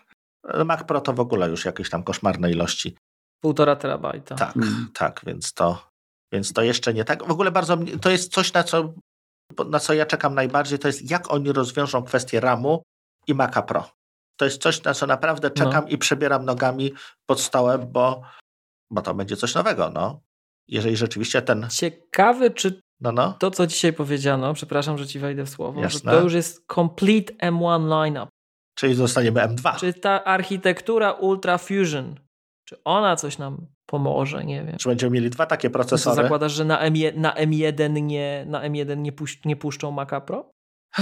Mac 0.66 0.84
Pro 0.84 1.02
to 1.02 1.14
w 1.14 1.20
ogóle 1.20 1.50
już 1.50 1.66
jakieś 1.66 1.90
tam 1.90 2.04
koszmarne 2.04 2.52
ilości. 2.52 2.98
Półtora 3.44 3.76
terabajta. 3.76 4.36
Tak, 4.36 4.54
hmm. 4.54 4.90
tak, 4.94 5.22
więc 5.26 5.54
to, 5.54 5.92
więc 6.34 6.54
to 6.54 6.62
jeszcze 6.62 6.94
nie 6.94 7.06
tak. 7.06 7.28
W 7.28 7.32
ogóle 7.32 7.52
bardzo, 7.52 7.78
to 8.02 8.10
jest 8.10 8.34
coś, 8.34 8.54
na 8.54 8.64
co, 8.64 8.94
na 9.70 9.80
co 9.80 9.94
ja 9.94 10.06
czekam 10.06 10.36
najbardziej, 10.36 10.80
to 10.80 10.88
jest 10.88 11.12
jak 11.12 11.34
oni 11.34 11.52
rozwiążą 11.52 12.04
kwestię 12.04 12.40
RAMu 12.40 12.84
i 13.28 13.34
Maca 13.34 13.62
Pro 13.62 14.02
to 14.42 14.46
jest 14.46 14.62
coś, 14.62 14.84
na 14.84 14.94
co 14.94 15.08
naprawdę 15.08 15.50
no. 15.50 15.56
czekam 15.56 15.84
no. 15.84 15.90
i 15.90 15.98
przebieram 15.98 16.46
nogami 16.46 16.94
pod 17.26 17.42
stołem, 17.42 17.92
bo, 17.92 18.22
bo 18.92 19.02
to 19.02 19.14
będzie 19.14 19.38
coś 19.38 19.56
nowego. 19.56 19.90
No. 19.90 20.22
Jeżeli 20.68 20.98
rzeczywiście 20.98 21.42
ten. 21.42 21.68
Ciekawy, 21.70 22.52
czy 22.52 22.82
no, 23.02 23.12
no. 23.12 23.34
to, 23.40 23.52
co 23.52 23.68
dzisiaj 23.68 23.94
powiedziano, 23.94 24.54
przepraszam, 24.54 24.98
że 24.98 25.08
ci 25.08 25.20
wejdę 25.20 25.46
w 25.46 25.50
słowo, 25.50 25.82
Jasne. 25.82 26.12
że 26.12 26.18
to 26.18 26.24
już 26.24 26.34
jest 26.34 26.66
complete 26.76 27.34
M1 27.34 28.06
lineup. 28.06 28.30
Czyli 28.76 28.96
zostaniemy 28.96 29.40
M2. 29.40 29.76
Czyli 29.76 29.94
ta 29.94 30.24
architektura 30.24 31.12
Ultra 31.12 31.58
Fusion 31.58 32.16
Czy 32.68 32.84
ona 32.84 33.16
coś 33.16 33.38
nam 33.38 33.68
pomoże, 33.86 34.46
nie 34.46 34.64
wiem. 34.64 34.78
Czy 34.78 34.90
będziemy 34.90 35.14
mieli 35.14 35.30
dwa 35.30 35.46
takie 35.46 35.70
procesory? 35.70 36.16
zakładasz, 36.16 36.52
że 36.52 36.66
na, 36.66 36.90
M1, 36.90 37.18
na 37.18 37.34
M1 37.36 38.02
nie, 38.02 38.46
na 38.48 38.62
M1 38.70 38.98
nie, 38.98 39.12
puś, 39.12 39.46
nie 39.46 39.56
puszczą 39.56 39.92
Maca 39.92 40.22
Pro? 40.22 40.52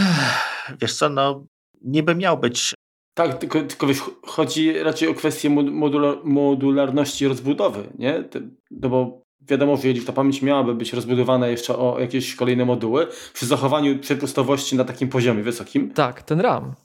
Wiesz 0.81 0.93
co, 0.97 1.09
no 1.09 1.45
niby 1.81 2.15
miał 2.15 2.37
być 2.37 2.73
Tak, 3.17 3.37
tylko, 3.37 3.61
tylko 3.61 3.87
wiesz, 3.87 4.01
chodzi 4.25 4.83
raczej 4.83 5.07
o 5.09 5.13
kwestię 5.13 5.49
mod- 5.49 5.71
modular, 5.71 6.17
modularności 6.23 7.27
rozbudowy, 7.27 7.89
nie? 7.97 8.23
No 8.71 8.89
bo 8.89 9.21
wiadomo, 9.49 9.77
że 9.77 9.87
jeżeli 9.87 10.05
ta 10.05 10.13
pamięć 10.13 10.41
miałaby 10.41 10.75
być 10.75 10.93
rozbudowana 10.93 11.47
jeszcze 11.47 11.77
o 11.77 11.99
jakieś 11.99 12.35
kolejne 12.35 12.65
moduły, 12.65 13.07
przy 13.33 13.45
zachowaniu 13.45 13.99
przepustowości 13.99 14.75
na 14.75 14.83
takim 14.83 15.09
poziomie 15.09 15.43
wysokim, 15.43 15.91
Tak, 15.93 16.23
ten 16.23 16.41
RAM. 16.41 16.75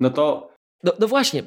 no 0.00 0.10
to 0.10 0.52
No, 0.84 0.92
no 0.98 1.08
właśnie. 1.08 1.42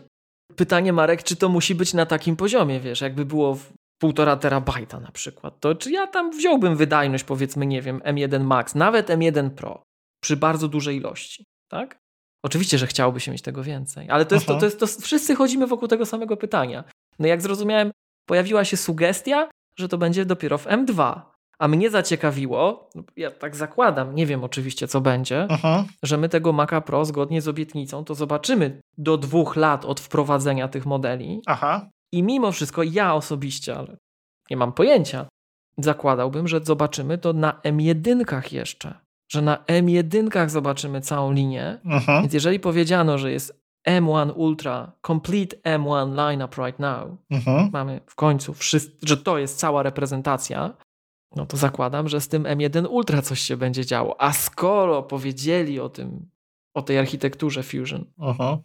Pytanie, 0.56 0.94
Marek, 0.94 1.24
czy 1.24 1.36
to 1.36 1.50
musi 1.50 1.76
być 1.76 1.94
na 1.94 2.06
takim 2.06 2.36
poziomie, 2.36 2.80
wiesz, 2.80 3.02
jakby 3.02 3.26
było 3.26 3.56
w 3.56 3.74
półtora 4.02 4.36
terabajta 4.38 5.00
na 5.00 5.12
przykład, 5.12 5.60
to 5.60 5.76
czy 5.76 5.92
ja 5.92 6.08
tam 6.08 6.32
wziąłbym 6.32 6.76
wydajność, 6.76 7.24
powiedzmy, 7.24 7.66
nie 7.66 7.82
wiem, 7.82 8.00
M1 8.00 8.44
Max, 8.44 8.76
nawet 8.76 9.10
M1 9.10 9.50
Pro, 9.50 9.84
przy 10.24 10.38
bardzo 10.38 10.68
dużej 10.68 10.98
ilości, 10.98 11.46
tak? 11.72 11.98
Oczywiście, 12.46 12.78
że 12.78 12.88
chciałoby 12.88 13.20
się 13.20 13.32
mieć 13.32 13.42
tego 13.42 13.64
więcej, 13.64 14.10
ale 14.10 14.26
to 14.26 14.36
jest, 14.36 14.48
to, 14.48 14.58
to 14.60 14.66
jest, 14.66 14.80
to 14.80 14.88
wszyscy 14.88 15.36
chodzimy 15.36 15.68
wokół 15.68 15.88
tego 15.88 16.06
samego 16.06 16.38
pytania. 16.38 16.84
No 17.20 17.28
jak 17.28 17.42
zrozumiałem, 17.42 17.92
pojawiła 18.30 18.66
się 18.66 18.78
sugestia, 18.78 19.50
że 19.80 19.90
to 19.90 19.98
będzie 19.98 20.26
dopiero 20.26 20.58
w 20.58 20.66
M2, 20.68 21.22
a 21.60 21.68
mnie 21.68 21.90
zaciekawiło, 21.90 22.90
ja 23.18 23.32
tak 23.32 23.56
zakładam, 23.56 24.16
nie 24.16 24.26
wiem 24.26 24.44
oczywiście 24.44 24.88
co 24.88 25.02
będzie, 25.02 25.42
Mhm. 25.50 25.86
że 26.04 26.18
my 26.18 26.30
tego 26.30 26.54
Maca 26.54 26.82
Pro 26.82 27.06
zgodnie 27.06 27.42
z 27.42 27.48
obietnicą 27.48 28.06
to 28.06 28.16
zobaczymy 28.16 28.82
do 28.98 29.18
dwóch 29.18 29.56
lat 29.56 29.86
od 29.86 30.00
wprowadzenia 30.00 30.68
tych 30.68 30.86
modeli 30.86 31.42
Aha. 31.46 31.90
i 32.12 32.24
mimo 32.24 32.52
wszystko 32.52 32.84
ja 32.84 33.14
osobiście, 33.16 33.78
ale 33.78 33.98
nie 34.50 34.58
mam 34.58 34.74
pojęcia, 34.74 35.26
zakładałbym, 35.78 36.48
że 36.48 36.60
zobaczymy 36.64 37.18
to 37.18 37.34
na 37.34 37.52
M1 37.64 38.54
jeszcze, 38.54 38.94
że 39.32 39.42
na 39.42 39.56
M1 39.68 40.50
zobaczymy 40.50 41.02
całą 41.02 41.32
linię, 41.32 41.80
Mhm. 41.86 42.22
więc 42.22 42.34
jeżeli 42.34 42.60
powiedziano, 42.60 43.18
że 43.18 43.32
jest 43.32 43.65
M1 43.88 44.32
Ultra, 44.36 44.92
complete 45.08 45.58
M1 45.58 46.30
lineup 46.32 46.58
right 46.58 46.80
now, 46.80 47.10
Mhm. 47.30 47.70
mamy 47.74 48.02
w 48.08 48.16
końcu, 48.16 48.54
wszyscy, 48.54 48.92
że 49.04 49.18
to 49.18 49.38
jest 49.38 49.60
cała 49.60 49.84
reprezentacja, 49.84 50.74
no 51.36 51.46
to 51.46 51.58
zakładam, 51.58 52.08
że 52.10 52.22
z 52.22 52.28
tym 52.28 52.44
M1 52.44 52.86
Ultra 52.90 53.22
coś 53.22 53.40
się 53.42 53.58
będzie 53.58 53.86
działo. 53.86 54.22
A 54.22 54.34
skoro 54.34 55.04
powiedzieli 55.04 55.80
o 55.80 55.90
tym, 55.90 56.30
o 56.74 56.82
tej 56.82 57.00
architekturze 57.00 57.64
Fusion, 57.64 58.06
Mhm. 58.20 58.58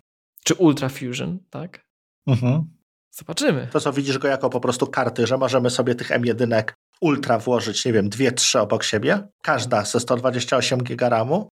czy 0.44 0.54
Ultra 0.54 0.88
Fusion, 0.88 1.38
tak? 1.50 1.86
Mhm. 2.26 2.64
Zobaczymy. 3.10 3.68
To 3.72 3.80
co, 3.80 3.92
widzisz 3.92 4.18
go 4.18 4.28
jako 4.28 4.50
po 4.50 4.60
prostu 4.60 4.86
karty, 4.86 5.26
że 5.26 5.38
możemy 5.38 5.70
sobie 5.70 5.94
tych 5.94 6.10
M1 6.10 6.64
Ultra 7.00 7.38
włożyć, 7.38 7.84
nie 7.84 7.92
wiem, 7.92 8.08
dwie, 8.08 8.32
trzy 8.32 8.60
obok 8.60 8.82
siebie? 8.84 9.28
Każda 9.42 9.84
ze 9.84 10.00
128 10.00 10.82
giga 10.82 11.08
RAMu 11.08 11.48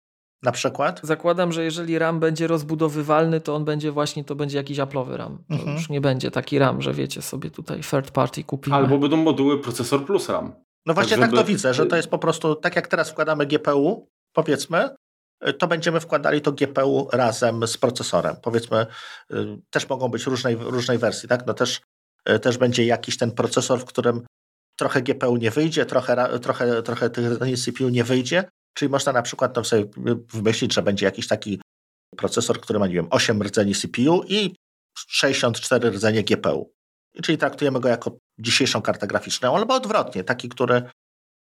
na 0.44 0.52
przykład? 0.52 1.00
Zakładam, 1.04 1.52
że 1.52 1.64
jeżeli 1.64 2.00
RAM 2.00 2.20
będzie 2.20 2.48
rozbudowywalny, 2.48 3.42
to 3.42 3.56
on 3.56 3.66
będzie 3.66 3.92
właśnie, 3.92 4.24
to 4.24 4.36
będzie 4.36 4.58
jakiś 4.58 4.78
Apple'owy 4.78 5.16
RAM. 5.16 5.44
To 5.50 5.56
Mhm. 5.56 5.76
już 5.78 5.90
nie 5.90 6.02
będzie 6.02 6.32
taki 6.32 6.60
RAM, 6.60 6.82
że 6.82 6.94
wiecie 6.94 7.22
sobie 7.22 7.52
tutaj 7.52 7.82
third 7.82 8.12
party 8.12 8.44
kupimy. 8.44 8.76
albo 8.76 8.98
będą 8.98 9.18
moduły 9.18 9.62
procesor 9.62 10.06
plus 10.06 10.30
RAM. 10.30 10.54
No 10.86 10.94
właśnie 10.94 11.10
Tak, 11.12 11.20
tak, 11.20 11.30
żeby- 11.30 11.42
to 11.42 11.48
widzę, 11.48 11.74
że 11.74 11.86
to 11.86 11.96
jest 11.96 12.08
po 12.08 12.18
prostu, 12.20 12.56
tak 12.56 12.76
jak 12.76 12.88
teraz 12.88 13.10
wkładamy 13.12 13.46
GPU, 13.46 14.08
powiedzmy, 14.34 14.90
y, 15.48 15.54
to 15.54 15.68
będziemy 15.68 16.00
wkładali 16.00 16.42
to 16.42 16.52
GPU 16.52 17.08
razem 17.14 17.68
z 17.68 17.78
procesorem. 17.78 18.36
Powiedzmy, 18.42 18.86
y, 19.34 19.36
też 19.70 19.90
mogą 19.90 20.08
być 20.10 20.26
różnej, 20.26 20.56
różnej 20.56 20.98
wersji, 20.98 21.30
tak? 21.30 21.48
No 21.48 21.54
też, 21.54 21.82
y, 22.30 22.40
też 22.40 22.58
będzie 22.58 22.86
jakiś 22.86 23.18
ten 23.18 23.32
procesor, 23.32 23.80
w 23.80 23.86
którym 23.86 24.22
trochę 24.80 25.02
GPU 25.02 25.38
nie 25.38 25.52
wyjdzie, 25.52 25.86
trochę, 25.86 26.40
trochę, 26.40 26.84
trochę 26.84 27.10
tych 27.10 27.40
CPU 27.66 27.90
nie 27.90 28.04
wyjdzie, 28.04 28.44
czyli 28.78 28.90
można 28.90 29.12
na 29.12 29.22
przykład 29.22 29.54
tam 29.54 29.66
sobie 29.66 29.86
wymyślić, 30.34 30.74
że 30.74 30.82
będzie 30.82 31.06
jakiś 31.06 31.28
taki 31.28 31.62
procesor, 32.18 32.62
który 32.62 32.80
ma, 32.80 32.88
nie 32.88 32.94
wiem, 32.94 33.08
8 33.10 33.44
rdzeni 33.44 33.76
CPU 33.76 34.24
i 34.28 34.56
64 35.08 35.90
rdzenie 35.90 36.24
GPU. 36.24 36.74
Czyli 37.24 37.38
traktujemy 37.38 37.80
go 37.80 37.90
jako 37.90 38.18
dzisiejszą 38.40 38.82
kartę 38.82 39.08
graficzną, 39.08 39.56
albo 39.56 39.76
odwrotnie, 39.76 40.24
taki, 40.24 40.50
który, 40.50 40.84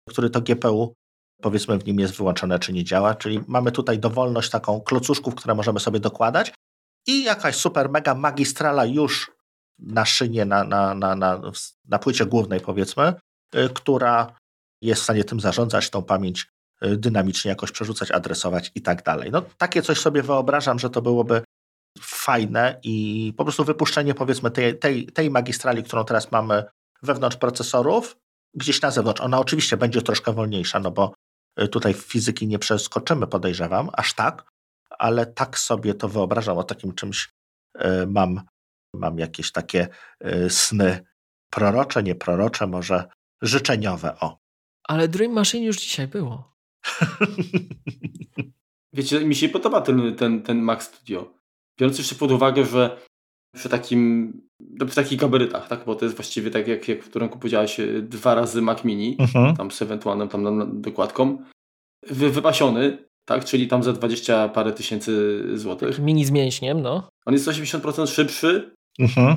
który 0.09 0.29
to 0.29 0.41
GPU 0.41 0.93
powiedzmy 1.41 1.77
w 1.77 1.85
nim 1.85 1.99
jest 1.99 2.15
wyłączone 2.15 2.59
czy 2.59 2.73
nie 2.73 2.83
działa, 2.83 3.15
czyli 3.15 3.39
mamy 3.47 3.71
tutaj 3.71 3.99
dowolność 3.99 4.49
taką 4.49 4.81
klocuszków, 4.81 5.35
które 5.35 5.55
możemy 5.55 5.79
sobie 5.79 5.99
dokładać 5.99 6.53
i 7.07 7.23
jakaś 7.23 7.55
super 7.55 7.89
mega 7.89 8.15
magistrala 8.15 8.85
już 8.85 9.31
na 9.79 10.05
szynie, 10.05 10.45
na, 10.45 10.63
na, 10.63 10.93
na, 10.93 11.15
na, 11.15 11.41
na 11.85 11.99
płycie 11.99 12.25
głównej 12.25 12.59
powiedzmy, 12.59 13.13
y, 13.55 13.69
która 13.69 14.35
jest 14.81 15.01
w 15.01 15.03
stanie 15.03 15.23
tym 15.23 15.39
zarządzać, 15.39 15.89
tą 15.89 16.03
pamięć 16.03 16.52
dynamicznie 16.83 17.49
jakoś 17.49 17.71
przerzucać, 17.71 18.11
adresować 18.11 18.71
i 18.75 18.81
tak 18.81 19.03
dalej. 19.03 19.31
No 19.31 19.41
takie 19.57 19.81
coś 19.81 19.99
sobie 19.99 20.23
wyobrażam, 20.23 20.79
że 20.79 20.89
to 20.89 21.01
byłoby 21.01 21.41
fajne 21.99 22.79
i 22.83 23.33
po 23.37 23.43
prostu 23.43 23.63
wypuszczenie 23.63 24.13
powiedzmy 24.13 24.51
tej, 24.51 24.79
tej, 24.79 25.05
tej 25.05 25.29
magistrali, 25.29 25.83
którą 25.83 26.05
teraz 26.05 26.31
mamy 26.31 26.63
wewnątrz 27.03 27.37
procesorów, 27.37 28.17
gdzieś 28.53 28.81
na 28.81 28.91
zewnątrz. 28.91 29.21
Ona 29.21 29.39
oczywiście 29.39 29.77
będzie 29.77 30.01
troszkę 30.01 30.33
wolniejsza, 30.33 30.79
no 30.79 30.91
bo 30.91 31.13
y, 31.61 31.67
tutaj 31.67 31.93
fizyki 31.93 32.47
nie 32.47 32.59
przeskoczymy, 32.59 33.27
podejrzewam, 33.27 33.89
aż 33.93 34.13
tak, 34.13 34.49
ale 34.89 35.25
tak 35.25 35.59
sobie 35.59 35.93
to 35.93 36.09
wyobrażam, 36.09 36.57
o 36.57 36.63
takim 36.63 36.95
czymś 36.95 37.29
y, 37.81 38.07
mam, 38.07 38.41
mam 38.95 39.19
jakieś 39.19 39.51
takie 39.51 39.87
y, 40.25 40.49
sny 40.49 41.05
prorocze, 41.49 42.03
nie 42.03 42.15
prorocze, 42.15 42.67
może 42.67 43.05
życzeniowe, 43.41 44.19
o. 44.19 44.37
Ale 44.87 45.07
Dream 45.07 45.31
Machine 45.31 45.65
już 45.65 45.77
dzisiaj 45.77 46.07
było. 46.07 46.52
Wiecie, 48.93 49.25
mi 49.25 49.35
się 49.35 49.49
podoba 49.49 49.81
ten, 49.81 50.15
ten, 50.15 50.41
ten 50.41 50.61
Mac 50.61 50.83
Studio. 50.83 51.33
Biorąc 51.79 51.97
jeszcze 51.97 52.15
pod 52.15 52.31
uwagę, 52.31 52.65
że 52.65 52.97
przy 53.55 53.69
takim, 53.69 54.33
no 54.59 54.85
przy 54.85 54.95
takich 54.95 55.19
gabarytach, 55.19 55.67
tak, 55.67 55.85
bo 55.85 55.95
to 55.95 56.05
jest 56.05 56.15
właściwie 56.17 56.51
tak 56.51 56.67
jak, 56.67 56.87
jak 56.87 57.03
w 57.03 57.09
którym 57.09 57.29
powiedziałeś, 57.29 57.77
dwa 58.01 58.35
razy 58.35 58.61
Mac 58.61 58.83
Mini, 58.83 59.15
Mhm. 59.19 59.55
tam 59.55 59.71
z 59.71 59.81
ewentualną 59.81 60.27
tam 60.27 60.81
dokładką, 60.81 61.43
wy, 62.09 62.29
wypasiony, 62.29 62.97
tak, 63.25 63.45
czyli 63.45 63.67
tam 63.67 63.83
za 63.83 63.93
20 63.93 64.49
parę 64.49 64.71
tysięcy 64.71 65.43
złotych. 65.57 65.89
Taki 65.89 66.01
mini 66.01 66.25
z 66.25 66.31
mięśniem, 66.31 66.81
no. 66.81 67.09
On 67.25 67.33
jest 67.33 67.47
80% 67.47 68.07
szybszy 68.07 68.75
Mhm. 68.99 69.35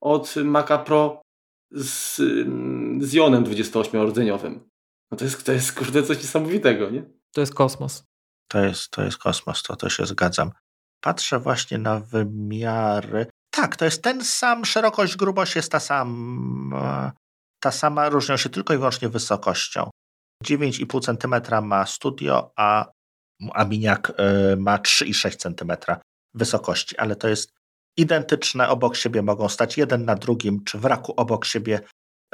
od 0.00 0.34
Maca 0.44 0.78
Pro 0.78 1.22
z, 1.70 2.16
z 3.00 3.14
Ionem 3.14 3.44
28-rdzeniowym. 3.44 4.58
No 5.10 5.18
to 5.18 5.24
jest, 5.24 5.46
to 5.46 5.52
jest 5.52 5.72
kurde 5.72 6.02
coś 6.02 6.16
niesamowitego, 6.16 6.90
nie? 6.90 7.02
To 7.32 7.40
jest 7.40 7.54
kosmos. 7.54 8.04
To 8.48 8.64
jest, 8.64 8.90
to 8.90 9.04
jest 9.04 9.18
kosmos, 9.18 9.62
to, 9.62 9.76
to 9.76 9.90
się 9.90 10.06
zgadzam. 10.06 10.50
Patrzę 11.00 11.38
właśnie 11.38 11.78
na 11.78 12.00
wymiary. 12.00 13.26
Tak, 13.50 13.76
to 13.76 13.84
jest 13.84 14.02
ten 14.02 14.24
sam, 14.24 14.64
szerokość, 14.64 15.16
grubość 15.16 15.56
jest 15.56 15.72
ta 15.72 15.80
sama, 15.80 17.12
ta 17.60 17.70
sama, 17.70 18.08
różnią 18.08 18.36
się 18.36 18.48
tylko 18.48 18.74
i 18.74 18.76
wyłącznie 18.76 19.08
wysokością. 19.08 19.90
9,5 20.44 21.00
cm 21.04 21.64
ma 21.66 21.86
studio, 21.86 22.52
a, 22.56 22.86
a 23.54 23.64
miniak 23.64 24.10
y, 24.52 24.56
ma 24.56 24.78
3,6 24.78 25.36
cm 25.36 25.96
wysokości, 26.34 26.96
ale 26.96 27.16
to 27.16 27.28
jest 27.28 27.52
identyczne, 27.96 28.68
obok 28.68 28.96
siebie 28.96 29.22
mogą 29.22 29.48
stać 29.48 29.76
jeden 29.76 30.04
na 30.04 30.14
drugim, 30.14 30.64
czy 30.64 30.78
w 30.78 30.84
raku 30.84 31.14
obok 31.16 31.44
siebie 31.44 31.80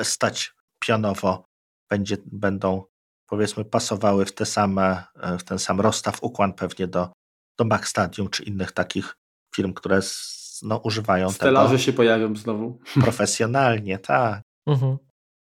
stać 0.03 0.55
pionowo, 0.79 1.45
będzie, 1.95 2.17
będą 2.27 2.85
powiedzmy 3.31 3.65
pasowały 3.65 4.25
w, 4.27 4.33
te 4.35 4.47
same, 4.47 5.05
e, 5.21 5.39
w 5.39 5.45
ten 5.45 5.59
sam 5.59 5.81
rozstaw 5.81 6.23
ukłon 6.23 6.53
pewnie 6.53 6.87
do, 6.87 7.13
do 7.59 7.65
Mac 7.65 7.87
Stadium 7.87 8.29
czy 8.29 8.43
innych 8.43 8.73
takich 8.73 9.17
firm, 9.57 9.73
które 9.75 9.97
s- 9.97 10.61
no, 10.63 10.77
używają 10.79 11.31
Stelarze 11.31 11.69
tego 11.69 11.79
się 11.79 11.93
pojawią 11.93 12.37
znowu. 12.37 12.79
profesjonalnie, 13.05 13.99
tak. 13.99 14.43
Mhm. 14.69 14.97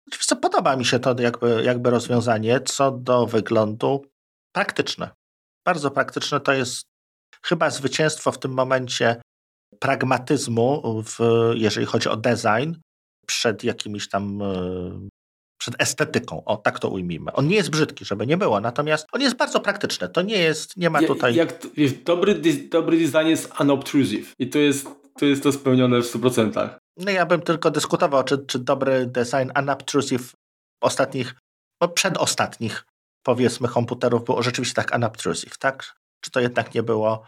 Oczywiście 0.07 0.35
podoba 0.35 0.75
mi 0.75 0.85
się 0.85 0.99
to 0.99 1.15
jakby, 1.19 1.63
jakby 1.63 1.89
rozwiązanie, 1.89 2.61
co 2.61 2.91
do 2.91 3.25
wyglądu 3.27 4.05
praktyczne. 4.55 5.09
Bardzo 5.65 5.91
praktyczne 5.91 6.39
to 6.39 6.53
jest 6.53 6.83
chyba 7.45 7.69
zwycięstwo 7.69 8.31
w 8.31 8.39
tym 8.39 8.51
momencie 8.53 9.21
pragmatyzmu, 9.79 11.01
w, 11.03 11.19
jeżeli 11.55 11.85
chodzi 11.85 12.09
o 12.09 12.17
design, 12.17 12.73
przed 13.27 13.63
jakimiś 13.63 14.09
tam, 14.09 14.41
e, 14.41 14.45
przed 15.63 15.81
estetyką. 15.81 16.43
O, 16.45 16.57
tak 16.57 16.79
to 16.79 16.89
ujmijmy. 16.89 17.33
On 17.33 17.47
nie 17.47 17.55
jest 17.55 17.69
brzydki, 17.69 18.05
żeby 18.05 18.27
nie 18.27 18.37
było, 18.37 18.59
natomiast 18.59 19.07
on 19.11 19.21
jest 19.21 19.35
bardzo 19.35 19.59
praktyczny. 19.59 20.09
To 20.09 20.21
nie 20.21 20.37
jest, 20.37 20.77
nie 20.77 20.89
ma 20.89 21.01
tutaj... 21.01 21.35
Jak, 21.35 21.51
to- 21.51 21.67
wiesz, 21.77 21.93
dobry, 21.93 22.41
dobry 22.69 22.97
design 22.97 23.27
jest 23.27 23.59
unobtrusive 23.59 24.33
i 24.39 24.49
to 24.49 24.59
jest, 24.59 24.87
to 25.19 25.25
jest 25.25 25.43
to 25.43 25.51
spełnione 25.51 26.01
w 26.01 26.05
100%. 26.05 26.69
No 26.97 27.11
ja 27.11 27.25
bym 27.25 27.41
tylko 27.41 27.71
dyskutował, 27.71 28.23
czy, 28.23 28.37
czy 28.37 28.59
dobry 28.59 29.05
design 29.05 29.51
unobtrusive 29.59 30.33
ostatnich, 30.81 31.35
no 31.81 31.87
przedostatnich 31.87 32.85
powiedzmy 33.25 33.67
komputerów 33.67 34.23
było 34.25 34.43
rzeczywiście 34.43 34.75
tak 34.75 34.95
unobtrusive, 34.95 35.57
tak? 35.57 35.93
Czy 36.21 36.31
to 36.31 36.39
jednak 36.39 36.73
nie 36.73 36.83
było... 36.83 37.27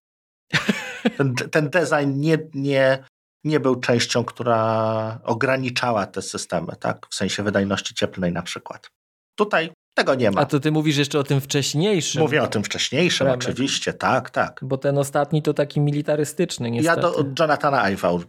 Ten, 1.18 1.36
ten 1.36 1.70
design 1.70 2.20
nie, 2.20 2.38
nie, 2.54 3.04
nie 3.46 3.60
był 3.60 3.76
częścią, 3.76 4.24
która 4.24 5.20
ograniczała 5.24 6.06
te 6.06 6.22
systemy, 6.22 6.76
tak? 6.80 7.08
W 7.10 7.16
sensie 7.16 7.44
wydajności 7.44 7.96
cieplnej 7.96 8.32
na 8.32 8.42
przykład. 8.42 8.90
Tutaj 9.36 9.72
tego 9.94 10.16
nie 10.16 10.32
ma. 10.32 10.42
A 10.42 10.46
to 10.46 10.60
ty 10.60 10.72
mówisz 10.72 10.98
jeszcze 10.98 11.20
o 11.20 11.24
tym 11.24 11.42
wcześniejszym. 11.42 12.22
Mówię 12.22 12.44
o 12.44 12.48
tym 12.48 12.64
wcześniejszym, 12.64 13.28
Remek. 13.28 13.44
oczywiście, 13.44 13.94
tak, 13.94 14.30
tak. 14.30 14.60
Bo 14.62 14.78
ten 14.78 14.98
ostatni 14.98 15.42
to 15.42 15.54
taki 15.54 15.82
militarystyczny 15.82 16.72
niestety. 16.72 17.02
Ja 17.02 17.12
do 17.12 17.26
Jonathana 17.40 17.84
Ive'a, 17.84 18.24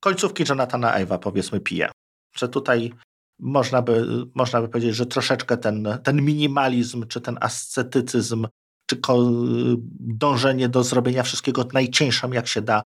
końcówki 0.00 0.44
Jonathana 0.48 1.04
Ive'a 1.04 1.18
powiedzmy 1.18 1.60
piję. 1.60 1.90
Że 2.36 2.48
tutaj 2.48 2.92
można 3.38 3.82
by, 3.82 4.06
można 4.34 4.60
by 4.60 4.68
powiedzieć, 4.68 4.96
że 4.96 5.06
troszeczkę 5.06 5.56
ten, 5.56 5.88
ten 6.02 6.22
minimalizm, 6.22 7.06
czy 7.06 7.20
ten 7.20 7.38
ascetycyzm, 7.40 8.46
czy 8.86 9.00
dążenie 10.00 10.68
do 10.68 10.84
zrobienia 10.84 11.22
wszystkiego 11.22 11.68
najcieńszym 11.72 12.32
jak 12.34 12.46
się 12.46 12.62
da, 12.62 12.82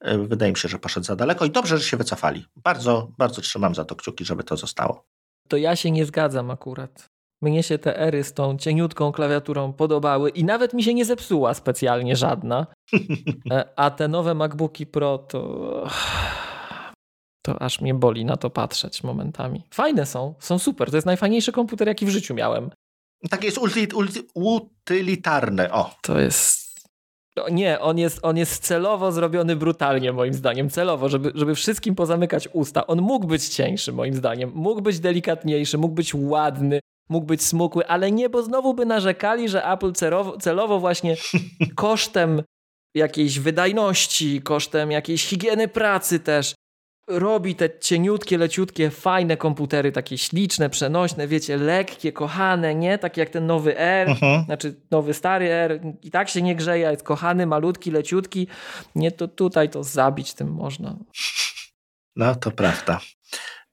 wydaje 0.00 0.52
mi 0.52 0.58
się, 0.58 0.68
że 0.68 0.78
poszedł 0.78 1.06
za 1.06 1.16
daleko 1.16 1.44
i 1.44 1.50
dobrze, 1.50 1.78
że 1.78 1.84
się 1.84 1.96
wycofali. 1.96 2.46
Bardzo, 2.56 3.12
bardzo 3.18 3.40
trzymam 3.40 3.74
za 3.74 3.84
to 3.84 3.96
kciuki, 3.96 4.24
żeby 4.24 4.44
to 4.44 4.56
zostało. 4.56 5.04
To 5.48 5.56
ja 5.56 5.76
się 5.76 5.90
nie 5.90 6.06
zgadzam 6.06 6.50
akurat. 6.50 7.06
Mnie 7.42 7.62
się 7.62 7.78
te 7.78 7.98
ery 7.98 8.24
z 8.24 8.32
tą 8.32 8.56
cieniutką 8.56 9.12
klawiaturą 9.12 9.72
podobały 9.72 10.30
i 10.30 10.44
nawet 10.44 10.74
mi 10.74 10.82
się 10.82 10.94
nie 10.94 11.04
zepsuła 11.04 11.54
specjalnie 11.54 12.16
żadna. 12.16 12.66
E, 13.50 13.68
a 13.76 13.90
te 13.90 14.08
nowe 14.08 14.34
MacBooki 14.34 14.86
Pro 14.86 15.18
to 15.18 15.84
to 17.42 17.62
aż 17.62 17.80
mnie 17.80 17.94
boli 17.94 18.24
na 18.24 18.36
to 18.36 18.50
patrzeć 18.50 19.02
momentami. 19.02 19.62
Fajne 19.74 20.06
są, 20.06 20.34
są 20.38 20.58
super. 20.58 20.90
To 20.90 20.96
jest 20.96 21.06
najfajniejszy 21.06 21.52
komputer, 21.52 21.88
jaki 21.88 22.06
w 22.06 22.08
życiu 22.08 22.34
miałem. 22.34 22.70
Tak 23.30 23.44
jest 23.44 23.58
utylitarny, 24.34 25.72
o. 25.72 25.94
To 26.02 26.20
jest... 26.20 26.67
Nie, 27.50 27.80
on 27.80 27.98
jest, 27.98 28.18
on 28.22 28.36
jest 28.36 28.62
celowo 28.66 29.12
zrobiony 29.12 29.56
brutalnie, 29.56 30.12
moim 30.12 30.34
zdaniem. 30.34 30.70
Celowo, 30.70 31.08
żeby, 31.08 31.32
żeby 31.34 31.54
wszystkim 31.54 31.94
pozamykać 31.94 32.48
usta. 32.52 32.86
On 32.86 33.00
mógł 33.00 33.26
być 33.26 33.48
cieńszy, 33.48 33.92
moim 33.92 34.14
zdaniem. 34.14 34.52
Mógł 34.54 34.82
być 34.82 35.00
delikatniejszy, 35.00 35.78
mógł 35.78 35.94
być 35.94 36.14
ładny, 36.14 36.80
mógł 37.08 37.26
być 37.26 37.42
smukły, 37.42 37.86
ale 37.86 38.12
nie, 38.12 38.28
bo 38.28 38.42
znowu 38.42 38.74
by 38.74 38.86
narzekali, 38.86 39.48
że 39.48 39.64
Apple 39.64 39.92
celowo, 39.92 40.36
celowo 40.36 40.80
właśnie 40.80 41.16
kosztem 41.76 42.42
jakiejś 42.94 43.38
wydajności, 43.38 44.42
kosztem 44.42 44.90
jakiejś 44.90 45.26
higieny 45.26 45.68
pracy 45.68 46.20
też 46.20 46.54
robi 47.08 47.54
te 47.54 47.78
cieniutkie, 47.78 48.38
leciutkie, 48.38 48.90
fajne 48.90 49.36
komputery, 49.36 49.92
takie 49.92 50.18
śliczne, 50.18 50.70
przenośne, 50.70 51.28
wiecie, 51.28 51.56
lekkie, 51.56 52.12
kochane, 52.12 52.74
nie? 52.74 52.98
Tak 52.98 53.16
jak 53.16 53.30
ten 53.30 53.46
nowy 53.46 53.78
R, 53.78 54.08
uh-huh. 54.08 54.44
znaczy 54.44 54.74
nowy 54.90 55.14
stary 55.14 55.48
R, 55.50 55.80
i 56.02 56.10
tak 56.10 56.28
się 56.28 56.42
nie 56.42 56.56
grzeje, 56.56 56.90
jest 56.90 57.02
kochany, 57.02 57.46
malutki, 57.46 57.90
leciutki. 57.90 58.46
Nie, 58.94 59.12
to 59.12 59.28
tutaj 59.28 59.70
to 59.70 59.84
zabić 59.84 60.34
tym 60.34 60.52
można. 60.52 60.96
No, 62.16 62.34
to 62.34 62.50
prawda. 62.50 63.00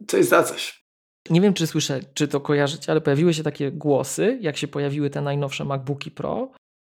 Coś 0.07 0.25
za 0.25 0.43
coś. 0.43 0.86
Nie 1.29 1.41
wiem, 1.41 1.53
czy 1.53 1.67
słyszę, 1.67 1.99
czy 2.13 2.27
to 2.27 2.41
kojarzycie, 2.41 2.91
ale 2.91 3.01
pojawiły 3.01 3.33
się 3.33 3.43
takie 3.43 3.71
głosy, 3.71 4.38
jak 4.41 4.57
się 4.57 4.67
pojawiły 4.67 5.09
te 5.09 5.21
najnowsze 5.21 5.65
MacBooki 5.65 6.11
Pro, 6.11 6.51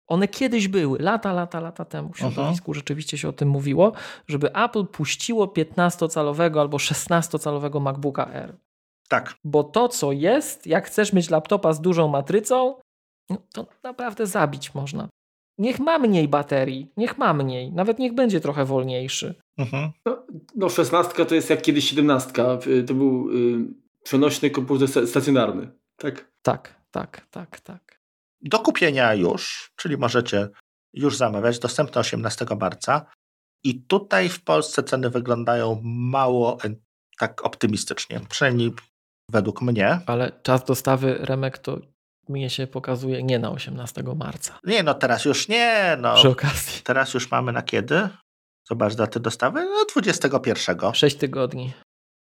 one 0.07 0.29
kiedyś 0.29 0.69
były, 0.69 0.99
lata, 0.99 1.33
lata, 1.33 1.61
lata 1.61 1.85
temu 1.85 2.13
w 2.13 2.19
środowisku 2.19 2.71
Aha. 2.71 2.75
rzeczywiście 2.75 3.19
się 3.19 3.29
o 3.29 3.33
tym 3.33 3.49
mówiło, 3.49 3.93
żeby 4.29 4.55
Apple 4.55 4.87
puściło 4.87 5.47
15-calowego 5.47 6.61
albo 6.61 6.77
16-calowego 6.77 7.81
MacBooka 7.81 8.27
R. 8.33 8.57
Tak. 9.09 9.35
Bo 9.45 9.65
to, 9.65 9.89
co 9.89 10.13
jest, 10.13 10.67
jak 10.67 10.87
chcesz 10.87 11.13
mieć 11.13 11.31
laptopa 11.31 11.73
z 11.73 11.81
dużą 11.81 12.09
matrycą, 12.09 12.75
no, 13.31 13.37
to 13.53 13.67
naprawdę 13.83 14.27
zabić 14.27 14.75
można. 14.75 15.09
Niech 15.59 15.79
ma 15.79 15.99
mniej 15.99 16.29
baterii, 16.29 16.93
niech 16.97 17.19
ma 17.19 17.35
mniej, 17.35 17.73
nawet 17.73 17.99
niech 17.99 18.15
będzie 18.15 18.41
trochę 18.41 18.65
wolniejszy. 18.65 19.35
Mhm. 19.59 19.91
No, 20.07 20.23
no 20.57 20.69
16 20.69 21.27
to 21.27 21.35
jest 21.35 21.51
jak 21.51 21.63
kiedyś 21.63 21.91
17. 21.91 22.33
To 22.87 22.95
był 22.95 23.31
y, 23.31 23.59
przenośny 24.03 24.51
komputer 24.51 25.09
stacjonarny, 25.09 25.69
tak? 25.97 26.31
Tak, 26.43 26.81
tak, 26.91 27.27
tak, 27.31 27.61
tak 27.61 27.86
do 28.43 28.59
kupienia 28.59 29.15
już, 29.15 29.71
czyli 29.77 29.97
możecie 29.97 30.49
już 30.95 31.17
zamawiać, 31.17 31.59
dostępne 31.59 32.01
18 32.01 32.47
marca. 32.61 33.07
I 33.65 33.83
tutaj 33.83 34.29
w 34.29 34.45
Polsce 34.45 34.83
ceny 34.83 35.11
wyglądają 35.11 35.81
mało 35.85 36.59
tak 37.19 37.45
optymistycznie, 37.45 38.21
przynajmniej 38.29 38.73
według 39.31 39.63
mnie. 39.63 40.01
Ale 40.07 40.33
czas 40.43 40.65
dostawy 40.65 41.19
Remek 41.21 41.59
to 41.59 41.79
mnie 42.29 42.51
się 42.51 42.67
pokazuje 42.67 43.23
nie 43.23 43.39
na 43.39 43.51
18 43.51 44.03
marca. 44.17 44.59
Nie, 44.65 44.83
no 44.83 44.95
teraz 44.95 45.25
już 45.25 45.49
nie. 45.49 45.97
No. 46.01 46.15
Przy 46.15 46.29
okazji. 46.29 46.83
Teraz 46.83 47.15
już 47.15 47.31
mamy 47.31 47.53
na 47.53 47.63
kiedy? 47.63 48.09
Zobacz 48.69 48.95
daty 48.95 49.21
dostawy. 49.21 49.65
No 49.65 49.85
21. 49.93 50.95
6 50.95 51.17
tygodni. 51.17 51.73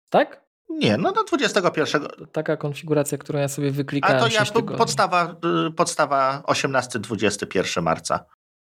Tak? 0.09 0.44
Nie, 0.69 0.97
no 0.97 1.11
do 1.11 1.23
21. 1.23 2.07
Taka 2.31 2.57
konfiguracja, 2.57 3.17
którą 3.17 3.39
ja 3.39 3.47
sobie 3.47 3.71
wyklikałem. 3.71 4.17
A 4.17 4.19
to 4.19 4.27
ja 4.27 4.45
podstawa, 4.77 5.35
y, 5.67 5.71
podstawa 5.71 6.43
18-21 6.47 7.81
marca. 7.81 8.25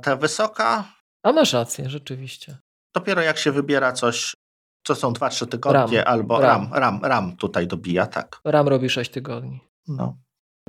Ta 0.02 0.16
wysoka. 0.16 0.84
A 1.22 1.32
masz 1.32 1.52
rację, 1.52 1.90
rzeczywiście. 1.90 2.58
Dopiero 2.94 3.22
jak 3.22 3.38
się 3.38 3.52
wybiera 3.52 3.92
coś, 3.92 4.36
co 4.86 4.94
są 4.94 5.12
2-3 5.12 5.46
tygodnie, 5.48 5.98
RAM, 5.98 6.14
albo 6.14 6.40
RAM. 6.40 6.68
RAM, 6.72 6.80
RAM, 6.80 7.04
RAM 7.04 7.36
tutaj 7.36 7.66
dobija, 7.66 8.06
tak. 8.06 8.40
RAM 8.44 8.68
robi 8.68 8.90
6 8.90 9.10
tygodni. 9.10 9.60
No. 9.88 10.16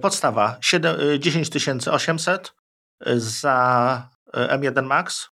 Podstawa 0.02 0.58
7, 0.62 0.96
10800 1.20 2.54
y, 3.08 3.10
y, 3.10 3.20
za 3.20 4.10
M1 4.34 4.84
Max, 4.84 5.30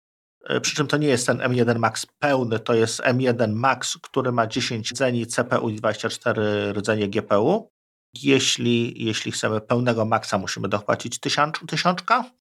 przy 0.62 0.76
czym 0.76 0.88
to 0.88 0.98
nie 0.98 1.08
jest 1.08 1.28
ten 1.28 1.38
M1 1.38 1.80
Max 1.80 2.06
pełny, 2.06 2.60
to 2.60 2.74
jest 2.74 3.00
M1 3.00 3.54
Max, 3.54 3.98
który 3.98 4.32
ma 4.32 4.48
10 4.48 4.92
rdzeni 4.92 5.28
CPU 5.28 5.70
i 5.70 5.76
24 5.76 6.74
rdzenie 6.74 7.08
GPU. 7.08 7.70
Jeśli, 8.14 9.06
jeśli 9.06 9.32
chcemy 9.32 9.62
pełnego 9.62 10.06
Maxa, 10.06 10.38
musimy 10.38 10.68
dopłacić 10.68 11.20
tysiąc, 11.20 11.56
tysiączka. 11.68 12.32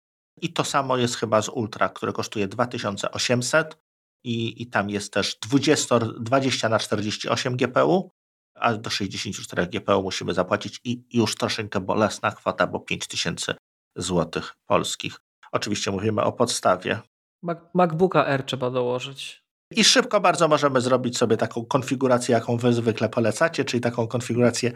I 0.41 0.53
to 0.53 0.65
samo 0.65 0.97
jest 0.97 1.17
chyba 1.17 1.43
z 1.43 1.49
Ultra, 1.49 1.89
które 1.89 2.13
kosztuje 2.13 2.49
2800 2.49 3.79
i, 4.25 4.63
i 4.63 4.67
tam 4.67 4.91
jest 4.91 5.13
też 5.13 5.39
20, 5.49 5.99
20 5.99 6.69
na 6.69 6.79
48 6.79 7.57
GPU, 7.57 8.11
a 8.55 8.75
do 8.75 8.91
64 8.91 9.67
GPU 9.67 10.03
musimy 10.03 10.35
zapłacić 10.35 10.81
i 10.85 11.05
już 11.13 11.35
troszeczkę 11.35 11.81
bolesna 11.81 12.31
kwota, 12.31 12.67
bo 12.67 12.81
5000 12.81 13.55
złotych 13.97 14.55
polskich. 14.67 15.21
Oczywiście 15.53 15.91
mówimy 15.91 16.23
o 16.23 16.33
podstawie, 16.33 17.01
Mac 17.43 17.59
MacBooka 17.75 18.27
R 18.27 18.43
trzeba 18.43 18.71
dołożyć. 18.71 19.43
I 19.77 19.85
szybko 19.85 20.21
bardzo 20.21 20.49
możemy 20.49 20.81
zrobić 20.81 21.19
sobie 21.19 21.37
taką 21.37 21.65
konfigurację, 21.65 22.33
jaką 22.33 22.57
wy 22.57 22.73
zwykle 22.73 23.09
polecacie, 23.09 23.65
czyli 23.65 23.81
taką 23.81 24.07
konfigurację 24.07 24.73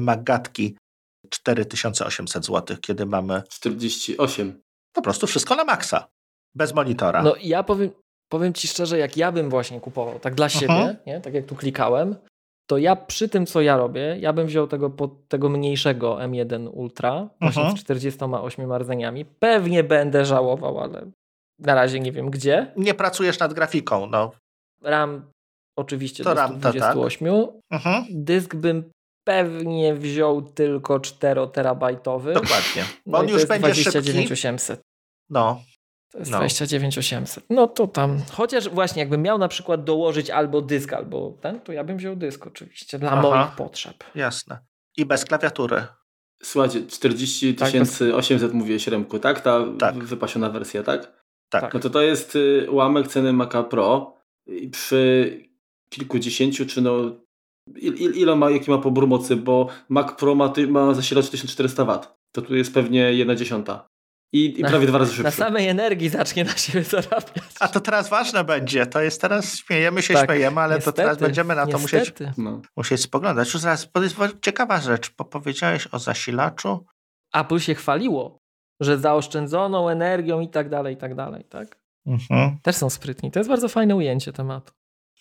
Magatki 0.00 0.76
4800 1.30 2.46
zł, 2.46 2.76
kiedy 2.80 3.06
mamy 3.06 3.42
48. 3.48 4.60
Po 4.92 5.02
prostu 5.02 5.26
wszystko 5.26 5.54
na 5.54 5.64
maksa. 5.64 6.06
Bez 6.54 6.74
monitora. 6.74 7.22
No 7.22 7.34
ja 7.42 7.62
powiem, 7.62 7.90
powiem 8.28 8.52
ci 8.52 8.68
szczerze, 8.68 8.98
jak 8.98 9.16
ja 9.16 9.32
bym 9.32 9.50
właśnie 9.50 9.80
kupował, 9.80 10.18
tak 10.18 10.34
dla 10.34 10.48
siebie, 10.48 10.74
uh 10.74 10.80
-huh. 10.80 10.96
nie? 11.06 11.20
tak 11.20 11.34
jak 11.34 11.46
tu 11.46 11.54
klikałem, 11.54 12.16
to 12.66 12.78
ja 12.78 12.96
przy 12.96 13.28
tym, 13.28 13.46
co 13.46 13.60
ja 13.60 13.76
robię, 13.76 14.16
ja 14.20 14.32
bym 14.32 14.46
wziął 14.46 14.66
tego, 14.66 14.92
tego 15.28 15.48
mniejszego 15.48 16.16
M1 16.16 16.70
Ultra, 16.72 17.28
właśnie 17.40 17.62
uh 17.62 17.68
-huh. 17.68 17.76
z 17.76 17.80
48 17.80 18.72
rdzeniami. 18.72 19.24
Pewnie 19.24 19.84
będę 19.84 20.24
żałował, 20.24 20.80
ale 20.80 21.10
na 21.60 21.74
razie 21.74 22.00
nie 22.00 22.12
wiem 22.12 22.30
gdzie. 22.30 22.72
Nie 22.76 22.94
pracujesz 22.94 23.38
nad 23.38 23.54
grafiką, 23.54 24.06
no. 24.06 24.32
RAM 24.82 25.30
oczywiście 25.76 26.24
to 26.24 26.34
do 26.34 26.48
128. 26.48 27.28
Tak. 27.28 27.54
Mhm. 27.70 28.04
Dysk 28.10 28.54
bym 28.54 28.90
pewnie 29.24 29.94
wziął 29.94 30.42
tylko 30.42 31.00
4 31.00 31.40
terabajtowy. 31.52 32.34
Dokładnie. 32.34 32.84
Bo 33.06 33.12
no 33.12 33.18
on 33.18 33.28
już 33.28 33.46
będzie 33.46 33.72
29800. 33.72 34.80
No. 35.30 35.62
To 36.12 36.18
jest 36.18 36.30
no. 36.30 36.38
29800. 36.38 37.44
No 37.50 37.66
to 37.66 37.86
tam, 37.86 38.22
chociaż 38.32 38.68
właśnie 38.68 39.00
jakbym 39.00 39.22
miał 39.22 39.38
na 39.38 39.48
przykład 39.48 39.84
dołożyć 39.84 40.30
albo 40.30 40.62
dysk, 40.62 40.92
albo 40.92 41.38
ten, 41.40 41.60
to 41.60 41.72
ja 41.72 41.84
bym 41.84 41.96
wziął 41.96 42.16
dysk 42.16 42.46
oczywiście 42.46 42.98
dla 42.98 43.10
Aha. 43.10 43.22
moich 43.22 43.56
potrzeb. 43.56 44.04
Jasne. 44.14 44.58
I 44.96 45.06
bez 45.06 45.24
klawiatury. 45.24 45.86
Słuchajcie, 46.42 46.86
40 46.86 47.56
800 48.14 48.50
tak, 48.50 48.52
mówię 48.52 48.80
śremku, 48.80 49.18
tak? 49.18 49.40
Ta 49.40 49.60
tak. 49.78 49.94
wypasiona 49.94 50.50
wersja, 50.50 50.82
tak? 50.82 51.19
Tak. 51.50 51.74
No 51.74 51.80
to 51.80 51.90
to 51.90 52.00
jest 52.02 52.36
y, 52.36 52.70
ułamek 52.70 53.08
ceny 53.08 53.32
Maca 53.32 53.62
Pro 53.62 54.14
przy 54.70 55.32
kilkudziesięciu, 55.92 56.66
czy 56.66 56.82
no 56.82 57.16
il, 57.76 57.94
il, 57.94 58.16
ile 58.16 58.36
ma, 58.36 58.50
jaki 58.50 58.70
ma 58.70 58.78
pobór 58.78 59.06
mocy, 59.06 59.36
bo 59.36 59.68
Mac 59.88 60.12
Pro 60.12 60.34
ma, 60.34 60.52
ma 60.68 60.94
zasilacz 60.94 61.30
1400 61.30 61.84
W. 61.84 62.00
To 62.32 62.42
tu 62.42 62.56
jest 62.56 62.74
pewnie 62.74 63.12
jedna 63.12 63.34
dziesiąta. 63.34 63.90
I, 64.32 64.60
i 64.60 64.64
prawie 64.64 64.86
dwa 64.86 64.98
razy 64.98 65.10
szybszy. 65.10 65.24
Na 65.24 65.30
samej 65.30 65.68
energii 65.68 66.08
zacznie 66.08 66.44
na 66.44 66.56
siebie 66.56 66.84
zarabiać. 66.84 67.44
A 67.60 67.68
to 67.68 67.80
teraz 67.80 68.08
ważne 68.08 68.44
będzie. 68.44 68.86
To 68.86 69.00
jest 69.00 69.20
teraz, 69.20 69.56
śmiejemy 69.56 70.02
się, 70.02 70.14
tak, 70.14 70.26
śmiejemy, 70.26 70.60
ale 70.60 70.74
niestety, 70.74 70.96
to 70.96 71.02
teraz 71.02 71.18
będziemy 71.18 71.54
na 71.54 71.66
to 71.66 71.78
musieć, 71.78 72.12
no. 72.38 72.62
musieć 72.76 73.00
spoglądać. 73.00 73.54
Już 73.54 73.62
zaraz, 73.62 73.88
to 73.92 74.02
jest 74.02 74.16
ciekawa 74.42 74.80
rzecz, 74.80 75.12
bo 75.18 75.24
powiedziałeś 75.24 75.88
o 75.92 75.98
zasilaczu. 75.98 76.84
Apple 77.34 77.58
się 77.58 77.74
chwaliło, 77.74 78.39
że 78.80 78.98
zaoszczędzoną 78.98 79.88
energią 79.88 80.40
i 80.40 80.48
tak 80.48 80.68
dalej, 80.68 80.94
i 80.94 80.96
tak 80.96 81.14
dalej, 81.14 81.44
tak? 81.44 81.80
Mhm. 82.06 82.58
Też 82.62 82.76
są 82.76 82.90
sprytni. 82.90 83.30
To 83.30 83.40
jest 83.40 83.50
bardzo 83.50 83.68
fajne 83.68 83.96
ujęcie 83.96 84.32
tematu. 84.32 84.72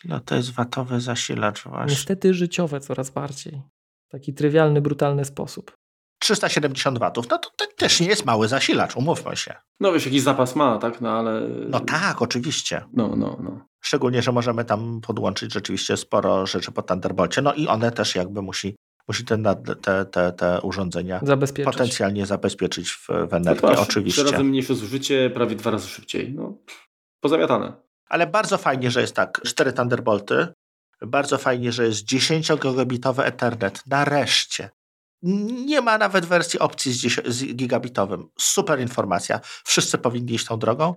No 0.05 0.20
to 0.20 0.36
jest 0.36 0.51
watowy 0.51 1.01
zasilacz 1.01 1.64
właśnie. 1.64 1.89
Niestety 1.89 2.34
życiowe 2.34 2.80
coraz 2.80 3.10
bardziej. 3.10 3.62
Taki 4.10 4.34
trywialny, 4.34 4.82
brutalny 4.82 5.26
sposób. 5.26 5.78
370 6.20 6.99
watów, 6.99 7.30
no 7.30 7.38
to, 7.38 7.49
to 7.55 7.66
też 7.78 7.99
nie 7.99 8.07
jest 8.07 8.26
mały 8.26 8.47
zasilacz, 8.47 8.95
umówmy 8.95 9.36
się. 9.36 9.53
No 9.80 9.91
wiesz, 9.91 10.05
jakiś 10.05 10.22
zapas 10.22 10.55
ma, 10.55 10.78
tak? 10.78 11.01
No 11.01 11.10
ale... 11.10 11.41
No 11.70 11.80
tak, 11.80 12.22
oczywiście. 12.22 12.82
No, 12.93 13.16
no, 13.16 13.38
no. 13.43 13.66
Szczególnie, 13.82 14.22
że 14.22 14.32
możemy 14.32 14.66
tam 14.66 15.01
podłączyć 15.01 15.53
rzeczywiście 15.53 15.97
sporo 15.97 16.45
rzeczy 16.45 16.72
po 16.72 16.82
Thunderbolcie, 16.82 17.41
no 17.41 17.53
i 17.53 17.68
one 17.68 17.91
też 17.91 18.16
jakby 18.16 18.41
musi, 18.41 18.76
musi 19.10 19.26
te, 19.26 19.38
te, 19.82 20.05
te, 20.05 20.32
te 20.32 20.62
urządzenia 20.62 21.20
Zabezpieczyć. 21.24 21.74
potencjalnie 21.74 22.26
zabezpieczyć 22.26 22.89
w, 22.91 23.07
w 23.07 23.32
No 23.32 23.38
energię, 23.38 23.68
masz 23.68 23.80
oczywiście. 23.80 24.24
Trzy 24.24 24.32
razy 24.32 24.43
mniejsze 24.43 24.76
zużycie, 24.76 25.30
prawie 25.30 25.55
dwa 25.55 25.72
razy 25.72 25.88
szybciej. 25.88 26.34
No, 26.34 26.57
pozamiatane. 27.20 27.74
Ale 28.10 28.28
bardzo 28.28 28.57
fajnie, 28.57 28.91
że 28.91 29.01
jest 29.01 29.16
tak, 29.16 29.41
cztery 29.45 29.74
Thunderbolty, 29.74 30.47
bardzo 31.01 31.38
fajnie, 31.38 31.72
że 31.72 31.86
jest 31.86 32.05
10-gigabitowy 32.05 33.24
Ethernet, 33.24 33.84
nareszcie. 33.88 34.70
Nie 35.66 35.82
ma 35.82 35.97
nawet 35.97 36.26
wersji 36.26 36.60
opcji 36.60 36.93
z, 36.93 36.97
10, 36.97 37.28
z 37.28 37.43
gigabitowym. 37.55 38.30
Super 38.39 38.80
informacja. 38.80 39.39
Wszyscy 39.66 39.97
powinni 39.97 40.34
iść 40.34 40.45
tą 40.45 40.60
drogą. 40.60 40.95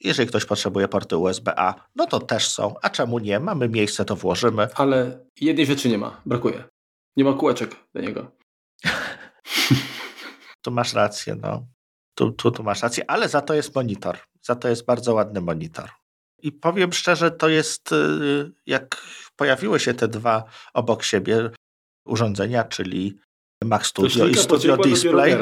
Jeżeli 0.00 0.28
ktoś 0.28 0.44
potrzebuje 0.44 0.88
porty 0.88 1.16
USB-A, 1.16 1.74
no 1.96 2.06
to 2.06 2.20
też 2.20 2.48
są. 2.48 2.74
A 2.82 2.90
czemu 2.90 3.18
nie? 3.18 3.40
Mamy 3.40 3.68
miejsce, 3.68 4.04
to 4.04 4.16
włożymy. 4.16 4.68
Ale 4.74 5.26
jednej 5.40 5.66
rzeczy 5.66 5.88
nie 5.88 5.98
ma, 5.98 6.20
brakuje. 6.26 6.64
Nie 7.16 7.24
ma 7.24 7.32
kółeczek 7.32 7.76
do 7.94 8.00
niego. 8.00 8.30
Tu 10.62 10.70
masz 10.70 10.94
rację, 10.94 11.36
no. 11.42 11.66
Tu, 12.14 12.32
tu, 12.32 12.50
tu 12.50 12.62
masz 12.62 12.82
rację, 12.82 13.10
ale 13.10 13.28
za 13.28 13.40
to 13.40 13.54
jest 13.54 13.74
monitor. 13.74 14.18
Za 14.42 14.54
to 14.54 14.68
jest 14.68 14.84
bardzo 14.84 15.14
ładny 15.14 15.40
monitor. 15.40 15.90
I 16.42 16.52
powiem 16.52 16.92
szczerze, 16.92 17.30
to 17.30 17.48
jest, 17.48 17.92
y, 17.92 18.52
jak 18.66 19.02
pojawiły 19.36 19.80
się 19.80 19.94
te 19.94 20.08
dwa 20.08 20.44
obok 20.74 21.02
siebie 21.02 21.50
urządzenia, 22.06 22.64
czyli 22.64 23.18
Mac 23.64 23.86
Studio 23.86 24.26
i 24.26 24.34
Studio 24.34 24.76
Display, 24.76 25.36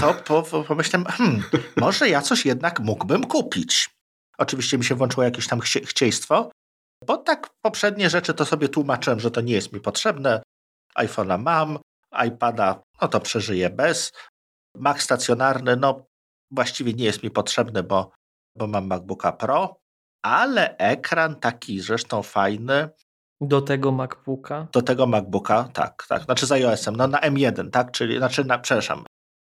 to 0.00 0.14
po, 0.14 0.42
po, 0.42 0.64
pomyślałem, 0.64 1.06
hmm, 1.06 1.42
może 1.76 2.08
ja 2.08 2.22
coś 2.22 2.46
jednak 2.46 2.80
mógłbym 2.80 3.24
kupić. 3.24 3.90
Oczywiście 4.38 4.78
mi 4.78 4.84
się 4.84 4.94
włączyło 4.94 5.24
jakieś 5.24 5.46
tam 5.46 5.60
chcie, 5.60 5.80
chcieństwo, 5.80 6.50
bo 7.06 7.16
tak 7.16 7.50
poprzednie 7.62 8.10
rzeczy 8.10 8.34
to 8.34 8.44
sobie 8.44 8.68
tłumaczyłem, 8.68 9.20
że 9.20 9.30
to 9.30 9.40
nie 9.40 9.52
jest 9.52 9.72
mi 9.72 9.80
potrzebne. 9.80 10.42
iPhone'a 10.98 11.38
mam, 11.38 11.78
iPada, 12.26 12.82
no 13.02 13.08
to 13.08 13.20
przeżyję 13.20 13.70
bez. 13.70 14.12
Mac 14.74 15.00
stacjonarny, 15.00 15.76
no 15.76 16.06
właściwie 16.50 16.94
nie 16.94 17.04
jest 17.04 17.22
mi 17.22 17.30
potrzebny, 17.30 17.82
bo, 17.82 18.10
bo 18.56 18.66
mam 18.66 18.86
MacBooka 18.86 19.32
Pro, 19.32 19.76
ale 20.22 20.76
ekran 20.76 21.36
taki 21.36 21.80
zresztą 21.80 22.22
fajny. 22.22 22.88
Do 23.40 23.62
tego 23.62 23.92
MacBooka? 23.92 24.66
Do 24.72 24.82
tego 24.82 25.06
MacBooka, 25.06 25.64
tak, 25.64 26.06
tak. 26.08 26.22
Znaczy 26.22 26.46
z 26.46 26.52
iOS-em, 26.52 26.96
no 26.96 27.06
na 27.06 27.20
M1, 27.20 27.70
tak, 27.70 27.90
czyli, 27.92 28.18
znaczy 28.18 28.44
na, 28.44 28.58
przepraszam, 28.58 29.04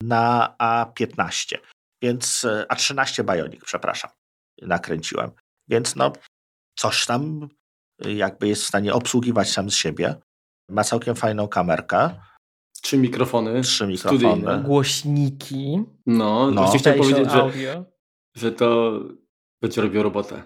na 0.04 0.56
A15, 0.62 1.58
więc 2.04 2.46
A13 2.72 3.24
Bionic, 3.24 3.64
przepraszam, 3.64 4.12
nakręciłem. 4.62 5.32
Więc 5.68 5.96
no 5.96 6.14
coś 6.78 7.06
tam 7.06 7.50
jakby 8.00 8.48
jest 8.48 8.64
w 8.64 8.68
stanie 8.68 8.94
obsługiwać 8.94 9.52
sam 9.52 9.70
z 9.70 9.76
siebie. 9.76 10.16
Ma 10.70 10.84
całkiem 10.84 11.16
fajną 11.16 11.48
kamerkę. 11.48 12.10
Trzy 12.82 12.98
mikrofony. 12.98 13.62
Trzy 13.62 13.88
mikrofony. 13.88 14.20
Studyjne. 14.20 14.64
Głośniki. 14.64 15.84
No, 16.06 16.52
no. 16.52 16.62
właśnie 16.62 16.80
chciałem 16.80 17.00
powiedzieć, 17.00 17.32
że, 17.32 17.84
że 18.36 18.52
to 18.52 19.00
będzie 19.62 19.82
robiło 19.82 20.04
robotę. 20.04 20.44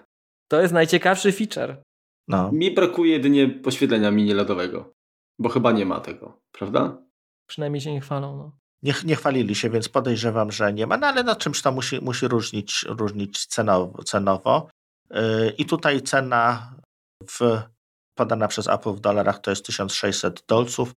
To 0.48 0.60
jest 0.60 0.74
najciekawszy 0.74 1.32
feature. 1.32 1.82
No. 2.28 2.52
Mi 2.52 2.70
brakuje 2.70 3.12
jedynie 3.12 3.48
poświetlenia 3.48 4.10
mini 4.10 4.34
LEDowego, 4.34 4.94
bo 5.38 5.48
chyba 5.48 5.72
nie 5.72 5.86
ma 5.86 6.00
tego, 6.00 6.40
prawda? 6.52 6.98
Przynajmniej 7.46 7.80
się 7.80 7.92
nie 7.92 8.00
chwalą. 8.00 8.36
No. 8.36 8.58
Nie, 8.82 8.94
nie 9.04 9.16
chwalili 9.16 9.54
się, 9.54 9.70
więc 9.70 9.88
podejrzewam, 9.88 10.52
że 10.52 10.72
nie 10.72 10.86
ma, 10.86 10.96
no 10.96 11.06
ale 11.06 11.22
no 11.22 11.36
czymś 11.36 11.62
to 11.62 11.72
musi, 11.72 12.00
musi 12.00 12.28
różnić, 12.28 12.84
różnić 12.88 13.46
cenowo. 13.46 14.02
cenowo. 14.02 14.68
Yy, 15.10 15.54
I 15.58 15.64
tutaj 15.64 16.02
cena 16.02 16.74
w, 17.30 17.62
podana 18.14 18.48
przez 18.48 18.68
Apple 18.68 18.92
w 18.92 19.00
dolarach 19.00 19.38
to 19.38 19.50
jest 19.50 19.66
1600 19.66 20.44
dolców 20.48 20.92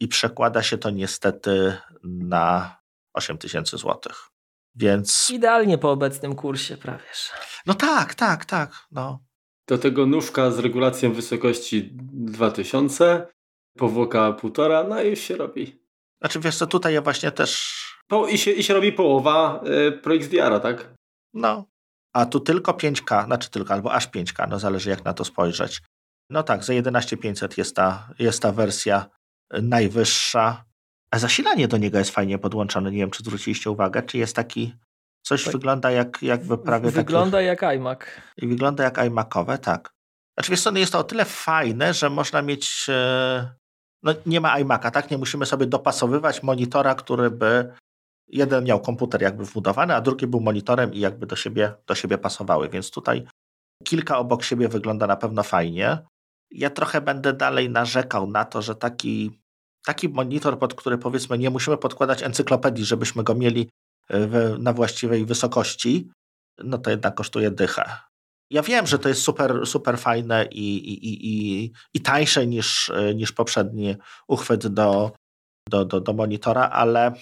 i 0.00 0.08
przekłada 0.08 0.62
się 0.62 0.78
to 0.78 0.90
niestety 0.90 1.76
na 2.04 2.76
8000 3.14 3.78
złotych. 3.78 4.28
Więc. 4.74 5.30
Idealnie 5.30 5.78
po 5.78 5.90
obecnym 5.90 6.34
kursie, 6.34 6.76
prawie. 6.76 7.04
No 7.66 7.74
tak, 7.74 8.14
tak, 8.14 8.44
tak. 8.44 8.86
No. 8.90 9.24
Do 9.68 9.78
tego 9.78 10.06
nóżka 10.06 10.50
z 10.50 10.58
regulacją 10.58 11.12
wysokości 11.12 11.90
2000, 11.92 13.26
powłoka 13.78 14.32
1,5, 14.32 14.88
no 14.88 15.02
i 15.02 15.10
już 15.10 15.18
się 15.18 15.36
robi. 15.36 15.82
Znaczy 16.20 16.40
wiesz 16.40 16.56
co, 16.56 16.66
tutaj 16.66 16.94
ja 16.94 17.02
właśnie 17.02 17.32
też... 17.32 17.82
Po, 18.08 18.28
i, 18.28 18.38
się, 18.38 18.50
I 18.50 18.62
się 18.62 18.74
robi 18.74 18.92
połowa 18.92 19.60
y, 19.88 19.92
Pro 19.92 20.14
XDR-a, 20.14 20.60
tak? 20.60 20.94
No, 21.34 21.66
a 22.12 22.26
tu 22.26 22.40
tylko 22.40 22.72
5K, 22.72 23.24
znaczy 23.24 23.50
tylko, 23.50 23.74
albo 23.74 23.92
aż 23.92 24.08
5K, 24.08 24.48
no 24.48 24.58
zależy 24.58 24.90
jak 24.90 25.04
na 25.04 25.14
to 25.14 25.24
spojrzeć. 25.24 25.82
No 26.32 26.42
tak, 26.42 26.64
za 26.64 26.72
11500 26.72 27.58
jest 27.58 27.76
ta, 27.76 28.08
jest 28.18 28.42
ta 28.42 28.52
wersja 28.52 29.06
najwyższa, 29.62 30.64
a 31.10 31.18
zasilanie 31.18 31.68
do 31.68 31.76
niego 31.76 31.98
jest 31.98 32.10
fajnie 32.10 32.38
podłączone. 32.38 32.90
Nie 32.90 32.98
wiem, 32.98 33.10
czy 33.10 33.22
zwróciliście 33.22 33.70
uwagę, 33.70 34.02
czy 34.02 34.18
jest 34.18 34.36
taki 34.36 34.74
Coś 35.22 35.44
tak. 35.44 35.52
wygląda 35.52 35.90
jak 35.90 36.22
jakby 36.22 36.58
prawie 36.58 36.90
Wygląda 36.90 37.38
takich, 37.38 37.46
jak 37.46 37.62
iMac. 37.62 37.98
I 38.36 38.46
wygląda 38.46 38.84
jak 38.84 38.98
iMacowe, 38.98 39.58
tak. 39.58 39.92
Znaczy 40.38 40.50
wiesz 40.50 40.62
co, 40.62 40.70
no 40.70 40.78
jest 40.78 40.92
to 40.92 40.98
o 40.98 41.04
tyle 41.04 41.24
fajne, 41.24 41.94
że 41.94 42.10
można 42.10 42.42
mieć... 42.42 42.86
No 44.02 44.14
nie 44.26 44.40
ma 44.40 44.60
iMac'a, 44.60 44.90
tak? 44.90 45.10
Nie 45.10 45.18
musimy 45.18 45.46
sobie 45.46 45.66
dopasowywać 45.66 46.42
monitora, 46.42 46.94
który 46.94 47.30
by... 47.30 47.72
Jeden 48.28 48.64
miał 48.64 48.80
komputer 48.80 49.22
jakby 49.22 49.44
wbudowany, 49.44 49.94
a 49.94 50.00
drugi 50.00 50.26
był 50.26 50.40
monitorem 50.40 50.94
i 50.94 51.00
jakby 51.00 51.26
do 51.26 51.36
siebie, 51.36 51.74
do 51.86 51.94
siebie 51.94 52.18
pasowały. 52.18 52.68
Więc 52.68 52.90
tutaj 52.90 53.26
kilka 53.84 54.18
obok 54.18 54.44
siebie 54.44 54.68
wygląda 54.68 55.06
na 55.06 55.16
pewno 55.16 55.42
fajnie. 55.42 55.98
Ja 56.54 56.70
trochę 56.70 57.00
będę 57.00 57.32
dalej 57.32 57.70
narzekał 57.70 58.30
na 58.30 58.44
to, 58.44 58.62
że 58.62 58.74
taki, 58.74 59.40
taki 59.84 60.08
monitor, 60.08 60.58
pod 60.58 60.74
który 60.74 60.98
powiedzmy 60.98 61.38
nie 61.38 61.50
musimy 61.50 61.78
podkładać 61.78 62.22
encyklopedii, 62.22 62.84
żebyśmy 62.84 63.24
go 63.24 63.34
mieli 63.34 63.68
w, 64.10 64.56
na 64.58 64.72
właściwej 64.72 65.24
wysokości, 65.24 66.10
no 66.58 66.78
to 66.78 66.90
jednak 66.90 67.14
kosztuje 67.14 67.50
dychę. 67.50 67.82
Ja 68.50 68.62
wiem, 68.62 68.86
że 68.86 68.98
to 68.98 69.08
jest 69.08 69.22
super, 69.22 69.66
super 69.66 69.98
fajne 69.98 70.46
i, 70.50 70.76
i, 70.76 71.26
i, 71.28 71.72
i 71.94 72.00
tańsze 72.00 72.46
niż, 72.46 72.92
niż 73.14 73.32
poprzedni 73.32 73.96
uchwyt 74.28 74.66
do, 74.66 75.12
do, 75.68 75.84
do, 75.84 76.00
do 76.00 76.12
monitora, 76.12 76.68
ale 76.68 77.12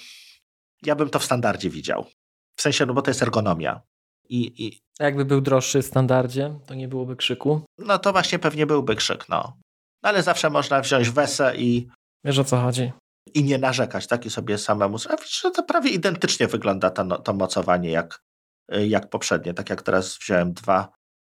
ja 0.83 0.95
bym 0.95 1.11
to 1.11 1.19
w 1.19 1.25
standardzie 1.25 1.71
widział. 1.71 2.07
W 2.57 2.63
sensie, 2.63 2.87
no 2.87 2.95
bo 2.95 3.03
to 3.03 3.11
jest 3.11 3.23
ergonomia. 3.23 3.81
I, 4.31 4.67
i... 4.67 4.79
A 4.99 5.05
jakby 5.05 5.25
był 5.25 5.41
droższy 5.41 5.83
w 5.83 5.87
standardzie, 5.87 6.55
to 6.67 6.75
nie 6.75 6.89
byłoby 6.89 7.17
krzyku? 7.17 7.61
No 7.79 7.99
to 7.99 8.13
właśnie 8.13 8.39
pewnie 8.39 8.67
byłby 8.67 8.97
krzyk, 8.97 9.29
no. 9.29 9.57
no 10.03 10.09
ale 10.09 10.23
zawsze 10.23 10.51
można 10.51 10.81
wziąć 10.81 11.11
wesę 11.11 11.57
i... 11.57 11.89
Wiesz 12.25 12.39
o 12.39 12.45
co 12.45 12.57
chodzi 12.57 12.93
i 13.35 13.45
nie 13.45 13.59
narzekać, 13.59 14.07
tak? 14.07 14.27
I 14.27 14.31
sobie 14.31 14.59
samemu. 14.59 14.99
Że 14.99 15.51
to 15.51 15.63
prawie 15.63 15.91
identycznie 15.91 16.47
wygląda 16.47 16.91
to, 16.91 17.19
to 17.19 17.33
mocowanie 17.33 17.91
jak, 17.91 18.21
jak 18.69 19.11
poprzednie. 19.11 19.55
Tak 19.55 19.71
jak 19.71 19.83
teraz 19.83 20.19
wziąłem 20.19 20.53
dwa 20.53 20.89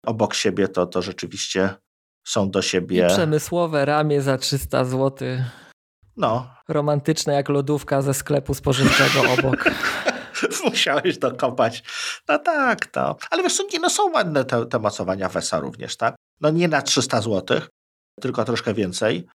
obok 0.07 0.34
siebie, 0.34 0.68
to, 0.68 0.86
to 0.86 1.03
rzeczywiście 1.03 1.74
są 2.26 2.51
do 2.51 2.62
siebie. 2.62 3.05
I 3.07 3.09
przemysłowe 3.09 3.84
ramię 3.84 4.22
za 4.22 4.38
300 4.38 4.84
zł. 4.84 5.28
No. 6.16 6.51
Romantyczne 6.68 7.34
jak 7.34 7.49
lodówka 7.49 8.03
ze 8.03 8.14
sklepu 8.14 8.55
spożywczego 8.55 9.32
obok. 9.32 9.64
Musiałeś 10.64 11.18
dokopać. 11.18 11.82
No 12.28 12.39
tak, 12.39 12.87
to. 12.87 13.16
Ale 13.30 13.43
wiesz, 13.43 13.62
nie, 13.72 13.78
no 13.78 13.91
są 13.91 14.11
ładne 14.11 14.45
te, 14.45 14.66
te 14.66 14.78
mocowania 14.78 15.28
WESA 15.28 15.61
również, 15.61 15.97
tak? 15.97 16.14
No 16.41 16.51
nie 16.51 16.68
na 16.68 16.82
300 16.82 17.20
zł, 17.20 17.61
tylko 18.20 18.45
troszkę 18.45 18.74
więcej 18.74 19.26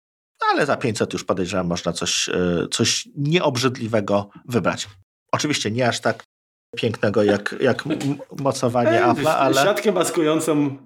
ale 0.48 0.66
za 0.66 0.76
500 0.76 1.12
już 1.12 1.24
podejrzewam, 1.24 1.66
można 1.66 1.92
coś, 1.92 2.28
e, 2.28 2.66
coś 2.70 3.09
nieobrzydliwego 3.16 4.30
wybrać. 4.48 4.88
Oczywiście 5.32 5.70
nie 5.70 5.88
aż 5.88 6.01
tak 6.01 6.22
pięknego 6.76 7.22
jak, 7.22 7.55
jak 7.61 7.84
mocowanie 8.38 9.05
Apple, 9.05 9.28
ale... 9.28 9.55
Siatkę 9.55 9.92
maskującą... 9.92 10.76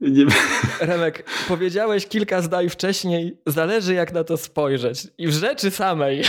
Nie... 0.00 0.26
Remek, 0.80 1.30
powiedziałeś 1.48 2.06
kilka 2.06 2.42
zdań 2.42 2.68
wcześniej, 2.68 3.40
zależy 3.46 3.94
jak 3.94 4.12
na 4.12 4.24
to 4.24 4.36
spojrzeć. 4.36 5.08
I 5.18 5.28
w 5.28 5.32
rzeczy 5.32 5.70
samej. 5.70 6.24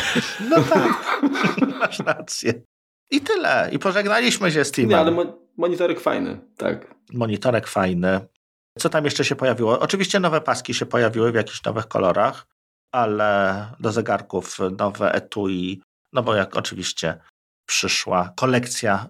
No 0.50 0.56
tak, 0.74 1.22
masz 1.80 2.00
rację. 2.00 2.54
I 3.12 3.22
tyle. 3.22 3.70
I 3.72 3.80
pożegnaliśmy 3.80 4.52
się 4.52 4.66
z 4.66 4.68
Steamem. 4.68 4.90
Nie, 4.90 4.98
ale 4.98 5.12
mo 5.12 5.48
monitorek 5.58 6.00
fajny, 6.00 6.40
tak. 6.58 6.96
Monitorek 7.14 7.68
fajny. 7.68 8.28
Co 8.78 8.90
tam 8.90 9.06
jeszcze 9.06 9.26
się 9.26 9.36
pojawiło? 9.36 9.80
Oczywiście 9.80 10.20
nowe 10.20 10.42
paski 10.42 10.74
się 10.74 10.86
pojawiły 10.86 11.32
w 11.32 11.36
jakichś 11.36 11.64
nowych 11.64 11.88
kolorach, 11.88 12.48
ale 12.92 13.66
do 13.80 13.92
zegarków 13.92 14.58
nowe 14.78 15.12
etui, 15.12 15.82
no 16.14 16.24
bo 16.24 16.36
jak 16.36 16.58
oczywiście 16.58 17.20
przyszła 17.68 18.34
kolekcja 18.36 19.08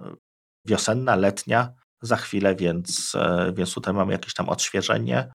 wiosenna, 0.65 1.15
letnia 1.15 1.73
za 2.01 2.15
chwilę, 2.15 2.55
więc, 2.55 3.15
e, 3.15 3.51
więc 3.55 3.73
tutaj 3.73 3.93
mamy 3.93 4.13
jakieś 4.13 4.33
tam 4.33 4.49
odświeżenie. 4.49 5.31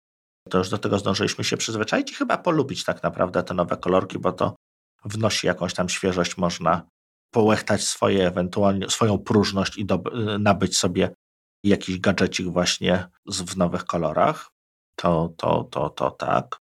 to 0.50 0.58
już 0.58 0.68
do 0.68 0.78
tego 0.78 0.98
zdążyliśmy 0.98 1.44
się 1.44 1.56
przyzwyczaić 1.56 2.12
i 2.12 2.14
chyba 2.14 2.38
polubić 2.38 2.84
tak 2.84 3.02
naprawdę 3.02 3.42
te 3.42 3.54
nowe 3.54 3.76
kolorki, 3.76 4.18
bo 4.18 4.32
to 4.32 4.56
wnosi 5.04 5.46
jakąś 5.46 5.74
tam 5.74 5.88
świeżość, 5.88 6.36
można 6.36 6.82
połechtać 7.33 7.83
swoje 7.83 8.26
ewentualnie, 8.26 8.91
swoją 8.91 9.18
próżność 9.18 9.78
i 9.78 9.87
nabyć 10.39 10.78
sobie 10.78 11.14
jakiś 11.64 12.01
gadżecik 12.01 12.47
właśnie 12.47 13.05
w 13.26 13.57
nowych 13.57 13.85
kolorach. 13.85 14.51
To, 14.97 15.33
to, 15.37 15.64
to, 15.70 15.91
to 15.91 16.11
tak. 16.11 16.57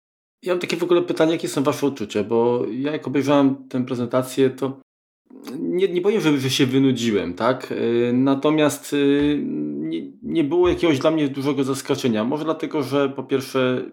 Ja 0.42 0.52
mam 0.52 0.60
takie 0.60 0.76
w 0.76 0.82
ogóle 0.82 1.02
pytanie, 1.02 1.32
jakie 1.32 1.48
są 1.48 1.62
Wasze 1.62 1.86
odczucia, 1.86 2.24
bo 2.24 2.64
ja 2.70 2.92
jak 2.92 3.06
obejrzałem 3.06 3.68
tę 3.68 3.84
prezentację, 3.84 4.50
to 4.50 4.80
nie, 5.58 5.88
nie 5.88 6.00
powiem, 6.00 6.20
że, 6.20 6.38
że 6.38 6.50
się 6.50 6.66
wynudziłem, 6.66 7.34
tak? 7.34 7.72
Y, 7.72 8.10
natomiast 8.14 8.92
y, 8.92 9.40
nie, 9.78 10.02
nie 10.22 10.44
było 10.44 10.68
jakiegoś 10.68 10.98
dla 10.98 11.10
mnie 11.10 11.28
dużego 11.28 11.64
zaskoczenia. 11.64 12.24
Może 12.24 12.44
dlatego, 12.44 12.82
że 12.82 13.08
po 13.08 13.22
pierwsze 13.22 13.90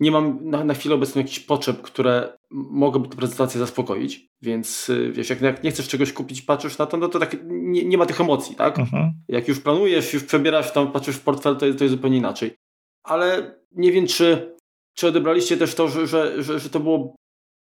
nie 0.00 0.10
mam 0.10 0.50
na, 0.50 0.64
na 0.64 0.74
chwilę 0.74 0.94
obecną 0.94 1.20
jakichś 1.20 1.40
potrzeb, 1.40 1.82
które 1.82 2.35
mogłyby 2.50 3.08
tę 3.08 3.16
prezentację 3.16 3.60
zaspokoić, 3.60 4.26
więc 4.42 4.88
y, 4.88 5.12
wiesz, 5.12 5.30
jak, 5.30 5.40
jak 5.40 5.64
nie 5.64 5.70
chcesz 5.70 5.88
czegoś 5.88 6.12
kupić, 6.12 6.42
patrzysz 6.42 6.78
na 6.78 6.86
to, 6.86 6.96
no 6.96 7.08
to 7.08 7.18
tak 7.18 7.36
nie, 7.44 7.84
nie 7.84 7.98
ma 7.98 8.06
tych 8.06 8.20
emocji, 8.20 8.56
tak? 8.56 8.78
Mhm. 8.78 9.12
Jak 9.28 9.48
już 9.48 9.60
planujesz, 9.60 10.14
już 10.14 10.24
przebierasz 10.24 10.72
tam, 10.72 10.92
patrzysz 10.92 11.16
w 11.16 11.22
portfel, 11.22 11.56
to 11.56 11.66
jest, 11.66 11.78
to 11.78 11.84
jest 11.84 11.94
zupełnie 11.94 12.16
inaczej. 12.16 12.56
Ale 13.04 13.60
nie 13.72 13.92
wiem, 13.92 14.06
czy, 14.06 14.56
czy 14.94 15.08
odebraliście 15.08 15.56
też 15.56 15.74
to, 15.74 15.88
że, 15.88 16.06
że, 16.06 16.42
że, 16.42 16.58
że 16.58 16.70
to 16.70 16.80
było 16.80 17.16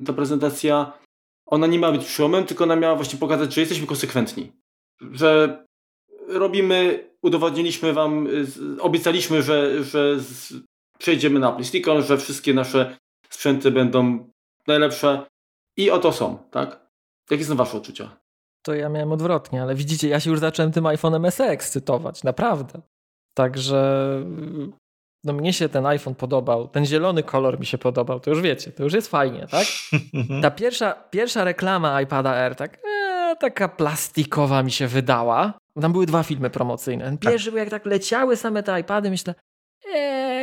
ta 0.06 0.12
prezentacja, 0.12 0.92
ona 1.46 1.66
nie 1.66 1.78
ma 1.78 1.92
być 1.92 2.04
przełomem, 2.04 2.44
tylko 2.44 2.64
ona 2.64 2.76
miała 2.76 2.96
właśnie 2.96 3.18
pokazać, 3.18 3.54
że 3.54 3.60
jesteśmy 3.60 3.86
konsekwentni. 3.86 4.52
Że 5.00 5.58
robimy, 6.28 7.08
udowodniliśmy 7.22 7.92
wam, 7.92 8.28
obiecaliśmy, 8.80 9.42
że, 9.42 9.84
że 9.84 10.16
przejdziemy 10.98 11.40
na 11.40 11.52
PlayStation, 11.52 12.02
że 12.02 12.18
wszystkie 12.18 12.54
nasze 12.54 12.98
sprzęty 13.30 13.70
będą 13.70 14.29
najlepsze 14.66 15.26
i 15.76 15.90
oto 15.90 16.12
są, 16.12 16.38
tak? 16.50 16.80
Jakie 17.30 17.44
są 17.44 17.56
wasze 17.56 17.76
odczucia? 17.76 18.16
To 18.62 18.74
ja 18.74 18.88
miałem 18.88 19.12
odwrotnie, 19.12 19.62
ale 19.62 19.74
widzicie, 19.74 20.08
ja 20.08 20.20
się 20.20 20.30
już 20.30 20.40
zacząłem 20.40 20.72
tym 20.72 20.84
iPhone'em 20.84 21.30
SE 21.30 21.44
ekscytować, 21.44 22.24
naprawdę. 22.24 22.80
Także 23.34 24.10
no 25.24 25.32
mnie 25.32 25.52
się 25.52 25.68
ten 25.68 25.86
iPhone 25.86 26.14
podobał, 26.14 26.68
ten 26.68 26.86
zielony 26.86 27.22
kolor 27.22 27.60
mi 27.60 27.66
się 27.66 27.78
podobał, 27.78 28.20
to 28.20 28.30
już 28.30 28.40
wiecie, 28.40 28.72
to 28.72 28.84
już 28.84 28.92
jest 28.92 29.08
fajnie, 29.08 29.46
tak? 29.50 29.66
Ta 30.42 30.50
pierwsza, 30.50 30.92
pierwsza 31.10 31.44
reklama 31.44 32.02
iPada 32.02 32.30
Air, 32.30 32.56
tak, 32.56 32.78
e, 32.84 33.36
taka 33.36 33.68
plastikowa 33.68 34.62
mi 34.62 34.70
się 34.70 34.86
wydała. 34.86 35.52
Tam 35.80 35.92
były 35.92 36.06
dwa 36.06 36.22
filmy 36.22 36.50
promocyjne. 36.50 37.04
Ten 37.04 37.18
pierwszy 37.18 37.44
tak. 37.44 37.52
był 37.52 37.58
jak 37.58 37.70
tak 37.70 37.86
leciały 37.86 38.36
same 38.36 38.62
te 38.62 38.80
iPady, 38.80 39.10
myślę, 39.10 39.34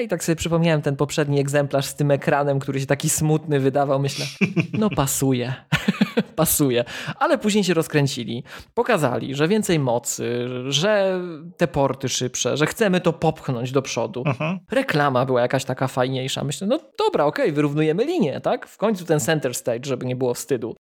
i 0.03 0.07
tak 0.07 0.23
sobie 0.23 0.35
przypomniałem 0.35 0.81
ten 0.81 0.95
poprzedni 0.95 1.39
egzemplarz 1.39 1.85
z 1.85 1.95
tym 1.95 2.11
ekranem, 2.11 2.59
który 2.59 2.79
się 2.79 2.85
taki 2.85 3.09
smutny 3.09 3.59
wydawał. 3.59 3.99
Myślę, 3.99 4.25
no 4.73 4.89
pasuje, 4.89 5.53
pasuje. 6.35 6.83
Ale 7.19 7.37
później 7.37 7.63
się 7.63 7.73
rozkręcili, 7.73 8.43
pokazali, 8.73 9.35
że 9.35 9.47
więcej 9.47 9.79
mocy, 9.79 10.47
że 10.67 11.21
te 11.57 11.67
porty 11.67 12.09
szybsze, 12.09 12.57
że 12.57 12.65
chcemy 12.65 13.01
to 13.01 13.13
popchnąć 13.13 13.71
do 13.71 13.81
przodu. 13.81 14.23
Uh-huh. 14.23 14.57
Reklama 14.71 15.25
była 15.25 15.41
jakaś 15.41 15.65
taka 15.65 15.87
fajniejsza. 15.87 16.43
Myślę, 16.43 16.67
no 16.67 16.79
dobra, 16.97 17.25
okej, 17.25 17.45
okay, 17.45 17.55
wyrównujemy 17.55 18.05
linię, 18.05 18.41
tak? 18.41 18.67
W 18.67 18.77
końcu 18.77 19.05
ten 19.05 19.19
center 19.19 19.55
stage, 19.55 19.85
żeby 19.85 20.05
nie 20.05 20.15
było 20.15 20.33
wstydu. 20.33 20.75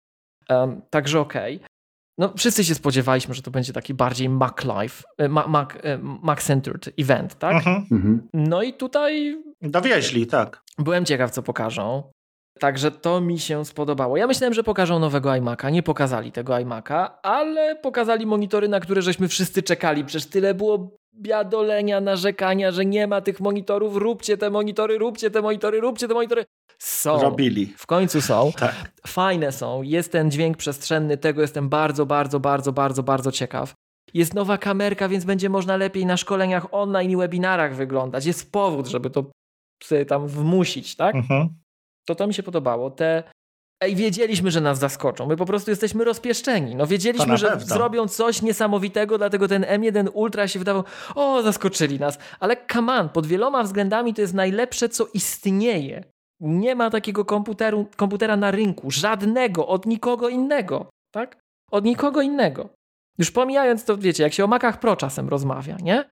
Um, 0.50 0.82
także 0.90 1.20
okej. 1.20 1.56
Okay. 1.56 1.65
No, 2.18 2.32
wszyscy 2.36 2.64
się 2.64 2.74
spodziewaliśmy, 2.74 3.34
że 3.34 3.42
to 3.42 3.50
będzie 3.50 3.72
taki 3.72 3.94
bardziej 3.94 4.28
Mac 4.28 4.64
Life, 4.64 5.04
e, 5.18 5.28
Mac, 5.28 5.70
e, 5.82 5.98
Mac-centered 5.98 6.92
event, 6.98 7.38
tak? 7.38 7.54
Mhm. 7.56 7.86
mhm. 7.92 8.28
No 8.34 8.62
i 8.62 8.72
tutaj... 8.72 9.36
Dowieźli, 9.62 10.26
tak. 10.26 10.62
Byłem 10.78 11.04
ciekaw, 11.04 11.30
co 11.30 11.42
pokażą. 11.42 12.02
Także 12.58 12.90
to 12.90 13.20
mi 13.20 13.38
się 13.38 13.64
spodobało. 13.64 14.16
Ja 14.16 14.26
myślałem, 14.26 14.54
że 14.54 14.62
pokażą 14.62 14.98
nowego 14.98 15.30
iMac'a. 15.30 15.72
Nie 15.72 15.82
pokazali 15.82 16.32
tego 16.32 16.52
iMac'a, 16.52 17.08
ale 17.22 17.76
pokazali 17.76 18.26
monitory, 18.26 18.68
na 18.68 18.80
które 18.80 19.02
żeśmy 19.02 19.28
wszyscy 19.28 19.62
czekali. 19.62 20.04
Przecież 20.04 20.30
tyle 20.30 20.54
było 20.54 20.96
biadolenia, 21.20 22.00
narzekania, 22.00 22.72
że 22.72 22.84
nie 22.84 23.06
ma 23.06 23.20
tych 23.20 23.40
monitorów. 23.40 23.96
Róbcie 23.96 24.36
te 24.36 24.50
monitory, 24.50 24.98
róbcie 24.98 25.30
te 25.30 25.42
monitory, 25.42 25.80
róbcie 25.80 26.08
te 26.08 26.14
monitory. 26.14 26.44
Są. 26.78 27.22
Robili. 27.22 27.74
W 27.76 27.86
końcu 27.86 28.20
są. 28.20 28.52
tak. 28.58 28.92
Fajne 29.06 29.52
są. 29.52 29.82
Jest 29.82 30.12
ten 30.12 30.30
dźwięk 30.30 30.56
przestrzenny, 30.56 31.16
tego 31.16 31.40
jestem 31.40 31.68
bardzo, 31.68 32.06
bardzo, 32.06 32.40
bardzo, 32.40 32.72
bardzo, 32.72 33.02
bardzo 33.02 33.32
ciekaw. 33.32 33.74
Jest 34.14 34.34
nowa 34.34 34.58
kamerka, 34.58 35.08
więc 35.08 35.24
będzie 35.24 35.48
można 35.48 35.76
lepiej 35.76 36.06
na 36.06 36.16
szkoleniach 36.16 36.66
online 36.70 37.10
i 37.10 37.16
webinarach 37.16 37.76
wyglądać. 37.76 38.26
Jest 38.26 38.52
powód, 38.52 38.86
żeby 38.86 39.10
to 39.10 39.30
sobie 39.82 40.06
tam 40.06 40.28
wmusić, 40.28 40.96
tak? 40.96 41.14
Mhm. 41.14 41.48
To 42.06 42.14
to 42.14 42.26
mi 42.26 42.34
się 42.34 42.42
podobało. 42.42 42.90
Te 42.90 43.22
Ej, 43.80 43.96
wiedzieliśmy, 43.96 44.50
że 44.50 44.60
nas 44.60 44.78
zaskoczą. 44.78 45.26
My 45.26 45.36
po 45.36 45.46
prostu 45.46 45.70
jesteśmy 45.70 46.04
rozpieszczeni. 46.04 46.74
No 46.74 46.86
wiedzieliśmy, 46.86 47.36
że 47.36 47.60
zrobią 47.60 48.08
coś 48.08 48.42
niesamowitego, 48.42 49.18
dlatego 49.18 49.48
ten 49.48 49.62
M1 49.62 50.08
Ultra 50.12 50.48
się 50.48 50.58
wydawał, 50.58 50.84
o, 51.14 51.42
zaskoczyli 51.42 51.98
nas. 51.98 52.18
Ale 52.40 52.56
on, 52.88 53.08
pod 53.08 53.26
wieloma 53.26 53.62
względami 53.62 54.14
to 54.14 54.20
jest 54.20 54.34
najlepsze, 54.34 54.88
co 54.88 55.06
istnieje. 55.14 56.04
Nie 56.40 56.74
ma 56.74 56.90
takiego 56.90 57.24
komputeru, 57.24 57.86
komputera 57.96 58.36
na 58.36 58.50
rynku, 58.50 58.90
żadnego, 58.90 59.66
od 59.66 59.86
nikogo 59.86 60.28
innego, 60.28 60.90
tak? 61.10 61.40
Od 61.70 61.84
nikogo 61.84 62.22
innego. 62.22 62.68
Już 63.18 63.30
pomijając 63.30 63.84
to, 63.84 63.96
wiecie, 63.96 64.22
jak 64.22 64.32
się 64.32 64.44
o 64.44 64.46
Macach 64.46 64.80
Pro 64.80 64.96
czasem 64.96 65.28
rozmawia, 65.28 65.76
nie? 65.82 66.04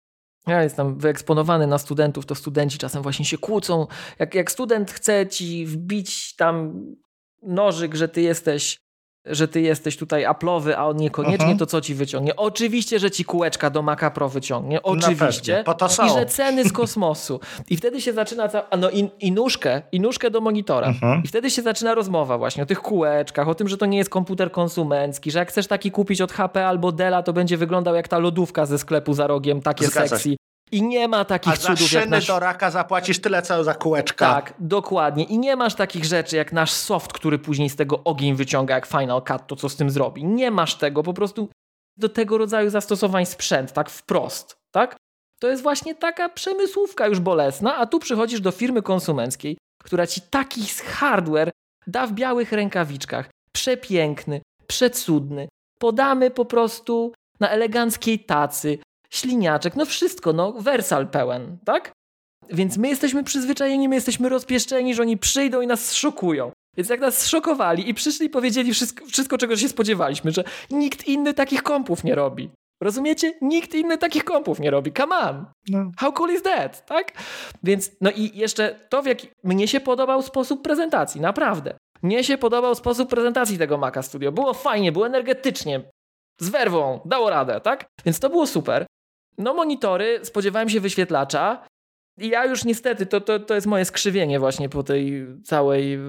Ja 0.48 0.64
jestem 0.64 0.98
wyeksponowany 0.98 1.68
na 1.68 1.78
studentów, 1.78 2.26
to 2.26 2.36
studenci 2.36 2.78
czasem 2.78 3.04
właśnie 3.04 3.26
się 3.26 3.38
kłócą. 3.38 3.88
Jak, 4.20 4.36
jak 4.36 4.52
student 4.52 4.92
chce 4.92 5.28
ci 5.28 5.66
wbić 5.66 6.36
tam 6.36 6.86
nożyk, 7.46 7.96
że 7.96 8.08
ty 8.08 8.22
jesteś 8.22 8.84
że 9.26 9.48
ty 9.48 9.62
jesteś 9.62 9.98
tutaj 9.98 10.26
aplowy, 10.26 10.78
a 10.78 10.86
on 10.86 10.98
niekoniecznie, 10.98 11.36
uh 11.36 11.42
mhm. 11.42 11.58
to 11.58 11.66
co 11.66 11.82
ci 11.82 11.96
wyciągnie? 11.96 12.36
Oczywiście, 12.36 13.00
że 13.00 13.12
ci 13.12 13.26
kółeczka 13.26 13.70
do 13.70 13.82
Maca 13.82 14.12
Pro 14.12 14.30
wyciągnie. 14.30 14.84
Oczywiście. 14.84 15.64
Po 15.66 15.74
to 15.74 15.90
są. 15.90 16.06
I 16.06 16.10
że 16.10 16.26
ceny 16.26 16.64
z 16.64 16.74
kosmosu. 16.74 17.40
I 17.70 17.78
wtedy 17.78 18.02
się 18.02 18.14
zaczyna, 18.14 18.48
ca... 18.48 18.64
no 18.80 18.90
i, 18.90 19.10
i 19.20 19.32
nóżkę, 19.32 19.82
i 19.92 20.00
nóżkę 20.00 20.32
do 20.32 20.42
monitora. 20.42 20.88
Uh 20.88 20.94
mhm. 20.94 21.24
I 21.24 21.28
wtedy 21.28 21.50
się 21.50 21.62
zaczyna 21.62 21.96
rozmowa 21.96 22.38
właśnie 22.38 22.64
o 22.64 22.66
tych 22.66 22.80
kółeczkach, 22.80 23.48
o 23.48 23.56
tym, 23.56 23.68
że 23.68 23.78
to 23.78 23.86
nie 23.86 23.98
jest 23.98 24.10
komputer 24.10 24.52
konsumencki, 24.52 25.32
że 25.32 25.40
jak 25.40 25.50
chcesz 25.50 25.68
taki 25.68 25.92
kupić 25.92 26.22
od 26.22 26.32
HP 26.32 26.68
albo 26.68 26.92
Della, 26.92 27.24
to 27.24 27.34
będzie 27.34 27.58
wyglądał 27.58 27.96
jak 27.96 28.08
ta 28.08 28.20
lodówka 28.20 28.66
ze 28.66 28.78
sklepu 28.78 29.14
za 29.14 29.28
rogiem, 29.28 29.62
takie 29.62 29.88
Zgadza 29.88 30.08
sexy. 30.08 30.36
I 30.74 30.82
nie 30.84 31.08
ma 31.08 31.26
takich 31.26 31.54
A 31.54 31.58
cudów 31.58 31.80
za 31.80 31.88
szyny 31.88 32.08
nasz... 32.08 32.28
do 32.28 32.40
raka 32.40 32.72
zapłacisz 32.72 33.22
tyle, 33.22 33.42
co 33.42 33.64
za 33.64 33.74
kółeczka. 33.74 34.34
Tak, 34.34 34.54
dokładnie. 34.60 35.24
I 35.24 35.40
nie 35.40 35.56
masz 35.56 35.76
takich 35.76 36.06
rzeczy 36.06 36.36
jak 36.36 36.54
nasz 36.54 36.72
soft, 36.72 37.14
który 37.14 37.40
później 37.40 37.70
z 37.70 37.76
tego 37.76 38.04
ogień 38.04 38.36
wyciąga 38.36 38.76
jak 38.76 38.86
Final 38.86 39.24
Cut, 39.24 39.48
to 39.48 39.56
co 39.56 39.70
z 39.70 39.76
tym 39.76 39.90
zrobi. 39.90 40.26
Nie 40.26 40.52
masz 40.52 40.76
tego, 40.76 41.04
po 41.04 41.14
prostu 41.14 41.50
do 41.98 42.10
tego 42.10 42.38
rodzaju 42.38 42.70
zastosowań 42.70 43.26
sprzęt, 43.26 43.74
tak 43.74 43.90
wprost, 43.90 44.56
tak? 44.72 44.96
To 45.40 45.48
jest 45.48 45.64
właśnie 45.64 45.96
taka 45.96 46.30
przemysłówka 46.30 47.08
już 47.08 47.20
bolesna, 47.20 47.78
a 47.78 47.86
tu 47.86 48.00
przychodzisz 48.00 48.42
do 48.42 48.52
firmy 48.52 48.82
konsumenckiej, 48.82 49.58
która 49.84 50.08
ci 50.08 50.22
taki 50.22 50.62
hardware 50.86 51.52
da 51.88 52.08
w 52.08 52.14
białych 52.14 52.52
rękawiczkach. 52.52 53.30
Przepiękny, 53.52 54.42
przecudny. 54.68 55.48
Podamy 55.80 56.32
po 56.32 56.46
prostu 56.46 57.14
na 57.40 57.50
eleganckiej 57.50 58.20
tacy, 58.20 58.78
śliniaczek, 59.14 59.76
no 59.76 59.86
wszystko, 59.86 60.34
no 60.34 60.52
wersal 60.52 61.08
pełen, 61.08 61.58
tak? 61.66 61.92
Więc 62.50 62.78
my 62.78 62.88
jesteśmy 62.88 63.24
przyzwyczajeni, 63.24 63.90
my 63.90 63.96
jesteśmy 63.96 64.30
rozpieszczeni, 64.30 64.96
że 64.96 65.02
oni 65.02 65.18
przyjdą 65.18 65.62
i 65.62 65.68
nas 65.68 65.94
szokują. 65.94 66.52
Więc 66.78 66.90
jak 66.90 67.00
nas 67.00 67.28
szokowali 67.28 67.90
i 67.90 67.94
przyszli 67.94 68.26
i 68.26 68.30
powiedzieli 68.30 68.74
wszystko, 68.74 69.06
wszystko, 69.06 69.38
czego 69.38 69.56
się 69.56 69.70
spodziewaliśmy, 69.70 70.32
że 70.32 70.44
nikt 70.72 71.08
inny 71.08 71.34
takich 71.34 71.64
kompów 71.64 72.04
nie 72.04 72.16
robi. 72.16 72.50
Rozumiecie? 72.82 73.34
Nikt 73.42 73.76
inny 73.76 73.98
takich 73.98 74.24
kompów 74.24 74.60
nie 74.60 74.72
robi. 74.72 74.94
Come 74.94 75.18
on. 75.18 75.46
No. 75.70 75.92
How 75.98 76.14
cool 76.14 76.34
is 76.34 76.42
that? 76.42 76.86
Tak? 76.86 77.12
Więc, 77.64 77.92
no 78.02 78.12
i 78.12 78.38
jeszcze 78.38 78.80
to, 78.90 79.02
w 79.02 79.06
jaki 79.06 79.30
mnie 79.44 79.68
się 79.68 79.80
podobał 79.80 80.22
sposób 80.22 80.62
prezentacji, 80.62 81.22
naprawdę. 81.22 81.74
Mnie 82.02 82.24
się 82.24 82.38
podobał 82.38 82.76
sposób 82.76 83.10
prezentacji 83.10 83.58
tego 83.58 83.78
Maca 83.78 84.02
Studio. 84.02 84.32
Było 84.32 84.54
fajnie, 84.54 84.92
było 84.92 85.08
energetycznie, 85.08 85.84
z 86.40 86.50
werwą, 86.50 87.00
dało 87.06 87.30
radę, 87.30 87.62
tak? 87.62 87.86
Więc 88.06 88.20
to 88.20 88.30
było 88.30 88.48
super. 88.48 88.86
No 89.38 89.54
monitory, 89.54 90.20
spodziewałem 90.24 90.70
się 90.70 90.80
wyświetlacza 90.80 91.68
i 92.18 92.30
ja 92.30 92.46
już 92.46 92.66
niestety, 92.66 93.06
to, 93.06 93.22
to, 93.22 93.40
to 93.40 93.56
jest 93.56 93.68
moje 93.68 93.86
skrzywienie 93.86 94.40
właśnie 94.40 94.70
po 94.70 94.84
tej 94.84 95.28
całej, 95.44 96.00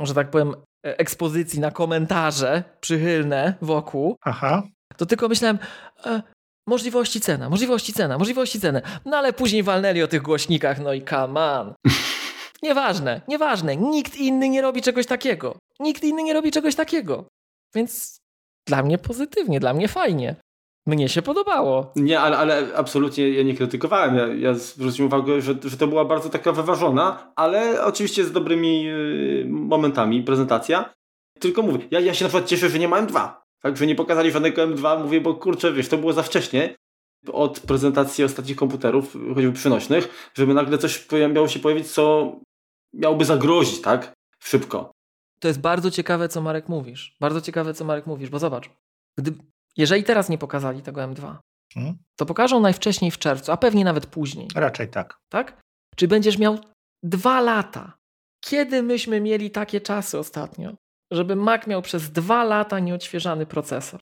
że 0.00 0.14
tak 0.14 0.30
powiem, 0.30 0.54
e, 0.86 0.98
ekspozycji 0.98 1.60
na 1.60 1.70
komentarze 1.70 2.64
przychylne 2.80 3.54
wokół. 3.62 4.16
Aha. 4.22 4.62
To 4.96 5.06
tylko 5.06 5.28
myślałem, 5.28 5.58
e, 6.06 6.22
możliwości 6.66 7.20
cena, 7.20 7.50
możliwości 7.50 7.92
cena, 7.92 8.18
możliwości 8.18 8.60
cena. 8.60 8.80
No 9.04 9.16
ale 9.16 9.32
później 9.32 9.62
walnęli 9.62 10.02
o 10.02 10.08
tych 10.08 10.22
głośnikach, 10.22 10.80
no 10.80 10.92
i 10.92 11.04
come 11.04 11.40
on. 11.40 11.74
Nieważne, 12.62 13.20
nieważne. 13.28 13.76
Nikt 13.76 14.16
inny 14.16 14.48
nie 14.48 14.62
robi 14.62 14.82
czegoś 14.82 15.06
takiego. 15.06 15.58
Nikt 15.80 16.04
inny 16.04 16.22
nie 16.22 16.32
robi 16.32 16.50
czegoś 16.50 16.74
takiego. 16.74 17.24
Więc 17.74 18.18
dla 18.66 18.82
mnie 18.82 18.98
pozytywnie, 18.98 19.60
dla 19.60 19.74
mnie 19.74 19.88
fajnie. 19.88 20.36
Mnie 20.86 21.08
się 21.08 21.22
podobało. 21.22 21.92
Nie, 21.96 22.20
ale, 22.20 22.36
ale 22.36 22.76
absolutnie 22.76 23.30
ja 23.30 23.42
nie 23.42 23.54
krytykowałem. 23.54 24.16
Ja, 24.16 24.26
ja 24.26 24.54
zwróciłem 24.54 25.06
uwagę, 25.06 25.40
że, 25.40 25.54
że 25.64 25.76
to 25.76 25.86
była 25.86 26.04
bardzo 26.04 26.28
taka 26.30 26.52
wyważona, 26.52 27.32
ale 27.36 27.84
oczywiście 27.84 28.24
z 28.24 28.32
dobrymi 28.32 28.88
y, 28.88 29.46
momentami 29.48 30.22
prezentacja. 30.22 30.94
Tylko 31.40 31.62
mówię, 31.62 31.88
ja, 31.90 32.00
ja 32.00 32.14
się 32.14 32.24
na 32.24 32.28
przykład 32.28 32.48
cieszę, 32.48 32.68
że 32.68 32.78
nie 32.78 32.88
ma 32.88 33.02
M2. 33.06 33.30
Tak, 33.62 33.76
że 33.76 33.86
nie 33.86 33.94
pokazali 33.94 34.30
żadnego 34.30 34.62
M2, 34.62 35.02
mówię, 35.02 35.20
bo 35.20 35.34
kurczę, 35.34 35.72
wiesz, 35.72 35.88
to 35.88 35.98
było 35.98 36.12
za 36.12 36.22
wcześnie 36.22 36.74
od 37.32 37.60
prezentacji 37.60 38.24
ostatnich 38.24 38.56
komputerów, 38.56 39.16
choćby 39.34 39.52
przynośnych, 39.52 40.30
żeby 40.34 40.54
nagle 40.54 40.78
coś 40.78 41.06
miało 41.34 41.48
się 41.48 41.60
pojawić, 41.60 41.92
co 41.92 42.32
miałoby 42.94 43.24
zagrozić, 43.24 43.80
tak? 43.80 44.12
Szybko. 44.38 44.92
To 45.40 45.48
jest 45.48 45.60
bardzo 45.60 45.90
ciekawe, 45.90 46.28
co 46.28 46.40
Marek 46.40 46.68
mówisz. 46.68 47.16
Bardzo 47.20 47.40
ciekawe, 47.40 47.74
co 47.74 47.84
Marek 47.84 48.06
mówisz, 48.06 48.30
bo 48.30 48.38
zobacz, 48.38 48.70
gdy, 49.18 49.32
jeżeli 49.76 50.04
teraz 50.04 50.28
nie 50.28 50.38
pokazali 50.38 50.82
tego 50.82 51.00
M2, 51.00 51.36
hmm? 51.74 51.96
to 52.16 52.26
pokażą 52.26 52.60
najwcześniej 52.60 53.10
w 53.10 53.18
czerwcu, 53.18 53.52
a 53.52 53.56
pewnie 53.56 53.84
nawet 53.84 54.06
później. 54.06 54.48
Raczej 54.54 54.88
tak. 54.88 55.16
Tak? 55.28 55.60
Czy 55.96 56.08
będziesz 56.08 56.38
miał 56.38 56.58
dwa 57.02 57.40
lata? 57.40 57.92
Kiedy 58.40 58.82
myśmy 58.82 59.20
mieli 59.20 59.50
takie 59.50 59.80
czasy 59.80 60.18
ostatnio, 60.18 60.74
żeby 61.10 61.36
Mac 61.36 61.66
miał 61.66 61.82
przez 61.82 62.10
dwa 62.10 62.44
lata 62.44 62.78
nieodświeżany 62.78 63.46
procesor? 63.46 64.00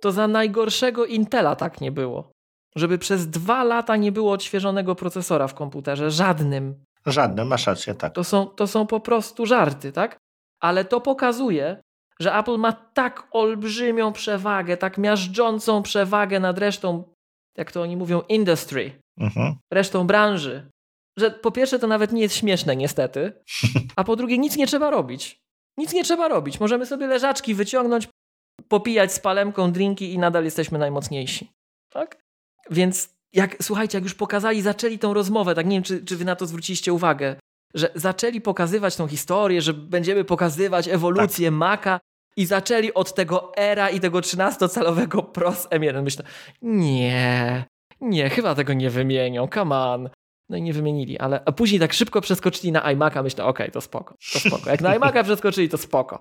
To 0.00 0.12
za 0.12 0.28
najgorszego 0.28 1.06
Intela 1.06 1.56
tak 1.56 1.80
nie 1.80 1.92
było. 1.92 2.30
Żeby 2.76 2.98
przez 2.98 3.30
dwa 3.30 3.64
lata 3.64 3.96
nie 3.96 4.12
było 4.12 4.32
odświeżonego 4.32 4.94
procesora 4.94 5.48
w 5.48 5.54
komputerze, 5.54 6.10
żadnym. 6.10 6.84
Żadnym, 7.06 7.48
masz 7.48 7.66
rację, 7.66 7.94
tak. 7.94 8.14
To 8.14 8.24
są, 8.24 8.46
to 8.46 8.66
są 8.66 8.86
po 8.86 9.00
prostu 9.00 9.46
żarty, 9.46 9.92
tak? 9.92 10.18
Ale 10.60 10.84
to 10.84 11.00
pokazuje, 11.00 11.82
że 12.20 12.34
Apple 12.34 12.58
ma 12.58 12.72
tak 12.72 13.28
olbrzymią 13.30 14.12
przewagę, 14.12 14.76
tak 14.76 14.98
miażdżącą 14.98 15.82
przewagę 15.82 16.40
nad 16.40 16.58
resztą, 16.58 17.04
jak 17.56 17.72
to 17.72 17.82
oni 17.82 17.96
mówią, 17.96 18.22
industry, 18.28 19.02
mhm. 19.18 19.54
resztą 19.72 20.06
branży, 20.06 20.70
że 21.18 21.30
po 21.30 21.50
pierwsze 21.50 21.78
to 21.78 21.86
nawet 21.86 22.12
nie 22.12 22.22
jest 22.22 22.36
śmieszne 22.36 22.76
niestety, 22.76 23.32
a 23.96 24.04
po 24.04 24.16
drugie 24.16 24.38
nic 24.38 24.56
nie 24.56 24.66
trzeba 24.66 24.90
robić. 24.90 25.38
Nic 25.78 25.92
nie 25.92 26.04
trzeba 26.04 26.28
robić. 26.28 26.60
Możemy 26.60 26.86
sobie 26.86 27.06
leżaczki 27.06 27.54
wyciągnąć, 27.54 28.08
popijać 28.68 29.12
z 29.12 29.20
palemką 29.20 29.72
drinki 29.72 30.12
i 30.12 30.18
nadal 30.18 30.44
jesteśmy 30.44 30.78
najmocniejsi. 30.78 31.52
Tak? 31.92 32.22
Więc 32.70 33.16
jak, 33.32 33.56
słuchajcie, 33.62 33.98
jak 33.98 34.04
już 34.04 34.14
pokazali, 34.14 34.62
zaczęli 34.62 34.98
tą 34.98 35.14
rozmowę, 35.14 35.54
tak 35.54 35.66
nie 35.66 35.76
wiem, 35.76 35.82
czy, 35.82 36.04
czy 36.04 36.16
wy 36.16 36.24
na 36.24 36.36
to 36.36 36.46
zwróciliście 36.46 36.92
uwagę, 36.92 37.36
że 37.74 37.90
zaczęli 37.94 38.40
pokazywać 38.40 38.96
tą 38.96 39.08
historię, 39.08 39.62
że 39.62 39.74
będziemy 39.74 40.24
pokazywać 40.24 40.88
ewolucję 40.88 41.48
tak. 41.48 41.58
Maca 41.58 42.00
i 42.36 42.46
zaczęli 42.46 42.94
od 42.94 43.14
tego 43.14 43.56
era 43.56 43.90
i 43.90 44.00
tego 44.00 44.18
13-calowego 44.18 45.22
Pros 45.22 45.68
M1. 45.68 46.02
Myślę, 46.02 46.24
nie, 46.62 47.64
nie, 48.00 48.30
chyba 48.30 48.54
tego 48.54 48.72
nie 48.72 48.90
wymienią, 48.90 49.48
come 49.54 49.78
on. 49.78 50.10
No 50.48 50.56
i 50.56 50.62
nie 50.62 50.72
wymienili, 50.72 51.18
ale 51.18 51.42
a 51.46 51.52
później 51.52 51.80
tak 51.80 51.92
szybko 51.92 52.20
przeskoczyli 52.20 52.72
na 52.72 52.80
iMac'a, 52.80 53.22
myślę, 53.22 53.44
okej, 53.44 53.66
okay, 53.66 53.72
to 53.72 53.80
spoko, 53.80 54.14
to 54.32 54.40
spoko. 54.40 54.70
Jak 54.70 54.80
na 54.80 54.98
iMac'a 54.98 55.24
przeskoczyli, 55.24 55.68
to 55.68 55.78
spoko. 55.78 56.20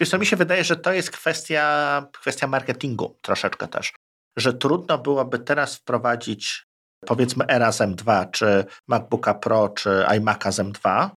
Wiesz 0.00 0.08
co, 0.10 0.18
mi 0.18 0.26
się 0.26 0.36
wydaje, 0.36 0.64
że 0.64 0.76
to 0.76 0.92
jest 0.92 1.10
kwestia, 1.10 2.06
kwestia 2.12 2.46
marketingu 2.46 3.18
troszeczkę 3.22 3.68
też, 3.68 3.92
że 4.36 4.54
trudno 4.54 4.98
byłoby 4.98 5.38
teraz 5.38 5.76
wprowadzić 5.76 6.66
powiedzmy 7.06 7.44
Era 7.48 7.72
z 7.72 7.78
M2, 7.78 8.30
czy 8.30 8.64
MacBooka 8.88 9.34
Pro, 9.34 9.68
czy 9.68 10.04
iMac'a 10.08 10.52
z 10.52 10.58
M2. 10.58 11.10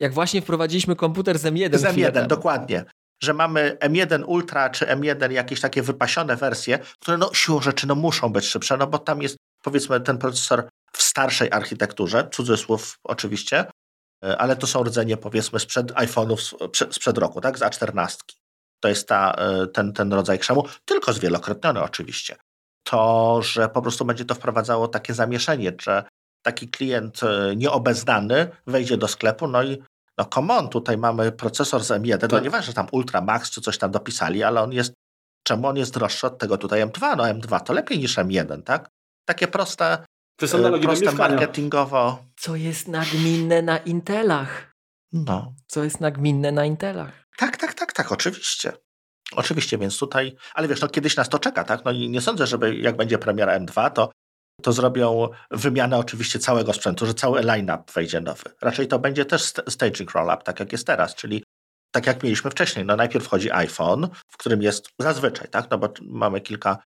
Jak 0.00 0.12
właśnie 0.12 0.42
wprowadziliśmy 0.42 0.96
komputer 0.96 1.38
z 1.38 1.44
M1. 1.44 1.78
Z 1.78 1.82
M1, 1.82 2.26
dokładnie. 2.26 2.84
Że 3.22 3.34
mamy 3.34 3.76
M1 3.80 4.24
Ultra 4.26 4.70
czy 4.70 4.86
M1 4.86 5.30
jakieś 5.30 5.60
takie 5.60 5.82
wypasione 5.82 6.36
wersje, 6.36 6.78
które 7.00 7.16
no 7.16 7.30
siłą 7.34 7.60
rzeczy 7.60 7.86
no 7.86 7.94
muszą 7.94 8.28
być 8.32 8.44
szybsze, 8.46 8.76
no 8.76 8.86
bo 8.86 8.98
tam 8.98 9.22
jest 9.22 9.36
powiedzmy 9.62 10.00
ten 10.00 10.18
procesor 10.18 10.68
w 10.92 11.02
starszej 11.02 11.52
architekturze, 11.52 12.28
cudzysłów 12.32 12.98
oczywiście, 13.04 13.64
e, 14.24 14.38
ale 14.38 14.56
to 14.56 14.66
są 14.66 14.82
rdzenie 14.82 15.16
powiedzmy 15.16 15.60
sprzed 15.60 15.92
iPhone'ów 15.92 16.54
sprzed 16.92 17.18
roku, 17.18 17.40
tak, 17.40 17.58
z 17.58 17.60
A14. 17.60 18.16
To 18.80 18.88
jest 18.88 19.08
ta, 19.08 19.32
e, 19.32 19.66
ten, 19.66 19.92
ten 19.92 20.12
rodzaj 20.12 20.38
krzemu, 20.38 20.64
tylko 20.84 21.12
zwielokrotniony 21.12 21.82
oczywiście 21.82 22.36
to, 22.90 23.42
że 23.42 23.68
po 23.68 23.82
prostu 23.82 24.04
będzie 24.04 24.24
to 24.24 24.34
wprowadzało 24.34 24.88
takie 24.88 25.14
zamieszanie, 25.14 25.72
że 25.80 26.04
taki 26.42 26.68
klient 26.68 27.20
e, 27.22 27.56
nieobeznany 27.56 28.48
wejdzie 28.66 28.96
do 28.96 29.08
sklepu, 29.08 29.48
no 29.48 29.62
i 29.62 29.82
no 30.18 30.24
come 30.24 30.56
on, 30.56 30.68
tutaj 30.68 30.98
mamy 30.98 31.32
procesor 31.32 31.84
z 31.84 31.90
M1, 31.90 32.10
no 32.10 32.18
tak. 32.18 32.32
no 32.32 32.40
nieważne, 32.40 32.66
że 32.66 32.72
tam 32.72 32.86
Ultra 32.92 33.20
Max 33.20 33.50
czy 33.50 33.60
coś 33.60 33.78
tam 33.78 33.90
dopisali, 33.90 34.42
ale 34.42 34.62
on 34.62 34.72
jest, 34.72 34.92
czemu 35.46 35.68
on 35.68 35.76
jest 35.76 35.94
droższy 35.94 36.26
od 36.26 36.38
tego 36.38 36.58
tutaj 36.58 36.82
M2? 36.82 37.16
No 37.16 37.24
M2 37.24 37.60
to 37.60 37.72
lepiej 37.72 37.98
niż 37.98 38.18
M1, 38.18 38.62
tak? 38.62 38.88
Takie 39.24 39.48
proste, 39.48 40.04
e, 40.42 40.78
proste 40.78 41.12
marketingowo. 41.12 42.24
Co 42.36 42.56
jest 42.56 42.88
nagminne 42.88 43.62
na 43.62 43.78
Intelach. 43.78 44.72
No. 45.12 45.54
Co 45.66 45.84
jest 45.84 46.00
nagminne 46.00 46.52
na 46.52 46.64
Intelach. 46.64 47.12
Tak, 47.36 47.56
tak, 47.56 47.74
tak, 47.74 47.92
tak, 47.92 48.12
oczywiście. 48.12 48.72
Oczywiście, 49.36 49.78
więc 49.78 49.98
tutaj, 49.98 50.36
ale 50.54 50.68
wiesz, 50.68 50.80
no 50.80 50.88
kiedyś 50.88 51.16
nas 51.16 51.28
to 51.28 51.38
czeka, 51.38 51.64
tak? 51.64 51.84
No 51.84 51.90
i 51.90 52.10
nie 52.10 52.20
sądzę, 52.20 52.46
żeby 52.46 52.76
jak 52.76 52.96
będzie 52.96 53.18
premiera 53.18 53.60
M2, 53.60 53.90
to, 53.90 54.10
to 54.62 54.72
zrobią 54.72 55.28
wymianę 55.50 55.98
oczywiście 55.98 56.38
całego 56.38 56.72
sprzętu, 56.72 57.06
że 57.06 57.14
cały 57.14 57.42
line-up 57.42 57.82
wejdzie 57.94 58.20
nowy. 58.20 58.42
Raczej 58.62 58.88
to 58.88 58.98
będzie 58.98 59.24
też 59.24 59.42
staging 59.68 60.12
roll-up, 60.12 60.42
tak 60.44 60.60
jak 60.60 60.72
jest 60.72 60.86
teraz, 60.86 61.14
czyli 61.14 61.44
tak 61.90 62.06
jak 62.06 62.22
mieliśmy 62.22 62.50
wcześniej. 62.50 62.84
No 62.84 62.96
najpierw 62.96 63.24
wchodzi 63.24 63.50
iPhone, 63.52 64.08
w 64.28 64.36
którym 64.36 64.62
jest 64.62 64.88
zazwyczaj, 64.98 65.48
tak? 65.48 65.70
No 65.70 65.78
bo 65.78 65.92
mamy 66.02 66.40
kilka, 66.40 66.78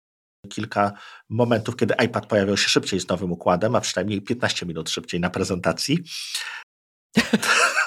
kilka 0.49 0.93
momentów, 1.29 1.77
kiedy 1.77 1.95
iPad 2.05 2.27
pojawiał 2.27 2.57
się 2.57 2.69
szybciej 2.69 3.01
z 3.01 3.09
nowym 3.09 3.33
układem, 3.33 3.75
a 3.77 3.81
przynajmniej 3.81 4.23
15 4.23 4.67
minut 4.67 4.91
szybciej 4.91 5.21
na 5.21 5.31
prezentacji. 5.31 6.05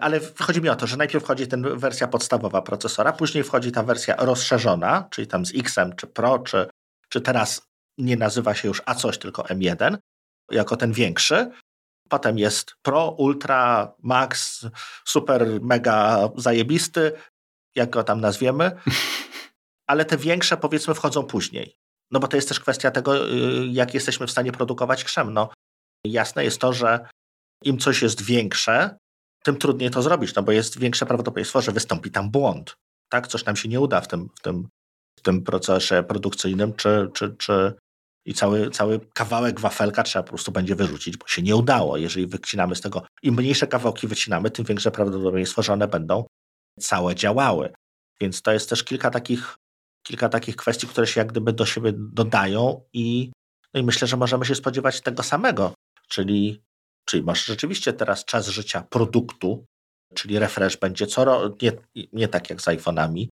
Ale 0.00 0.20
chodzi 0.40 0.60
mi 0.60 0.68
o 0.68 0.76
to, 0.76 0.86
że 0.86 0.96
najpierw 0.96 1.24
wchodzi 1.24 1.48
ten 1.48 1.78
wersja 1.78 2.08
podstawowa 2.08 2.62
procesora, 2.62 3.12
później 3.12 3.44
wchodzi 3.44 3.72
ta 3.72 3.82
wersja 3.82 4.16
rozszerzona, 4.16 5.08
czyli 5.10 5.26
tam 5.26 5.46
z 5.46 5.54
X-em, 5.54 5.96
czy 5.96 6.06
Pro, 6.06 6.38
czy, 6.38 6.66
czy 7.08 7.20
teraz 7.20 7.62
nie 7.98 8.16
nazywa 8.16 8.54
się 8.54 8.68
już 8.68 8.82
A 8.86 8.94
coś, 8.94 9.18
tylko 9.18 9.42
M1, 9.42 9.96
jako 10.50 10.76
ten 10.76 10.92
większy. 10.92 11.50
Potem 12.08 12.38
jest 12.38 12.74
Pro, 12.82 13.10
Ultra, 13.10 13.92
Max, 14.02 14.66
super, 15.04 15.60
mega 15.62 16.28
zajebisty, 16.36 17.12
jak 17.74 17.90
go 17.90 18.04
tam 18.04 18.20
nazwiemy. 18.20 18.70
Ale 19.90 20.04
te 20.04 20.16
większe 20.16 20.56
powiedzmy 20.56 20.94
wchodzą 20.94 21.22
później. 21.22 21.76
No 22.10 22.20
bo 22.20 22.28
to 22.28 22.36
jest 22.36 22.48
też 22.48 22.60
kwestia 22.60 22.90
tego, 22.90 23.28
y, 23.28 23.66
jak 23.66 23.94
jesteśmy 23.94 24.26
w 24.26 24.30
stanie 24.30 24.52
produkować 24.52 25.04
krzem. 25.04 25.32
No, 25.32 25.48
jasne 26.06 26.44
jest 26.44 26.60
to, 26.60 26.72
że 26.72 27.08
im 27.64 27.78
coś 27.78 28.02
jest 28.02 28.22
większe, 28.22 28.98
tym 29.44 29.56
trudniej 29.56 29.90
to 29.90 30.02
zrobić, 30.02 30.34
no 30.34 30.42
bo 30.42 30.52
jest 30.52 30.78
większe 30.78 31.06
prawdopodobieństwo, 31.06 31.62
że 31.62 31.72
wystąpi 31.72 32.10
tam 32.10 32.30
błąd. 32.30 32.76
Tak, 33.08 33.28
coś 33.28 33.44
nam 33.44 33.56
się 33.56 33.68
nie 33.68 33.80
uda 33.80 34.00
w 34.00 34.08
tym, 34.08 34.28
w 34.38 34.42
tym, 34.42 34.68
w 35.18 35.22
tym 35.22 35.42
procesie 35.42 36.02
produkcyjnym, 36.02 36.72
czy, 36.74 37.10
czy, 37.14 37.36
czy 37.38 37.74
i 38.26 38.34
cały, 38.34 38.70
cały 38.70 39.00
kawałek 39.14 39.60
wafelka 39.60 40.02
trzeba 40.02 40.22
po 40.22 40.28
prostu 40.28 40.52
będzie 40.52 40.74
wyrzucić, 40.74 41.16
bo 41.16 41.26
się 41.26 41.42
nie 41.42 41.56
udało. 41.56 41.96
Jeżeli 41.96 42.26
wycinamy 42.26 42.76
z 42.76 42.80
tego, 42.80 43.02
im 43.22 43.34
mniejsze 43.34 43.66
kawałki 43.66 44.06
wycinamy, 44.06 44.50
tym 44.50 44.64
większe 44.64 44.90
prawdopodobieństwo, 44.90 45.62
że 45.62 45.72
one 45.72 45.88
będą 45.88 46.24
całe 46.80 47.14
działały. 47.14 47.72
Więc 48.20 48.42
to 48.42 48.52
jest 48.52 48.68
też 48.70 48.84
kilka 48.84 49.10
takich, 49.10 49.56
kilka 50.06 50.28
takich 50.28 50.56
kwestii, 50.56 50.86
które 50.86 51.06
się 51.06 51.20
jak 51.20 51.28
gdyby 51.28 51.52
do 51.52 51.66
siebie 51.66 51.92
dodają 51.96 52.82
i, 52.92 53.32
no 53.74 53.80
i 53.80 53.84
myślę, 53.84 54.08
że 54.08 54.16
możemy 54.16 54.44
się 54.44 54.54
spodziewać 54.54 55.00
tego 55.00 55.22
samego, 55.22 55.74
czyli 56.08 56.62
Czyli 57.10 57.22
masz 57.22 57.44
rzeczywiście 57.44 57.92
teraz 57.92 58.24
czas 58.24 58.48
życia 58.48 58.82
produktu, 58.90 59.64
czyli 60.14 60.38
refresh 60.38 60.76
będzie 60.76 61.06
co 61.06 61.48
nie, 61.62 61.72
nie 62.12 62.28
tak 62.28 62.50
jak 62.50 62.60
z 62.60 62.64
iPhone'ami 62.64 63.28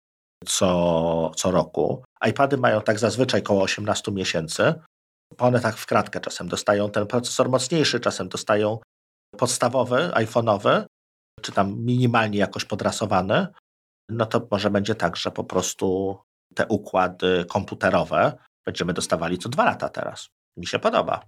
co, 0.46 1.32
co 1.36 1.52
roku. 1.52 2.04
iPady 2.30 2.58
mają 2.58 2.82
tak 2.82 3.00
zazwyczaj 3.00 3.42
około 3.42 3.64
18 3.64 4.12
miesięcy. 4.12 4.74
One 5.38 5.60
tak 5.60 5.78
w 5.78 5.86
kratkę 5.86 6.20
czasem 6.20 6.48
dostają 6.48 6.90
ten 6.90 7.08
procesor 7.08 7.50
mocniejszy, 7.50 8.00
czasem 8.00 8.30
dostają 8.30 8.80
podstawowy, 9.38 10.12
iPhone'owy, 10.14 10.86
czy 11.42 11.52
tam 11.52 11.80
minimalnie 11.80 12.40
jakoś 12.40 12.66
podrasowany. 12.66 13.48
No 14.10 14.26
to 14.26 14.48
może 14.52 14.70
będzie 14.70 14.96
tak, 14.96 15.16
że 15.16 15.32
po 15.32 15.44
prostu 15.44 16.18
te 16.56 16.68
układy 16.68 17.46
komputerowe 17.50 18.38
będziemy 18.66 18.94
dostawali 18.94 19.38
co 19.38 19.50
dwa 19.50 19.66
lata 19.66 19.90
teraz. 19.90 20.28
Mi 20.58 20.68
się 20.68 20.80
podoba. 20.80 21.22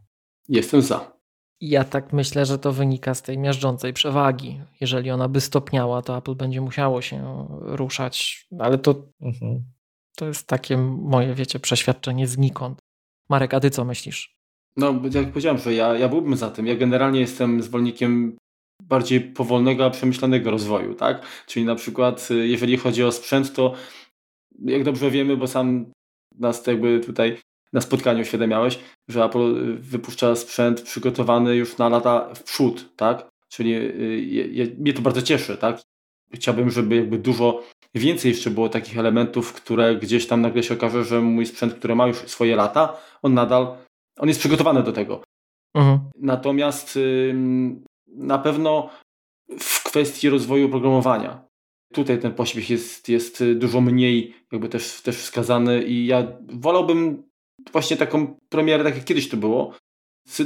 Jestem 0.50 0.82
za. 0.82 1.16
Ja 1.62 1.84
tak 1.84 2.14
myślę, 2.14 2.46
że 2.46 2.60
to 2.60 2.72
wynika 2.72 3.14
z 3.14 3.22
tej 3.22 3.38
miażdżącej 3.38 3.94
przewagi. 3.94 4.62
Jeżeli 4.82 5.12
ona 5.12 5.28
by 5.28 5.42
stopniała, 5.42 6.02
to 6.02 6.18
Apple 6.18 6.36
będzie 6.36 6.62
musiało 6.62 7.02
się 7.02 7.48
ruszać, 7.62 8.46
ale 8.60 8.78
to, 8.78 8.96
mhm. 9.22 9.64
to 10.16 10.28
jest 10.28 10.48
takie 10.48 10.78
moje, 10.78 11.34
wiecie, 11.34 11.60
przeświadczenie 11.60 12.28
znikąd. 12.28 12.80
Marek, 13.30 13.54
a 13.54 13.60
ty 13.60 13.70
co 13.70 13.86
myślisz? 13.86 14.36
No, 14.78 15.02
jak 15.14 15.30
powiedziałem, 15.30 15.58
że 15.58 15.74
ja, 15.74 15.98
ja 15.98 16.10
byłbym 16.10 16.36
za 16.36 16.50
tym. 16.50 16.68
Ja 16.68 16.76
generalnie 16.76 17.20
jestem 17.20 17.62
zwolennikiem 17.62 18.38
bardziej 18.84 19.22
powolnego, 19.22 19.86
a 19.86 19.90
przemyślanego 19.90 20.52
rozwoju, 20.52 20.94
tak? 20.94 21.26
Czyli 21.48 21.66
na 21.66 21.76
przykład, 21.76 22.28
y, 22.32 22.48
jeżeli 22.48 22.78
chodzi 22.78 23.04
o 23.04 23.12
sprzęt, 23.12 23.54
to 23.54 23.74
jak 24.60 24.84
dobrze 24.84 25.12
wiemy, 25.12 25.38
bo 25.38 25.48
sam 25.48 25.92
nas 26.40 26.68
jakby 26.68 27.00
tutaj 27.00 27.38
na 27.76 27.82
spotkaniu 27.82 28.22
uświadamiałeś, 28.22 28.80
że 29.08 29.24
Apple 29.24 29.78
wypuszcza 29.80 30.36
sprzęt 30.36 30.82
przygotowany 30.82 31.56
już 31.56 31.78
na 31.78 31.90
lata 31.90 32.34
w 32.34 32.44
przód, 32.44 32.96
tak? 32.96 33.30
Czyli 33.50 33.76
y, 33.76 34.76
mnie 34.80 34.94
to 34.94 35.02
bardzo 35.02 35.22
cieszy, 35.22 35.58
tak? 35.58 35.82
Chciałbym, 36.34 36.72
żeby 36.72 36.96
jakby 36.96 37.18
dużo 37.18 37.64
więcej 37.96 38.32
jeszcze 38.32 38.50
było 38.50 38.70
takich 38.70 38.98
elementów, 38.98 39.54
które 39.54 39.96
gdzieś 39.96 40.28
tam 40.28 40.42
nagle 40.42 40.64
się 40.64 40.74
okaże, 40.74 41.04
że 41.04 41.22
mój 41.22 41.46
sprzęt, 41.46 41.74
który 41.74 41.96
ma 41.96 42.08
już 42.08 42.18
swoje 42.18 42.56
lata, 42.56 42.98
on 43.22 43.34
nadal, 43.34 43.78
on 44.20 44.28
jest 44.28 44.40
przygotowany 44.40 44.84
do 44.84 44.92
tego. 44.92 45.24
Mhm. 45.74 46.00
Natomiast 46.18 47.00
na 48.08 48.38
pewno 48.38 48.90
w 49.60 49.84
kwestii 49.84 50.30
rozwoju 50.30 50.70
programowania, 50.70 51.46
tutaj 51.94 52.20
ten 52.20 52.34
pośpiech 52.34 52.70
jest, 52.70 53.10
jest 53.10 53.44
dużo 53.56 53.82
mniej 53.82 54.36
jakby 54.52 54.70
też, 54.70 55.02
też 55.02 55.16
wskazany 55.18 55.84
i 55.84 56.06
ja 56.06 56.28
wolałbym 56.50 57.24
właśnie 57.72 57.98
taką 57.98 58.38
premierę, 58.50 58.84
tak 58.84 58.96
jak 58.96 59.06
kiedyś 59.06 59.30
to 59.30 59.38
było, 59.38 59.74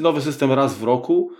nowy 0.01 0.21
system 0.21 0.51
raz 0.51 0.77
w 0.77 0.83
roku, 0.83 1.31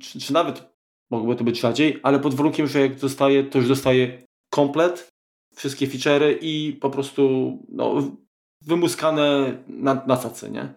czy, 0.00 0.20
czy 0.20 0.32
nawet 0.32 0.72
mogłoby 1.10 1.36
to 1.36 1.44
być 1.44 1.60
rzadziej, 1.60 2.00
ale 2.02 2.20
pod 2.20 2.34
warunkiem, 2.34 2.66
że 2.66 2.80
jak 2.80 3.00
dostaje, 3.00 3.44
to 3.44 3.58
już 3.58 3.68
dostaje 3.68 4.22
komplet, 4.50 5.08
wszystkie 5.54 5.86
feature'y 5.86 6.38
i 6.40 6.78
po 6.80 6.90
prostu 6.90 7.58
no, 7.68 8.12
wymuskane 8.60 9.58
na, 9.68 9.94
na 10.06 10.20
nie? 10.50 10.74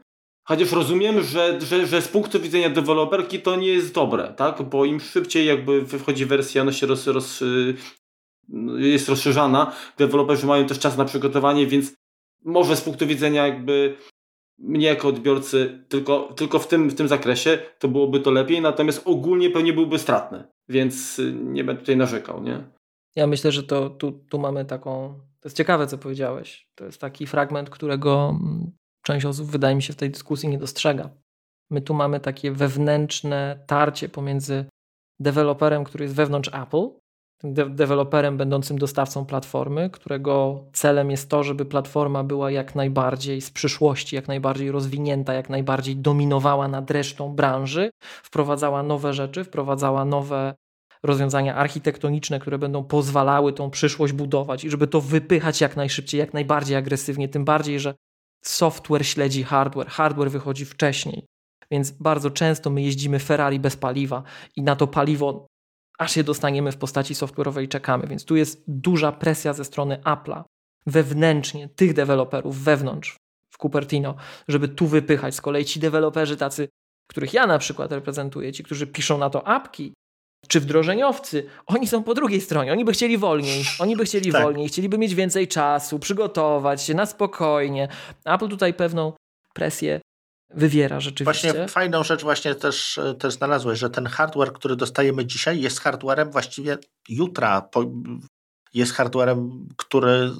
Chociaż 0.47 0.71
rozumiem, 0.71 1.23
że, 1.23 1.61
że, 1.61 1.87
że 1.87 2.01
z 2.01 2.07
punktu 2.07 2.39
widzenia 2.39 2.69
deweloperki 2.69 3.41
to 3.41 3.55
nie 3.55 3.67
jest 3.67 3.93
dobre, 3.93 4.33
tak? 4.33 4.61
Bo 4.61 4.85
im 4.85 4.99
szybciej 4.99 5.45
jakby 5.45 5.85
wchodzi 5.85 6.25
wersja, 6.25 6.61
ona 6.61 6.71
się 6.71 6.87
roz, 6.87 7.07
roz, 7.07 7.43
jest 8.77 9.09
rozszerzana, 9.09 9.73
deweloperzy 9.97 10.47
mają 10.47 10.65
też 10.65 10.79
czas 10.79 10.97
na 10.97 11.05
przygotowanie, 11.05 11.67
więc 11.67 11.93
może 12.43 12.75
z 12.75 12.81
punktu 12.81 13.07
widzenia 13.07 13.47
jakby 13.47 13.97
mnie 14.57 14.87
jako 14.87 15.07
odbiorcy 15.07 15.85
tylko, 15.89 16.33
tylko 16.35 16.59
w, 16.59 16.67
tym, 16.67 16.89
w 16.89 16.95
tym 16.95 17.07
zakresie 17.07 17.59
to 17.79 17.87
byłoby 17.87 18.19
to 18.19 18.31
lepiej, 18.31 18.61
natomiast 18.61 19.01
ogólnie 19.05 19.49
pewnie 19.49 19.73
byłby 19.73 19.99
stratny, 19.99 20.43
więc 20.69 21.21
nie 21.33 21.63
będę 21.63 21.79
tutaj 21.79 21.97
narzekał, 21.97 22.43
nie? 22.43 22.63
Ja 23.15 23.27
myślę, 23.27 23.51
że 23.51 23.63
to 23.63 23.89
tu, 23.89 24.11
tu 24.11 24.39
mamy 24.39 24.65
taką. 24.65 25.19
To 25.39 25.47
jest 25.47 25.57
ciekawe, 25.57 25.87
co 25.87 25.97
powiedziałeś. 25.97 26.69
To 26.75 26.85
jest 26.85 27.01
taki 27.01 27.27
fragment, 27.27 27.69
którego 27.69 28.29
mm, 28.29 28.71
część 29.01 29.25
osób, 29.25 29.47
wydaje 29.47 29.75
mi 29.75 29.83
się, 29.83 29.93
w 29.93 29.95
tej 29.95 30.09
dyskusji 30.09 30.49
nie 30.49 30.57
dostrzega. 30.57 31.09
My 31.69 31.81
tu 31.81 31.93
mamy 31.93 32.19
takie 32.19 32.51
wewnętrzne 32.51 33.63
tarcie 33.67 34.09
pomiędzy 34.09 34.65
deweloperem, 35.19 35.83
który 35.83 36.05
jest 36.05 36.15
wewnątrz 36.15 36.49
Apple, 36.53 36.89
de 37.43 37.69
deweloperem 37.69 38.37
będącym 38.37 38.77
dostawcą 38.77 39.25
platformy, 39.25 39.89
którego 39.89 40.63
celem 40.73 41.11
jest 41.11 41.29
to, 41.29 41.43
żeby 41.43 41.65
platforma 41.65 42.23
była 42.23 42.51
jak 42.51 42.75
najbardziej 42.75 43.41
z 43.41 43.51
przyszłości, 43.51 44.15
jak 44.15 44.27
najbardziej 44.27 44.71
rozwinięta, 44.71 45.33
jak 45.33 45.49
najbardziej 45.49 45.97
dominowała 45.97 46.67
nad 46.67 46.91
resztą 46.91 47.35
branży, 47.35 47.89
wprowadzała 48.01 48.83
nowe 48.83 49.13
rzeczy, 49.13 49.43
wprowadzała 49.43 50.05
nowe 50.05 50.55
rozwiązania 51.03 51.55
architektoniczne, 51.55 52.39
które 52.39 52.57
będą 52.57 52.83
pozwalały 52.83 53.53
tą 53.53 53.69
przyszłość 53.69 54.13
budować 54.13 54.63
i 54.63 54.69
żeby 54.69 54.87
to 54.87 55.01
wypychać 55.01 55.61
jak 55.61 55.75
najszybciej, 55.75 56.19
jak 56.19 56.33
najbardziej 56.33 56.77
agresywnie, 56.77 57.29
tym 57.29 57.45
bardziej, 57.45 57.79
że 57.79 57.95
software 58.45 59.05
śledzi 59.05 59.43
hardware, 59.43 59.87
hardware 59.87 60.31
wychodzi 60.31 60.65
wcześniej. 60.65 61.25
Więc 61.71 61.91
bardzo 61.91 62.31
często 62.31 62.69
my 62.69 62.81
jeździmy 62.81 63.19
Ferrari 63.19 63.59
bez 63.59 63.77
paliwa 63.77 64.23
i 64.55 64.61
na 64.61 64.75
to 64.75 64.87
paliwo 64.87 65.47
aż 65.97 66.17
je 66.17 66.23
dostaniemy 66.23 66.71
w 66.71 66.77
postaci 66.77 67.13
software'owej 67.13 67.67
czekamy. 67.67 68.07
Więc 68.07 68.25
tu 68.25 68.35
jest 68.35 68.63
duża 68.67 69.11
presja 69.11 69.53
ze 69.53 69.65
strony 69.65 69.97
Apple'a 70.03 70.43
wewnętrznie, 70.87 71.69
tych 71.69 71.93
deweloperów 71.93 72.63
wewnątrz 72.63 73.17
w 73.53 73.57
Cupertino, 73.57 74.15
żeby 74.47 74.67
tu 74.67 74.87
wypychać. 74.87 75.35
Z 75.35 75.41
kolei 75.41 75.65
ci 75.65 75.79
deweloperzy 75.79 76.37
tacy, 76.37 76.67
których 77.09 77.33
ja 77.33 77.47
na 77.47 77.57
przykład 77.57 77.91
reprezentuję, 77.91 78.53
ci, 78.53 78.63
którzy 78.63 78.87
piszą 78.87 79.17
na 79.17 79.29
to 79.29 79.47
apki, 79.47 79.93
czy 80.47 80.59
wdrożeniowcy, 80.59 81.45
oni 81.65 81.87
są 81.87 82.03
po 82.03 82.13
drugiej 82.13 82.41
stronie. 82.41 82.71
Oni 82.71 82.85
by 82.85 82.91
chcieli 82.91 83.17
wolniej, 83.17 83.63
oni 83.79 83.95
by 83.95 84.05
chcieli 84.05 84.31
tak. 84.31 84.43
wolniej, 84.43 84.67
chcieliby 84.67 84.97
mieć 84.97 85.15
więcej 85.15 85.47
czasu, 85.47 85.99
przygotować 85.99 86.81
się 86.81 86.93
na 86.93 87.05
spokojnie. 87.05 87.87
Apple 88.25 88.49
tutaj 88.49 88.73
pewną 88.73 89.13
presję 89.53 90.01
wywiera 90.55 90.99
rzeczywiście. 90.99 91.51
Właśnie 91.51 91.67
fajną 91.67 92.03
rzecz 92.03 92.23
właśnie 92.23 92.55
też, 92.55 92.99
też 93.19 93.33
znalazłeś, 93.33 93.79
że 93.79 93.89
ten 93.89 94.05
hardware, 94.05 94.53
który 94.53 94.75
dostajemy 94.75 95.25
dzisiaj 95.25 95.61
jest 95.61 95.79
hardwarem 95.79 96.31
właściwie 96.31 96.77
jutra, 97.09 97.69
jest 98.73 98.93
hardwarem, 98.93 99.67
który 99.77 100.31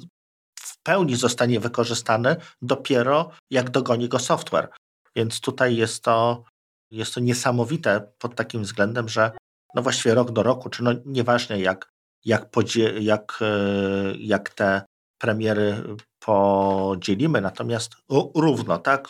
w 0.60 0.82
pełni 0.82 1.16
zostanie 1.16 1.60
wykorzystany 1.60 2.36
dopiero 2.62 3.30
jak 3.50 3.70
dogoni 3.70 4.08
go 4.08 4.18
software. 4.18 4.68
Więc 5.16 5.40
tutaj 5.40 5.76
jest 5.76 6.04
to, 6.04 6.44
jest 6.90 7.14
to 7.14 7.20
niesamowite 7.20 8.12
pod 8.18 8.34
takim 8.34 8.62
względem, 8.62 9.08
że 9.08 9.30
no 9.74 9.82
właściwie 9.82 10.14
rok 10.14 10.30
do 10.30 10.42
roku, 10.42 10.70
czy 10.70 10.82
no 10.82 10.90
nieważne 11.04 11.60
jak, 11.60 11.88
jak, 12.24 12.50
podzie, 12.50 12.98
jak, 13.00 13.38
e, 13.40 14.14
jak 14.18 14.50
te 14.50 14.82
premiery 15.18 15.82
podzielimy, 16.18 17.40
natomiast 17.40 17.96
równo, 18.34 18.78
tak? 18.78 19.08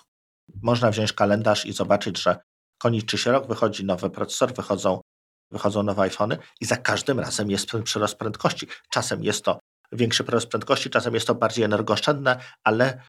Można 0.62 0.90
wziąć 0.90 1.12
kalendarz 1.12 1.66
i 1.66 1.72
zobaczyć, 1.72 2.22
że 2.22 2.38
kończy 2.78 3.18
się 3.18 3.32
rok, 3.32 3.47
wychodzi 3.47 3.84
nowy 3.84 4.11
procesor, 4.11 4.55
wychodzą, 4.55 5.01
wychodzą 5.51 5.82
nowe 5.82 6.03
iPhony 6.03 6.38
i 6.61 6.64
za 6.64 6.76
każdym 6.76 7.20
razem 7.20 7.51
jest 7.51 7.66
przyrost 7.84 8.18
prędkości. 8.18 8.66
Czasem 8.90 9.24
jest 9.24 9.44
to 9.44 9.59
większy 9.92 10.24
przyrost 10.24 10.49
prędkości, 10.49 10.90
czasem 10.90 11.14
jest 11.14 11.26
to 11.26 11.34
bardziej 11.34 11.64
energooszczędne, 11.64 12.40
ale 12.64 13.03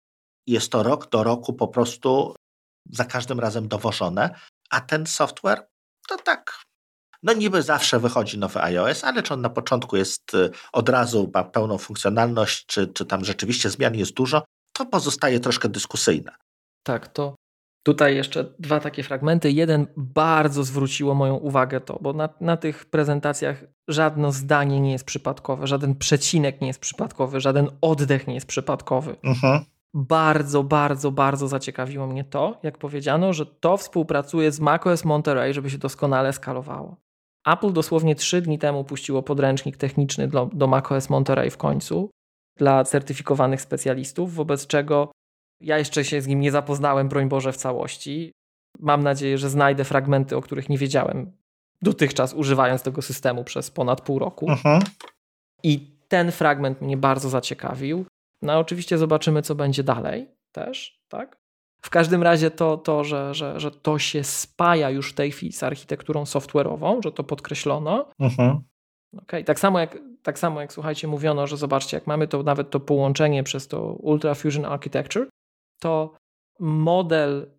jest 0.48 0.72
to 0.72 0.84
rok 0.84 1.10
do 1.10 1.24
roku 1.24 1.54
po 1.54 1.68
prostu 1.68 2.36
za 2.92 3.06
każdym 3.06 3.40
razem 3.40 3.68
dowożone, 3.68 4.40
a 4.70 4.82
ten 4.82 5.08
software 5.08 5.68
to 6.08 6.18
tak 6.18 6.68
no 7.24 7.34
niby 7.34 7.62
zawsze 7.62 8.00
wychodzi 8.00 8.38
nowy 8.38 8.62
iOS, 8.62 9.04
ale 9.04 9.24
czy 9.24 9.34
on 9.34 9.42
na 9.42 9.50
początku 9.50 9.98
jest 9.98 10.34
y, 10.34 10.52
od 10.72 10.90
razu, 10.90 11.32
ma 11.34 11.44
pełną 11.44 11.78
funkcjonalność, 11.78 12.66
czy, 12.66 12.88
czy 12.88 13.06
tam 13.06 13.26
rzeczywiście 13.26 13.70
zmian 13.70 13.96
jest 13.96 14.14
dużo, 14.14 14.44
to 14.74 14.86
pozostaje 14.86 15.40
troszkę 15.40 15.70
dyskusyjne. 15.70 16.36
Tak, 16.88 17.08
to 17.08 17.36
tutaj 17.84 18.16
jeszcze 18.16 18.46
dwa 18.60 18.80
takie 18.80 19.04
fragmenty. 19.04 19.52
Jeden 19.52 19.88
bardzo 19.98 20.64
zwróciło 20.64 21.16
moją 21.16 21.36
uwagę 21.36 21.82
to, 21.82 22.00
bo 22.02 22.14
na, 22.14 22.30
na 22.42 22.58
tych 22.58 22.86
prezentacjach 22.86 23.64
żadne 23.88 24.32
zdanie 24.32 24.80
nie 24.80 24.92
jest 24.92 25.06
przypadkowe, 25.06 25.68
żaden 25.68 25.96
przecinek 25.96 26.62
nie 26.62 26.68
jest 26.68 26.80
przypadkowy, 26.80 27.40
żaden 27.40 27.68
oddech 27.82 28.28
nie 28.28 28.34
jest 28.34 28.48
przypadkowy. 28.48 29.16
Mhm. 29.24 29.64
Bardzo, 29.94 30.64
bardzo, 30.64 31.12
bardzo 31.12 31.48
zaciekawiło 31.48 32.08
mnie 32.08 32.24
to, 32.24 32.60
jak 32.64 32.78
powiedziano, 32.78 33.34
że 33.34 33.46
to 33.46 33.78
współpracuje 33.78 34.52
z 34.52 34.60
macOS 34.60 35.06
Monterey, 35.06 35.54
żeby 35.54 35.70
się 35.70 35.78
doskonale 35.78 36.34
skalowało. 36.34 36.96
Apple 37.48 37.74
dosłownie 37.74 38.16
trzy 38.16 38.42
dni 38.42 38.60
temu 38.60 38.84
puściło 38.84 39.24
podręcznik 39.24 39.78
techniczny 39.78 40.28
do, 40.28 40.50
do 40.54 40.68
macOS 40.68 41.10
Monterey 41.10 41.50
w 41.50 41.58
końcu 41.58 42.10
dla 42.58 42.84
certyfikowanych 42.84 43.62
specjalistów, 43.62 44.34
wobec 44.34 44.68
czego 44.68 45.12
ja 45.62 45.78
jeszcze 45.78 46.06
się 46.06 46.22
z 46.22 46.28
nim 46.28 46.40
nie 46.40 46.52
zapoznałem, 46.52 47.10
broń 47.10 47.30
Boże, 47.30 47.52
w 47.54 47.58
całości. 47.58 48.32
Mam 48.80 49.04
nadzieję, 49.04 49.38
że 49.38 49.50
znajdę 49.50 49.84
fragmenty, 49.84 50.38
o 50.38 50.42
których 50.42 50.70
nie 50.70 50.78
wiedziałem 50.78 51.32
dotychczas, 51.82 52.34
używając 52.34 52.84
tego 52.84 53.02
systemu 53.02 53.44
przez 53.44 53.72
ponad 53.72 54.02
pół 54.02 54.20
roku. 54.20 54.48
Aha. 54.50 54.80
I 55.64 55.98
ten 56.08 56.32
fragment 56.32 56.82
mnie 56.82 56.98
bardzo 56.98 57.30
zaciekawił. 57.30 58.06
No 58.42 58.60
oczywiście 58.60 58.98
zobaczymy, 58.98 59.42
co 59.42 59.56
będzie 59.56 59.84
dalej 59.84 60.28
też, 60.52 61.00
tak? 61.10 61.38
W 61.82 61.90
każdym 61.90 62.24
razie 62.24 62.52
to, 62.52 62.78
to 62.78 63.04
że, 63.04 63.34
że, 63.34 63.60
że 63.60 63.72
to 63.72 64.00
się 64.00 64.24
spaja 64.24 64.90
już 64.90 65.12
w 65.12 65.16
tej 65.16 65.32
chwili 65.32 65.54
z 65.54 65.64
architekturą 65.64 66.24
software'ową, 66.24 67.04
że 67.04 67.12
to 67.12 67.24
podkreślono. 67.24 68.10
Mhm. 68.20 68.62
Okay. 69.24 69.44
Tak, 69.44 69.60
samo 69.60 69.80
jak, 69.80 69.98
tak 70.24 70.40
samo 70.40 70.62
jak 70.62 70.74
słuchajcie, 70.74 71.08
mówiono, 71.08 71.48
że 71.48 71.58
zobaczcie, 71.58 71.98
jak 71.98 72.08
mamy 72.08 72.28
to 72.28 72.44
nawet 72.44 72.70
to 72.70 72.80
połączenie 72.80 73.44
przez 73.44 73.68
to 73.68 73.82
Ultra 73.94 74.36
Fusion 74.36 74.66
Architecture, 74.66 75.28
to 75.80 76.14
model 76.60 77.52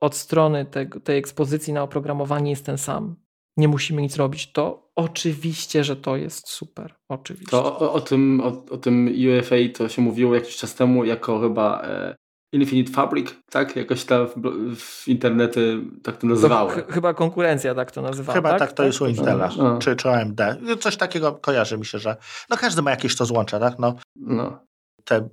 od 0.00 0.14
strony 0.14 0.64
te, 0.64 0.86
tej 0.86 1.18
ekspozycji 1.18 1.72
na 1.72 1.82
oprogramowanie 1.82 2.50
jest 2.50 2.66
ten 2.66 2.78
sam. 2.78 3.16
Nie 3.56 3.68
musimy 3.68 4.02
nic 4.02 4.16
robić. 4.16 4.52
To 4.52 4.90
oczywiście, 4.96 5.84
że 5.84 5.96
to 5.96 6.16
jest 6.16 6.48
super. 6.48 6.94
Oczywiście. 7.08 7.50
To 7.50 7.78
o, 7.78 7.92
o 7.92 8.00
tym, 8.00 8.40
o, 8.40 8.74
o, 8.74 8.76
tym 8.76 9.14
UFA 9.38 9.56
to 9.74 9.88
się 9.88 10.02
mówiło 10.02 10.34
jakiś 10.34 10.56
czas 10.56 10.74
temu 10.74 11.04
jako 11.04 11.40
chyba 11.40 11.82
e, 11.82 12.16
Infinite 12.52 12.92
Fabric, 12.92 13.34
tak? 13.50 13.76
Jakoś 13.76 14.04
tam 14.04 14.26
w, 14.26 14.76
w 14.76 15.08
internety 15.08 15.80
tak 16.02 16.16
to 16.16 16.26
nazywały. 16.26 16.74
To 16.74 16.82
ch 16.82 16.94
chyba 16.94 17.14
konkurencja 17.14 17.74
tak 17.74 17.90
to 17.90 18.02
nazywała. 18.02 18.34
Chyba 18.34 18.50
tak, 18.50 18.58
tak 18.58 18.70
to 18.70 18.76
tak? 18.76 18.86
jest 18.86 19.00
u 19.00 19.06
Intela, 19.06 19.50
no. 19.58 19.78
czy, 19.78 19.96
czy 19.96 20.10
AMD. 20.10 20.40
Coś 20.80 20.96
takiego 20.96 21.32
kojarzy 21.32 21.78
mi 21.78 21.86
się, 21.86 21.98
że 21.98 22.16
no 22.50 22.56
każdy 22.56 22.82
ma 22.82 22.90
jakieś 22.90 23.16
to 23.16 23.24
złącze, 23.24 23.60
tak? 23.60 23.78
No, 23.78 23.94
no. 24.16 24.58
Te 25.04 25.28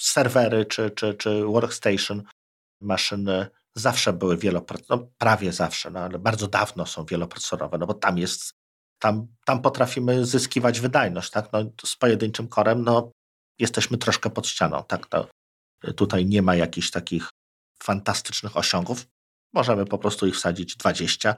serwery 0.00 0.64
czy, 0.64 0.90
czy, 0.90 1.14
czy 1.14 1.44
workstation 1.44 2.22
maszyny 2.80 3.46
zawsze 3.74 4.12
były 4.12 4.36
wieloprocesorowe, 4.36 5.04
no 5.04 5.10
prawie 5.18 5.52
zawsze, 5.52 5.90
no 5.90 6.00
ale 6.00 6.18
bardzo 6.18 6.48
dawno 6.48 6.86
są 6.86 7.04
wieloprocesorowe, 7.04 7.78
no 7.78 7.86
bo 7.86 7.94
tam 7.94 8.18
jest, 8.18 8.52
tam, 8.98 9.26
tam 9.44 9.62
potrafimy 9.62 10.26
zyskiwać 10.26 10.80
wydajność, 10.80 11.30
tak? 11.30 11.52
No, 11.52 11.58
z 11.84 11.96
pojedynczym 11.96 12.48
korem, 12.48 12.84
no 12.84 13.12
jesteśmy 13.58 13.98
troszkę 13.98 14.30
pod 14.30 14.46
ścianą. 14.46 14.84
Tak, 14.84 15.06
to, 15.06 15.28
tutaj 15.96 16.26
nie 16.26 16.42
ma 16.42 16.56
jakichś 16.56 16.90
takich 16.90 17.30
fantastycznych 17.82 18.56
osiągów. 18.56 19.06
Możemy 19.52 19.84
po 19.84 19.98
prostu 19.98 20.26
ich 20.26 20.34
wsadzić 20.34 20.76
20 20.76 21.36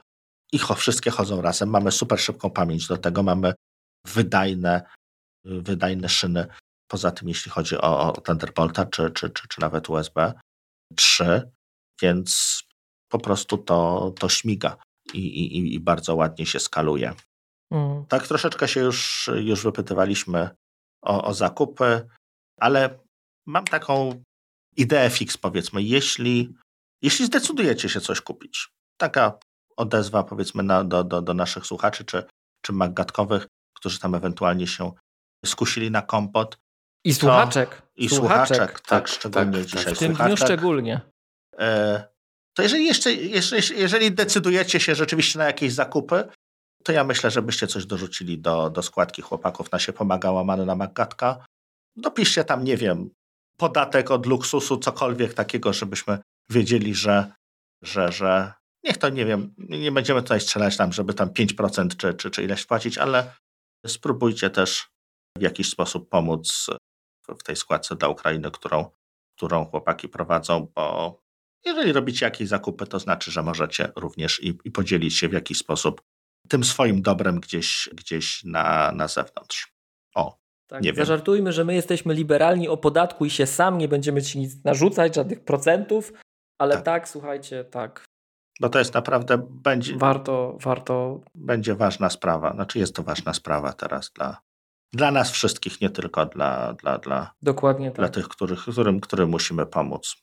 i 0.51 0.59
wszystkie 0.75 1.11
chodzą 1.11 1.41
razem. 1.41 1.69
Mamy 1.69 1.91
super 1.91 2.19
szybką 2.19 2.49
pamięć 2.49 2.87
do 2.87 2.97
tego, 2.97 3.23
mamy 3.23 3.53
wydajne, 4.05 4.81
wydajne 5.45 6.09
szyny. 6.09 6.47
Poza 6.87 7.11
tym, 7.11 7.27
jeśli 7.27 7.51
chodzi 7.51 7.77
o, 7.77 8.13
o 8.13 8.21
Thunderbolta 8.21 8.85
czy, 8.85 9.11
czy, 9.11 9.29
czy, 9.29 9.47
czy 9.47 9.61
nawet 9.61 9.89
USB 9.89 10.33
3, 10.95 11.51
więc 12.01 12.61
po 13.09 13.19
prostu 13.19 13.57
to, 13.57 14.11
to 14.19 14.29
śmiga 14.29 14.77
i, 15.13 15.19
i, 15.19 15.73
i 15.73 15.79
bardzo 15.79 16.15
ładnie 16.15 16.45
się 16.45 16.59
skaluje. 16.59 17.13
Mm. 17.71 18.05
Tak 18.05 18.27
troszeczkę 18.27 18.67
się 18.67 18.79
już, 18.79 19.29
już 19.35 19.63
wypytywaliśmy 19.63 20.49
o, 21.01 21.23
o 21.23 21.33
zakupy, 21.33 22.07
ale 22.59 22.99
mam 23.45 23.65
taką 23.65 24.23
ideę 24.77 25.09
fix, 25.09 25.37
powiedzmy, 25.37 25.83
jeśli, 25.83 26.55
jeśli 27.01 27.25
zdecydujecie 27.25 27.89
się 27.89 28.01
coś 28.01 28.21
kupić, 28.21 28.67
taka 28.97 29.39
odezwa 29.77 30.23
powiedzmy 30.23 30.63
na, 30.63 30.83
do, 30.83 31.03
do, 31.03 31.21
do 31.21 31.33
naszych 31.33 31.65
słuchaczy 31.65 32.05
czy, 32.05 32.23
czy 32.61 32.73
maggatkowych, 32.73 33.47
którzy 33.77 33.99
tam 33.99 34.15
ewentualnie 34.15 34.67
się 34.67 34.91
skusili 35.45 35.91
na 35.91 36.01
kompot. 36.01 36.57
I 37.03 37.13
słuchaczek. 37.13 37.81
I 37.95 38.09
słuchaczek, 38.09 38.47
słuchaczek 38.47 38.79
tak, 38.79 38.81
tak, 38.81 39.07
szczególnie 39.07 39.57
tak, 39.57 39.65
dzisiaj. 39.65 39.95
W 39.95 39.99
tym 39.99 40.15
słuchaczek. 40.15 40.37
dniu 40.37 40.45
szczególnie. 40.45 41.01
E, 41.59 42.03
to 42.53 42.63
jeżeli 42.63 42.85
jeszcze, 42.85 43.13
jeszcze, 43.13 43.57
jeżeli 43.75 44.11
decydujecie 44.11 44.79
się 44.79 44.95
rzeczywiście 44.95 45.39
na 45.39 45.45
jakieś 45.45 45.73
zakupy, 45.73 46.27
to 46.83 46.91
ja 46.91 47.03
myślę, 47.03 47.31
żebyście 47.31 47.67
coś 47.67 47.85
dorzucili 47.85 48.39
do, 48.39 48.69
do 48.69 48.81
składki 48.83 49.21
chłopaków 49.21 49.71
na 49.71 49.79
się 49.79 49.93
pomagała 49.93 50.43
Manna 50.43 50.75
Maggatka. 50.75 51.45
Dopiszcie 51.95 52.43
tam, 52.43 52.63
nie 52.63 52.77
wiem, 52.77 53.09
podatek 53.57 54.11
od 54.11 54.25
luksusu, 54.25 54.77
cokolwiek 54.77 55.33
takiego, 55.33 55.73
żebyśmy 55.73 56.19
wiedzieli, 56.49 56.95
że, 56.95 57.31
że, 57.83 58.11
że 58.11 58.53
niech 58.83 58.97
to, 58.97 59.09
nie 59.09 59.25
wiem, 59.25 59.53
nie 59.57 59.91
będziemy 59.91 60.21
tutaj 60.21 60.41
strzelać 60.41 60.77
tam, 60.77 60.93
żeby 60.93 61.13
tam 61.13 61.29
5% 61.29 61.97
czy, 61.97 62.13
czy, 62.13 62.31
czy 62.31 62.43
ileś 62.43 62.65
płacić, 62.65 62.97
ale 62.97 63.33
spróbujcie 63.87 64.49
też 64.49 64.87
w 65.37 65.41
jakiś 65.41 65.69
sposób 65.69 66.09
pomóc 66.09 66.67
w 67.35 67.43
tej 67.43 67.55
składce 67.55 67.95
dla 67.95 68.07
Ukrainy, 68.07 68.51
którą, 68.51 68.91
którą 69.35 69.65
chłopaki 69.65 70.09
prowadzą, 70.09 70.67
bo 70.75 71.17
jeżeli 71.65 71.93
robicie 71.93 72.25
jakieś 72.25 72.47
zakupy, 72.47 72.87
to 72.87 72.99
znaczy, 72.99 73.31
że 73.31 73.43
możecie 73.43 73.91
również 73.95 74.43
i, 74.43 74.57
i 74.65 74.71
podzielić 74.71 75.17
się 75.17 75.29
w 75.29 75.33
jakiś 75.33 75.57
sposób 75.57 76.01
tym 76.49 76.63
swoim 76.63 77.01
dobrem 77.01 77.39
gdzieś, 77.39 77.89
gdzieś 77.93 78.43
na, 78.43 78.91
na 78.91 79.07
zewnątrz. 79.07 79.73
O, 80.15 80.37
tak, 80.67 80.83
nie 80.83 80.93
zażartujmy, 80.93 81.51
że 81.51 81.63
my 81.63 81.73
jesteśmy 81.73 82.13
liberalni 82.13 82.67
o 82.67 82.77
podatku 82.77 83.25
i 83.25 83.29
się 83.29 83.45
sam 83.45 83.77
nie 83.77 83.87
będziemy 83.87 84.21
ci 84.21 84.39
nic 84.39 84.63
narzucać, 84.63 85.15
żadnych 85.15 85.43
procentów, 85.43 86.13
ale 86.57 86.75
tak, 86.75 86.85
tak 86.85 87.09
słuchajcie, 87.09 87.63
tak. 87.63 88.05
Bo 88.61 88.69
to 88.69 88.79
jest 88.79 88.93
naprawdę, 88.93 89.47
będzie... 89.49 89.97
Warto, 89.97 90.57
warto... 90.61 91.21
Będzie 91.35 91.75
ważna 91.75 92.09
sprawa, 92.09 92.53
znaczy 92.53 92.79
jest 92.79 92.95
to 92.95 93.03
ważna 93.03 93.33
sprawa 93.33 93.73
teraz 93.73 94.11
dla, 94.11 94.41
dla 94.93 95.11
nas 95.11 95.31
wszystkich, 95.31 95.81
nie 95.81 95.89
tylko 95.89 96.25
dla, 96.25 96.73
dla, 96.73 96.97
dla, 96.97 97.31
Dokładnie 97.41 97.91
dla 97.91 98.05
tak. 98.05 98.13
tych, 98.15 98.27
których, 98.27 98.59
którym, 98.59 98.99
którym 98.99 99.29
musimy 99.29 99.65
pomóc. 99.65 100.15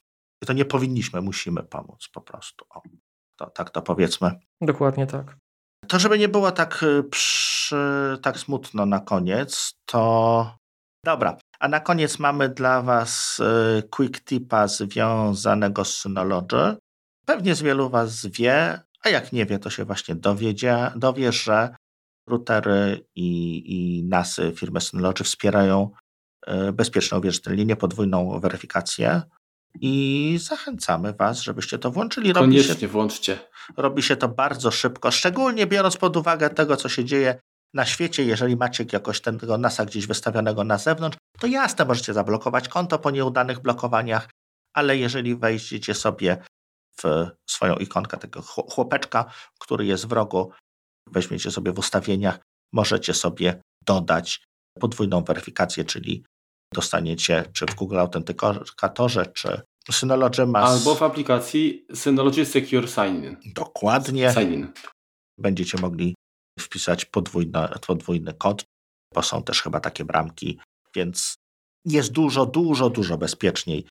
I 0.42 0.46
to 0.46 0.52
nie 0.52 0.64
powinniśmy, 0.64 1.20
musimy 1.20 1.62
pomóc 1.62 2.08
po 2.12 2.20
prostu. 2.20 2.64
O, 2.70 2.82
to, 3.36 3.50
tak 3.50 3.70
to 3.70 3.82
powiedzmy. 3.82 4.30
Dokładnie 4.60 5.06
tak. 5.06 5.36
To, 5.88 5.98
żeby 5.98 6.18
nie 6.18 6.28
było 6.28 6.52
tak, 6.52 6.82
y, 6.82 7.02
przy, 7.02 8.18
tak 8.22 8.38
smutno 8.38 8.86
na 8.86 9.00
koniec, 9.00 9.74
to 9.86 10.56
dobra. 11.04 11.36
A 11.60 11.68
na 11.68 11.80
koniec 11.80 12.18
mamy 12.18 12.48
dla 12.48 12.82
Was 12.82 13.40
y, 13.40 13.88
quick 13.88 14.24
tipa 14.24 14.68
związanego 14.68 15.84
z 15.84 15.94
Synology. 15.94 16.76
Pewnie 17.26 17.54
z 17.54 17.62
wielu 17.62 17.90
Was 17.90 18.26
wie, 18.26 18.80
a 19.02 19.08
jak 19.08 19.32
nie 19.32 19.46
wie, 19.46 19.58
to 19.58 19.70
się 19.70 19.84
właśnie 19.84 20.14
dowiedzie, 20.14 20.90
dowie, 20.96 21.32
że 21.32 21.76
routery 22.28 23.06
i, 23.14 23.62
i 23.66 24.04
NASy 24.04 24.52
firmy 24.56 24.80
Synology 24.80 25.24
wspierają 25.24 25.90
y, 26.48 26.72
bezpieczną 26.72 27.18
uwierzytelnienie, 27.18 27.76
podwójną 27.76 28.40
weryfikację 28.40 29.22
i 29.80 30.38
zachęcamy 30.42 31.12
Was, 31.12 31.40
żebyście 31.40 31.78
to 31.78 31.90
włączyli. 31.90 32.32
Robi 32.32 32.46
Koniecznie 32.46 32.74
się, 32.74 32.88
włączcie. 32.88 33.38
Robi 33.76 34.02
się 34.02 34.16
to 34.16 34.28
bardzo 34.28 34.70
szybko, 34.70 35.10
szczególnie 35.10 35.66
biorąc 35.66 35.96
pod 35.96 36.16
uwagę 36.16 36.50
tego, 36.50 36.76
co 36.76 36.88
się 36.88 37.04
dzieje 37.04 37.40
na 37.74 37.84
świecie. 37.84 38.24
Jeżeli 38.24 38.56
macie 38.56 38.84
jakoś 38.92 39.20
tego 39.20 39.58
NASA 39.58 39.84
gdzieś 39.84 40.06
wystawionego 40.06 40.64
na 40.64 40.78
zewnątrz, 40.78 41.18
to 41.40 41.46
jasne, 41.46 41.84
możecie 41.84 42.12
zablokować 42.12 42.68
konto 42.68 42.98
po 42.98 43.10
nieudanych 43.10 43.60
blokowaniach, 43.60 44.28
ale 44.74 44.96
jeżeli 44.96 45.36
wejdziecie 45.36 45.94
sobie 45.94 46.36
w 47.02 47.26
swoją 47.46 47.76
ikonkę 47.76 48.16
tego 48.16 48.42
chłopeczka, 48.42 49.24
który 49.60 49.86
jest 49.86 50.06
w 50.06 50.12
rogu, 50.12 50.52
weźmiecie 51.10 51.50
sobie 51.50 51.72
w 51.72 51.78
ustawieniach, 51.78 52.38
możecie 52.72 53.14
sobie 53.14 53.60
dodać 53.86 54.44
podwójną 54.80 55.24
weryfikację, 55.24 55.84
czyli 55.84 56.24
dostaniecie 56.74 57.44
czy 57.52 57.66
w 57.66 57.74
Google 57.74 57.98
Authenticatorze, 57.98 59.26
czy 59.26 59.62
Synology 59.90 60.46
Mass. 60.46 60.70
Albo 60.70 60.94
w 60.94 61.02
aplikacji 61.02 61.86
Synology 61.94 62.46
Secure 62.46 62.88
Sign-in. 62.88 63.36
Dokładnie. 63.54 64.32
Sign-in. 64.32 64.72
Będziecie 65.38 65.78
mogli 65.80 66.14
wpisać 66.60 67.04
podwójny, 67.04 67.68
podwójny 67.86 68.34
kod, 68.34 68.64
bo 69.14 69.22
są 69.22 69.42
też 69.42 69.62
chyba 69.62 69.80
takie 69.80 70.04
bramki, 70.04 70.58
więc 70.96 71.34
jest 71.84 72.12
dużo, 72.12 72.46
dużo, 72.46 72.90
dużo 72.90 73.18
bezpieczniej. 73.18 73.86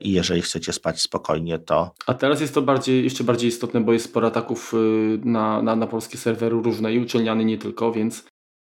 I 0.00 0.12
jeżeli 0.12 0.42
chcecie 0.42 0.72
spać 0.72 1.00
spokojnie, 1.00 1.58
to. 1.58 1.94
A 2.06 2.14
teraz 2.14 2.40
jest 2.40 2.54
to 2.54 2.62
bardziej, 2.62 3.04
jeszcze 3.04 3.24
bardziej 3.24 3.48
istotne, 3.48 3.80
bo 3.80 3.92
jest 3.92 4.04
sporo 4.04 4.26
ataków 4.26 4.74
y, 4.74 5.18
na, 5.24 5.62
na, 5.62 5.76
na 5.76 5.86
polskie 5.86 6.18
serwery 6.18 6.56
różne 6.62 6.94
i 6.94 6.98
uczelniane 6.98 7.44
nie 7.44 7.58
tylko, 7.58 7.92
więc 7.92 8.24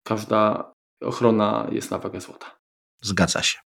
każda 0.08 0.72
ochrona 1.02 1.68
jest 1.72 1.92
na 1.92 1.98
wagę 1.98 2.22
złota. 2.22 2.60
Zgadza 3.02 3.42
się. 3.44 3.60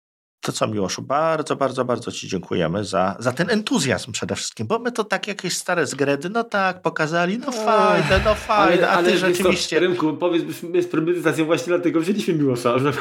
To 0.41 0.51
co, 0.51 0.67
Miłoszu, 0.67 1.01
bardzo, 1.01 1.55
bardzo, 1.55 1.85
bardzo 1.85 2.11
Ci 2.11 2.27
dziękujemy 2.27 2.85
za, 2.85 3.15
za 3.19 3.31
ten 3.31 3.49
entuzjazm 3.49 4.11
przede 4.11 4.35
wszystkim, 4.35 4.67
bo 4.67 4.79
my 4.79 4.91
to 4.91 5.03
tak 5.03 5.27
jakieś 5.27 5.57
stare 5.57 5.87
zgredy, 5.87 6.29
no 6.29 6.43
tak, 6.43 6.81
pokazali, 6.81 7.39
no 7.39 7.51
fajne, 7.51 8.21
no 8.25 8.35
fajne, 8.35 8.89
ale, 8.89 8.89
a 8.89 9.03
Ty 9.03 9.09
ale 9.09 9.17
rzeczywiście... 9.17 9.75
To, 9.75 9.79
Rymku, 9.79 10.13
powiedz, 10.13 10.43
jest 10.73 10.91
premedytacją 10.91 11.45
właśnie 11.45 11.67
dlatego 11.67 11.99
wzięliśmy 11.99 12.33
Miłosza, 12.33 12.79
żeby, 12.79 12.97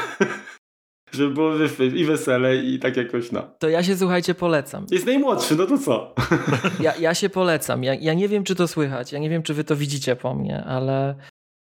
żeby 1.14 1.34
było 1.34 1.52
i 1.94 2.04
wesele 2.04 2.56
i 2.56 2.78
tak 2.78 2.96
jakoś, 2.96 3.32
no. 3.32 3.42
To 3.58 3.68
ja 3.68 3.82
się, 3.82 3.96
słuchajcie, 3.96 4.34
polecam. 4.34 4.86
Jest 4.90 5.06
najmłodszy, 5.06 5.56
no 5.56 5.66
to 5.66 5.78
co? 5.78 6.14
Ja, 6.80 6.96
ja 6.96 7.14
się 7.14 7.28
polecam, 7.28 7.84
ja, 7.84 7.94
ja 7.94 8.14
nie 8.14 8.28
wiem, 8.28 8.44
czy 8.44 8.54
to 8.54 8.68
słychać, 8.68 9.12
ja 9.12 9.18
nie 9.18 9.30
wiem, 9.30 9.42
czy 9.42 9.54
Wy 9.54 9.64
to 9.64 9.76
widzicie 9.76 10.16
po 10.16 10.34
mnie, 10.34 10.64
ale 10.64 11.14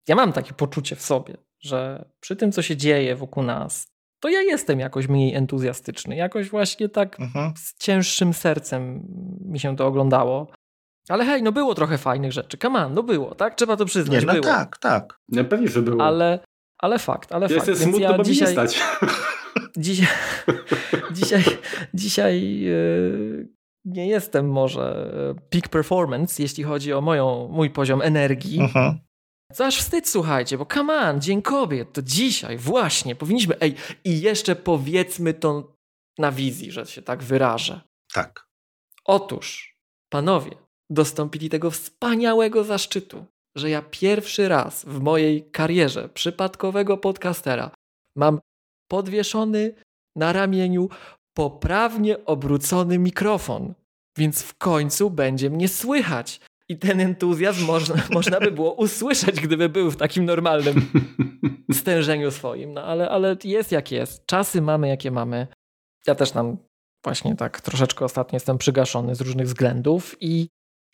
ja 0.09 0.15
mam 0.15 0.33
takie 0.33 0.53
poczucie 0.53 0.97
w 0.97 1.03
sobie, 1.03 1.37
że 1.61 2.05
przy 2.21 2.37
tym, 2.37 2.53
co 2.53 2.63
się 2.63 2.77
dzieje 2.77 3.17
wokół 3.17 3.43
nas, 3.43 3.91
to 4.21 4.29
ja 4.29 4.43
jestem 4.43 4.81
jakoś 4.81 5.09
mniej 5.09 5.35
entuzjastyczny. 5.35 6.17
Jakoś 6.17 6.51
właśnie 6.51 6.89
tak 6.89 7.21
mhm. 7.21 7.53
z 7.57 7.79
cięższym 7.79 8.35
sercem 8.35 9.03
mi 9.45 9.59
się 9.59 9.77
to 9.77 9.87
oglądało. 9.87 10.47
Ale 11.09 11.25
hej, 11.25 11.43
no 11.43 11.53
było 11.53 11.75
trochę 11.75 11.99
fajnych 11.99 12.33
rzeczy. 12.33 12.59
Come 12.59 12.87
on, 12.87 12.95
no 12.95 13.03
było, 13.03 13.35
tak? 13.35 13.55
Trzeba 13.55 13.77
to 13.77 13.85
przyznać. 13.85 14.21
Nie, 14.21 14.27
no 14.27 14.33
było. 14.33 14.45
tak, 14.45 14.79
tak. 14.79 15.21
No 15.29 15.45
pewnie, 15.45 15.69
że 15.69 15.83
było. 15.83 16.05
Ale, 16.05 16.39
ale 16.83 16.99
fakt, 16.99 17.33
ale 17.33 17.47
ja 17.47 17.57
fakt. 17.57 17.69
Jestem 17.69 17.89
smutny, 17.89 18.01
ja 18.01 18.17
bo 18.17 18.23
dzisiaj, 18.23 18.49
nie 18.49 18.53
stać. 18.53 18.83
Dzisiaj, 19.77 20.09
dzisiaj, 21.13 21.45
dzisiaj 21.95 22.61
yy, 22.61 23.49
nie 23.85 24.07
jestem 24.07 24.51
może 24.51 25.13
peak 25.51 25.69
performance, 25.69 26.43
jeśli 26.43 26.65
chodzi 26.65 26.93
o 26.93 27.01
moją, 27.01 27.49
mój 27.53 27.71
poziom 27.71 28.03
energii, 28.03 28.61
mhm. 28.61 28.99
Co 29.53 29.67
aż 29.67 29.79
wstyd, 29.79 30.09
słuchajcie, 30.09 30.59
bo 30.59 30.67
come 30.67 30.95
on, 30.95 31.21
Dzień 31.21 31.43
Kobiet, 31.43 31.93
to 31.93 32.03
dzisiaj 32.03 32.59
właśnie 32.59 33.17
powinniśmy, 33.17 33.61
ej, 33.61 33.75
i 34.05 34.21
jeszcze 34.21 34.57
powiedzmy 34.57 35.35
to 35.35 35.77
na 36.19 36.33
wizji, 36.33 36.73
że 36.73 36.87
się 36.87 37.03
tak 37.03 37.23
wyrażę. 37.23 37.81
Tak. 38.13 38.47
Otóż, 39.05 39.77
panowie, 40.13 40.51
dostąpili 40.91 41.51
tego 41.51 41.71
wspaniałego 41.71 42.65
zaszczytu, 42.65 43.27
że 43.57 43.71
ja 43.71 43.83
pierwszy 43.83 44.49
raz 44.49 44.85
w 44.85 45.01
mojej 45.01 45.51
karierze 45.51 46.09
przypadkowego 46.09 46.99
podcastera 46.99 47.71
mam 48.17 48.41
podwieszony 48.89 49.75
na 50.17 50.33
ramieniu 50.33 50.89
poprawnie 51.35 52.25
obrócony 52.25 52.99
mikrofon, 52.99 53.75
więc 54.19 54.43
w 54.43 54.55
końcu 54.59 55.11
będzie 55.11 55.51
mnie 55.51 55.69
słychać. 55.69 56.41
I 56.69 56.79
ten 56.79 57.01
entuzjazm 57.01 57.67
można, 57.67 57.95
można 58.11 58.41
by 58.41 58.51
było 58.51 58.73
usłyszeć, 58.73 59.41
gdyby 59.41 59.69
był 59.69 59.91
w 59.91 59.97
takim 59.97 60.25
normalnym 60.25 60.91
stężeniu 61.73 62.31
swoim. 62.31 62.73
No 62.73 62.83
ale, 62.85 63.11
ale 63.11 63.37
jest 63.45 63.73
jak 63.73 63.93
jest. 63.93 64.27
Czasy 64.27 64.63
mamy, 64.63 64.89
jakie 64.89 65.11
mamy. 65.11 65.47
Ja 66.07 66.15
też 66.15 66.31
tam 66.31 66.57
właśnie 67.05 67.37
tak 67.37 67.61
troszeczkę 67.61 68.05
ostatnio 68.05 68.37
jestem 68.37 68.59
przygaszony 68.59 69.15
z 69.15 69.21
różnych 69.21 69.47
względów 69.47 70.17
i, 70.21 70.49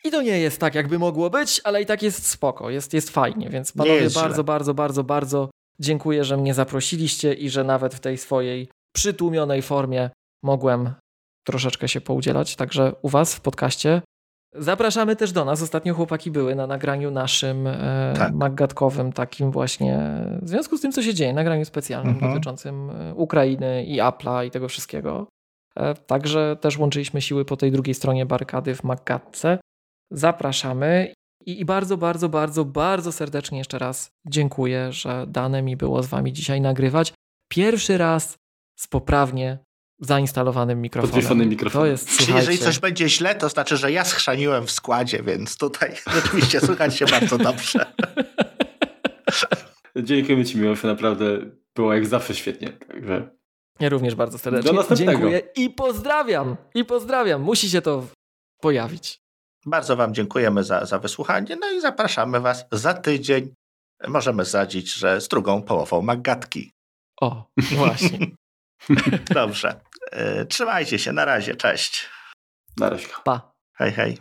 i 0.05 0.11
to 0.11 0.21
nie 0.21 0.39
jest 0.39 0.59
tak, 0.59 0.75
jakby 0.75 0.99
mogło 0.99 1.29
być, 1.29 1.61
ale 1.63 1.81
i 1.81 1.85
tak 1.85 2.01
jest 2.03 2.27
spoko, 2.27 2.69
jest, 2.69 2.93
jest 2.93 3.09
fajnie. 3.09 3.49
Więc 3.49 3.71
panowie, 3.71 4.09
bardzo, 4.15 4.43
bardzo, 4.43 4.73
bardzo, 4.73 5.03
bardzo 5.03 5.49
dziękuję, 5.79 6.23
że 6.23 6.37
mnie 6.37 6.53
zaprosiliście 6.53 7.33
i 7.33 7.49
że 7.49 7.63
nawet 7.63 7.95
w 7.95 7.99
tej 7.99 8.17
swojej 8.17 8.69
przytłumionej 8.95 9.61
formie 9.61 10.09
mogłem 10.43 10.93
troszeczkę 11.47 11.87
się 11.87 12.01
poudzielać, 12.01 12.55
także 12.55 12.93
u 13.01 13.09
Was 13.09 13.35
w 13.35 13.41
podcaście. 13.41 14.01
Zapraszamy 14.55 15.15
też 15.15 15.31
do 15.31 15.45
nas. 15.45 15.61
Ostatnio 15.61 15.93
chłopaki 15.93 16.31
były 16.31 16.55
na 16.55 16.67
nagraniu 16.67 17.11
naszym 17.11 17.67
e, 17.67 18.13
Tak. 18.17 18.33
maggatkowym, 18.33 19.13
takim 19.13 19.51
właśnie, 19.51 19.99
w 20.41 20.49
związku 20.49 20.77
z 20.77 20.81
tym, 20.81 20.91
co 20.91 21.01
się 21.03 21.13
dzieje, 21.13 21.33
nagraniu 21.33 21.65
specjalnym 21.65 22.13
Mhm. 22.13 22.31
dotyczącym 22.33 22.89
e, 22.89 23.13
Ukrainy 23.15 23.85
i 23.85 23.97
Apple'a 23.99 24.45
i 24.45 24.51
tego 24.51 24.67
wszystkiego. 24.67 25.27
E, 25.75 25.93
Także 25.95 26.57
też 26.61 26.77
łączyliśmy 26.77 27.21
siły 27.21 27.45
po 27.45 27.57
tej 27.57 27.71
drugiej 27.71 27.93
stronie 27.95 28.25
barykady 28.25 28.75
w 28.75 28.83
Maggatce. 28.83 29.57
Zapraszamy 30.11 31.13
i, 31.45 31.59
i 31.59 31.65
bardzo, 31.65 31.97
bardzo, 31.97 32.29
bardzo, 32.29 32.65
bardzo 32.65 33.11
serdecznie 33.11 33.57
jeszcze 33.57 33.79
raz 33.79 34.09
dziękuję, 34.27 34.91
że 34.93 35.25
dane 35.27 35.61
mi 35.61 35.77
było 35.77 36.03
z 36.03 36.07
Wami 36.07 36.33
dzisiaj 36.33 36.61
nagrywać. 36.61 37.13
Pierwszy 37.49 37.97
raz 37.97 38.35
z 38.79 38.87
poprawnie 38.87 39.59
zainstalowanym 40.01 40.81
mikrofonem. 40.81 41.11
Podwieszonym 41.13 41.49
mikrofonem. 41.49 41.87
To 41.87 41.91
jest, 41.91 42.05
Czyli 42.09 42.15
słuchajcie, 42.17 42.51
jeżeli 42.51 42.57
coś 42.57 42.79
będzie 42.79 43.09
źle, 43.09 43.35
to 43.35 43.49
znaczy, 43.49 43.77
że 43.77 43.91
ja 43.91 44.05
schrzaniłem 44.05 44.65
w 44.65 44.71
składzie, 44.71 45.23
więc 45.23 45.57
tutaj 45.57 45.95
rzeczywiście 46.15 46.61
słychać 46.61 46.95
się 46.97 47.05
bardzo 47.05 47.37
dobrze. 47.37 47.85
Dziękujemy 50.03 50.45
Ci, 50.45 50.57
Miłoszu, 50.57 50.87
naprawdę 50.87 51.25
było 51.75 51.93
jak 51.93 52.05
zawsze 52.05 52.35
świetnie. 52.35 52.69
Także 52.69 53.29
Ja 53.79 53.89
również 53.89 54.15
bardzo 54.15 54.37
serdecznie 54.37 54.71
Do 54.71 54.77
następnego. 54.77 55.11
dziękuję 55.11 55.41
i 55.55 55.69
pozdrawiam. 55.69 56.55
I 56.75 56.85
pozdrawiam. 56.85 57.41
Musi 57.41 57.69
się 57.69 57.81
to 57.81 58.07
pojawić. 58.61 59.19
Bardzo 59.67 59.95
Wam 59.95 60.13
dziękujemy 60.13 60.63
za, 60.63 60.85
za 60.85 60.99
wysłuchanie, 60.99 61.55
no 61.61 61.71
i 61.71 61.81
zapraszamy 61.81 62.39
Was 62.39 62.65
za 62.71 62.93
tydzień. 62.93 63.53
Możemy 64.07 64.45
zdradzić, 64.45 64.93
że 64.93 65.21
z 65.21 65.27
drugą 65.27 65.61
połową 65.61 66.01
Maggatki. 66.01 66.71
O, 67.21 67.45
właśnie. 67.71 68.19
Dobrze. 69.33 69.81
E, 70.11 70.45
Trzymajcie 70.45 70.99
się, 70.99 71.11
na 71.13 71.25
razie, 71.25 71.55
cześć. 71.55 72.09
na 72.77 72.89
razie. 72.89 73.07
Pa. 73.23 73.51
Hej, 73.73 73.91
hej. 73.91 74.17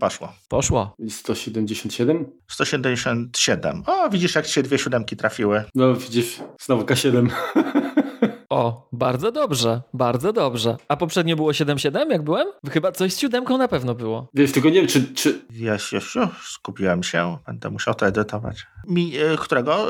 Poszło. 0.00 0.32
Poszło. 0.48 0.94
177? 1.08 2.26
177. 2.50 3.82
O, 3.86 4.10
widzisz, 4.10 4.34
jak 4.34 4.46
ci 4.46 4.52
się 4.52 4.62
dwie 4.62 4.78
siódemki 4.78 5.16
trafiły. 5.16 5.64
No 5.74 5.94
widzisz, 5.94 6.40
znowu 6.60 6.82
K7. 6.82 7.28
O, 8.50 8.88
bardzo 8.92 9.32
dobrze, 9.32 9.82
bardzo 9.94 10.32
dobrze. 10.32 10.76
A 10.88 10.96
poprzednio 10.96 11.36
było 11.36 11.50
7-7, 11.50 12.10
jak 12.10 12.22
byłem? 12.22 12.48
Chyba 12.70 12.92
coś 12.92 13.12
z 13.12 13.18
siódemką 13.18 13.58
na 13.58 13.68
pewno 13.68 13.94
było. 13.94 14.28
Wiesz, 14.34 14.52
tylko 14.52 14.68
nie 14.68 14.74
wiem, 14.74 14.86
czy, 14.86 15.14
czy 15.14 15.44
Wiesz, 15.50 15.92
już, 15.92 16.14
już 16.14 16.52
skupiłem 16.52 17.02
się. 17.02 17.38
Będę 17.46 17.70
musiał 17.70 17.94
to 17.94 18.06
edytować. 18.06 18.66
Mi, 18.88 19.16
e, 19.16 19.36
którego? 19.36 19.86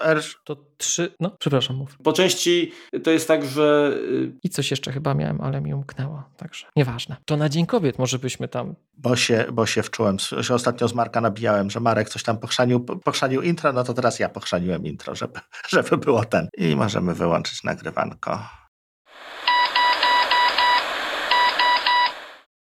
R... 0.00 0.22
To 0.44 0.56
trzy, 0.76 1.14
no 1.20 1.36
przepraszam, 1.38 1.76
mów. 1.76 1.98
po 2.04 2.12
części 2.12 2.72
to 3.04 3.10
jest 3.10 3.28
tak, 3.28 3.44
że 3.44 3.92
y, 3.96 4.32
I 4.42 4.48
coś 4.48 4.70
jeszcze 4.70 4.92
chyba 4.92 5.14
miałem, 5.14 5.40
ale 5.40 5.60
mi 5.60 5.74
umknęło, 5.74 6.22
także 6.36 6.66
nieważne. 6.76 7.16
To 7.24 7.36
na 7.36 7.48
Dzień 7.48 7.66
Kobiet 7.66 7.98
może 7.98 8.18
byśmy 8.18 8.48
tam... 8.48 8.74
Bo 8.98 9.16
się, 9.16 9.44
bo 9.52 9.66
się 9.66 9.82
wczułem, 9.82 10.18
się 10.18 10.54
ostatnio 10.54 10.88
z 10.88 10.94
Marka 10.94 11.20
nabijałem, 11.20 11.70
że 11.70 11.80
Marek 11.80 12.08
coś 12.08 12.22
tam 12.22 12.38
pochrzanił, 12.38 12.80
pochrzanił 12.80 13.42
intro, 13.42 13.72
no 13.72 13.84
to 13.84 13.94
teraz 13.94 14.18
ja 14.18 14.28
pochrzaniłem 14.28 14.86
intro, 14.86 15.14
żeby, 15.14 15.40
żeby 15.68 15.96
było 15.96 16.24
ten. 16.24 16.48
I 16.58 16.76
możemy 16.76 17.14
wyłączyć 17.14 17.64
nagrywanko. 17.64 18.40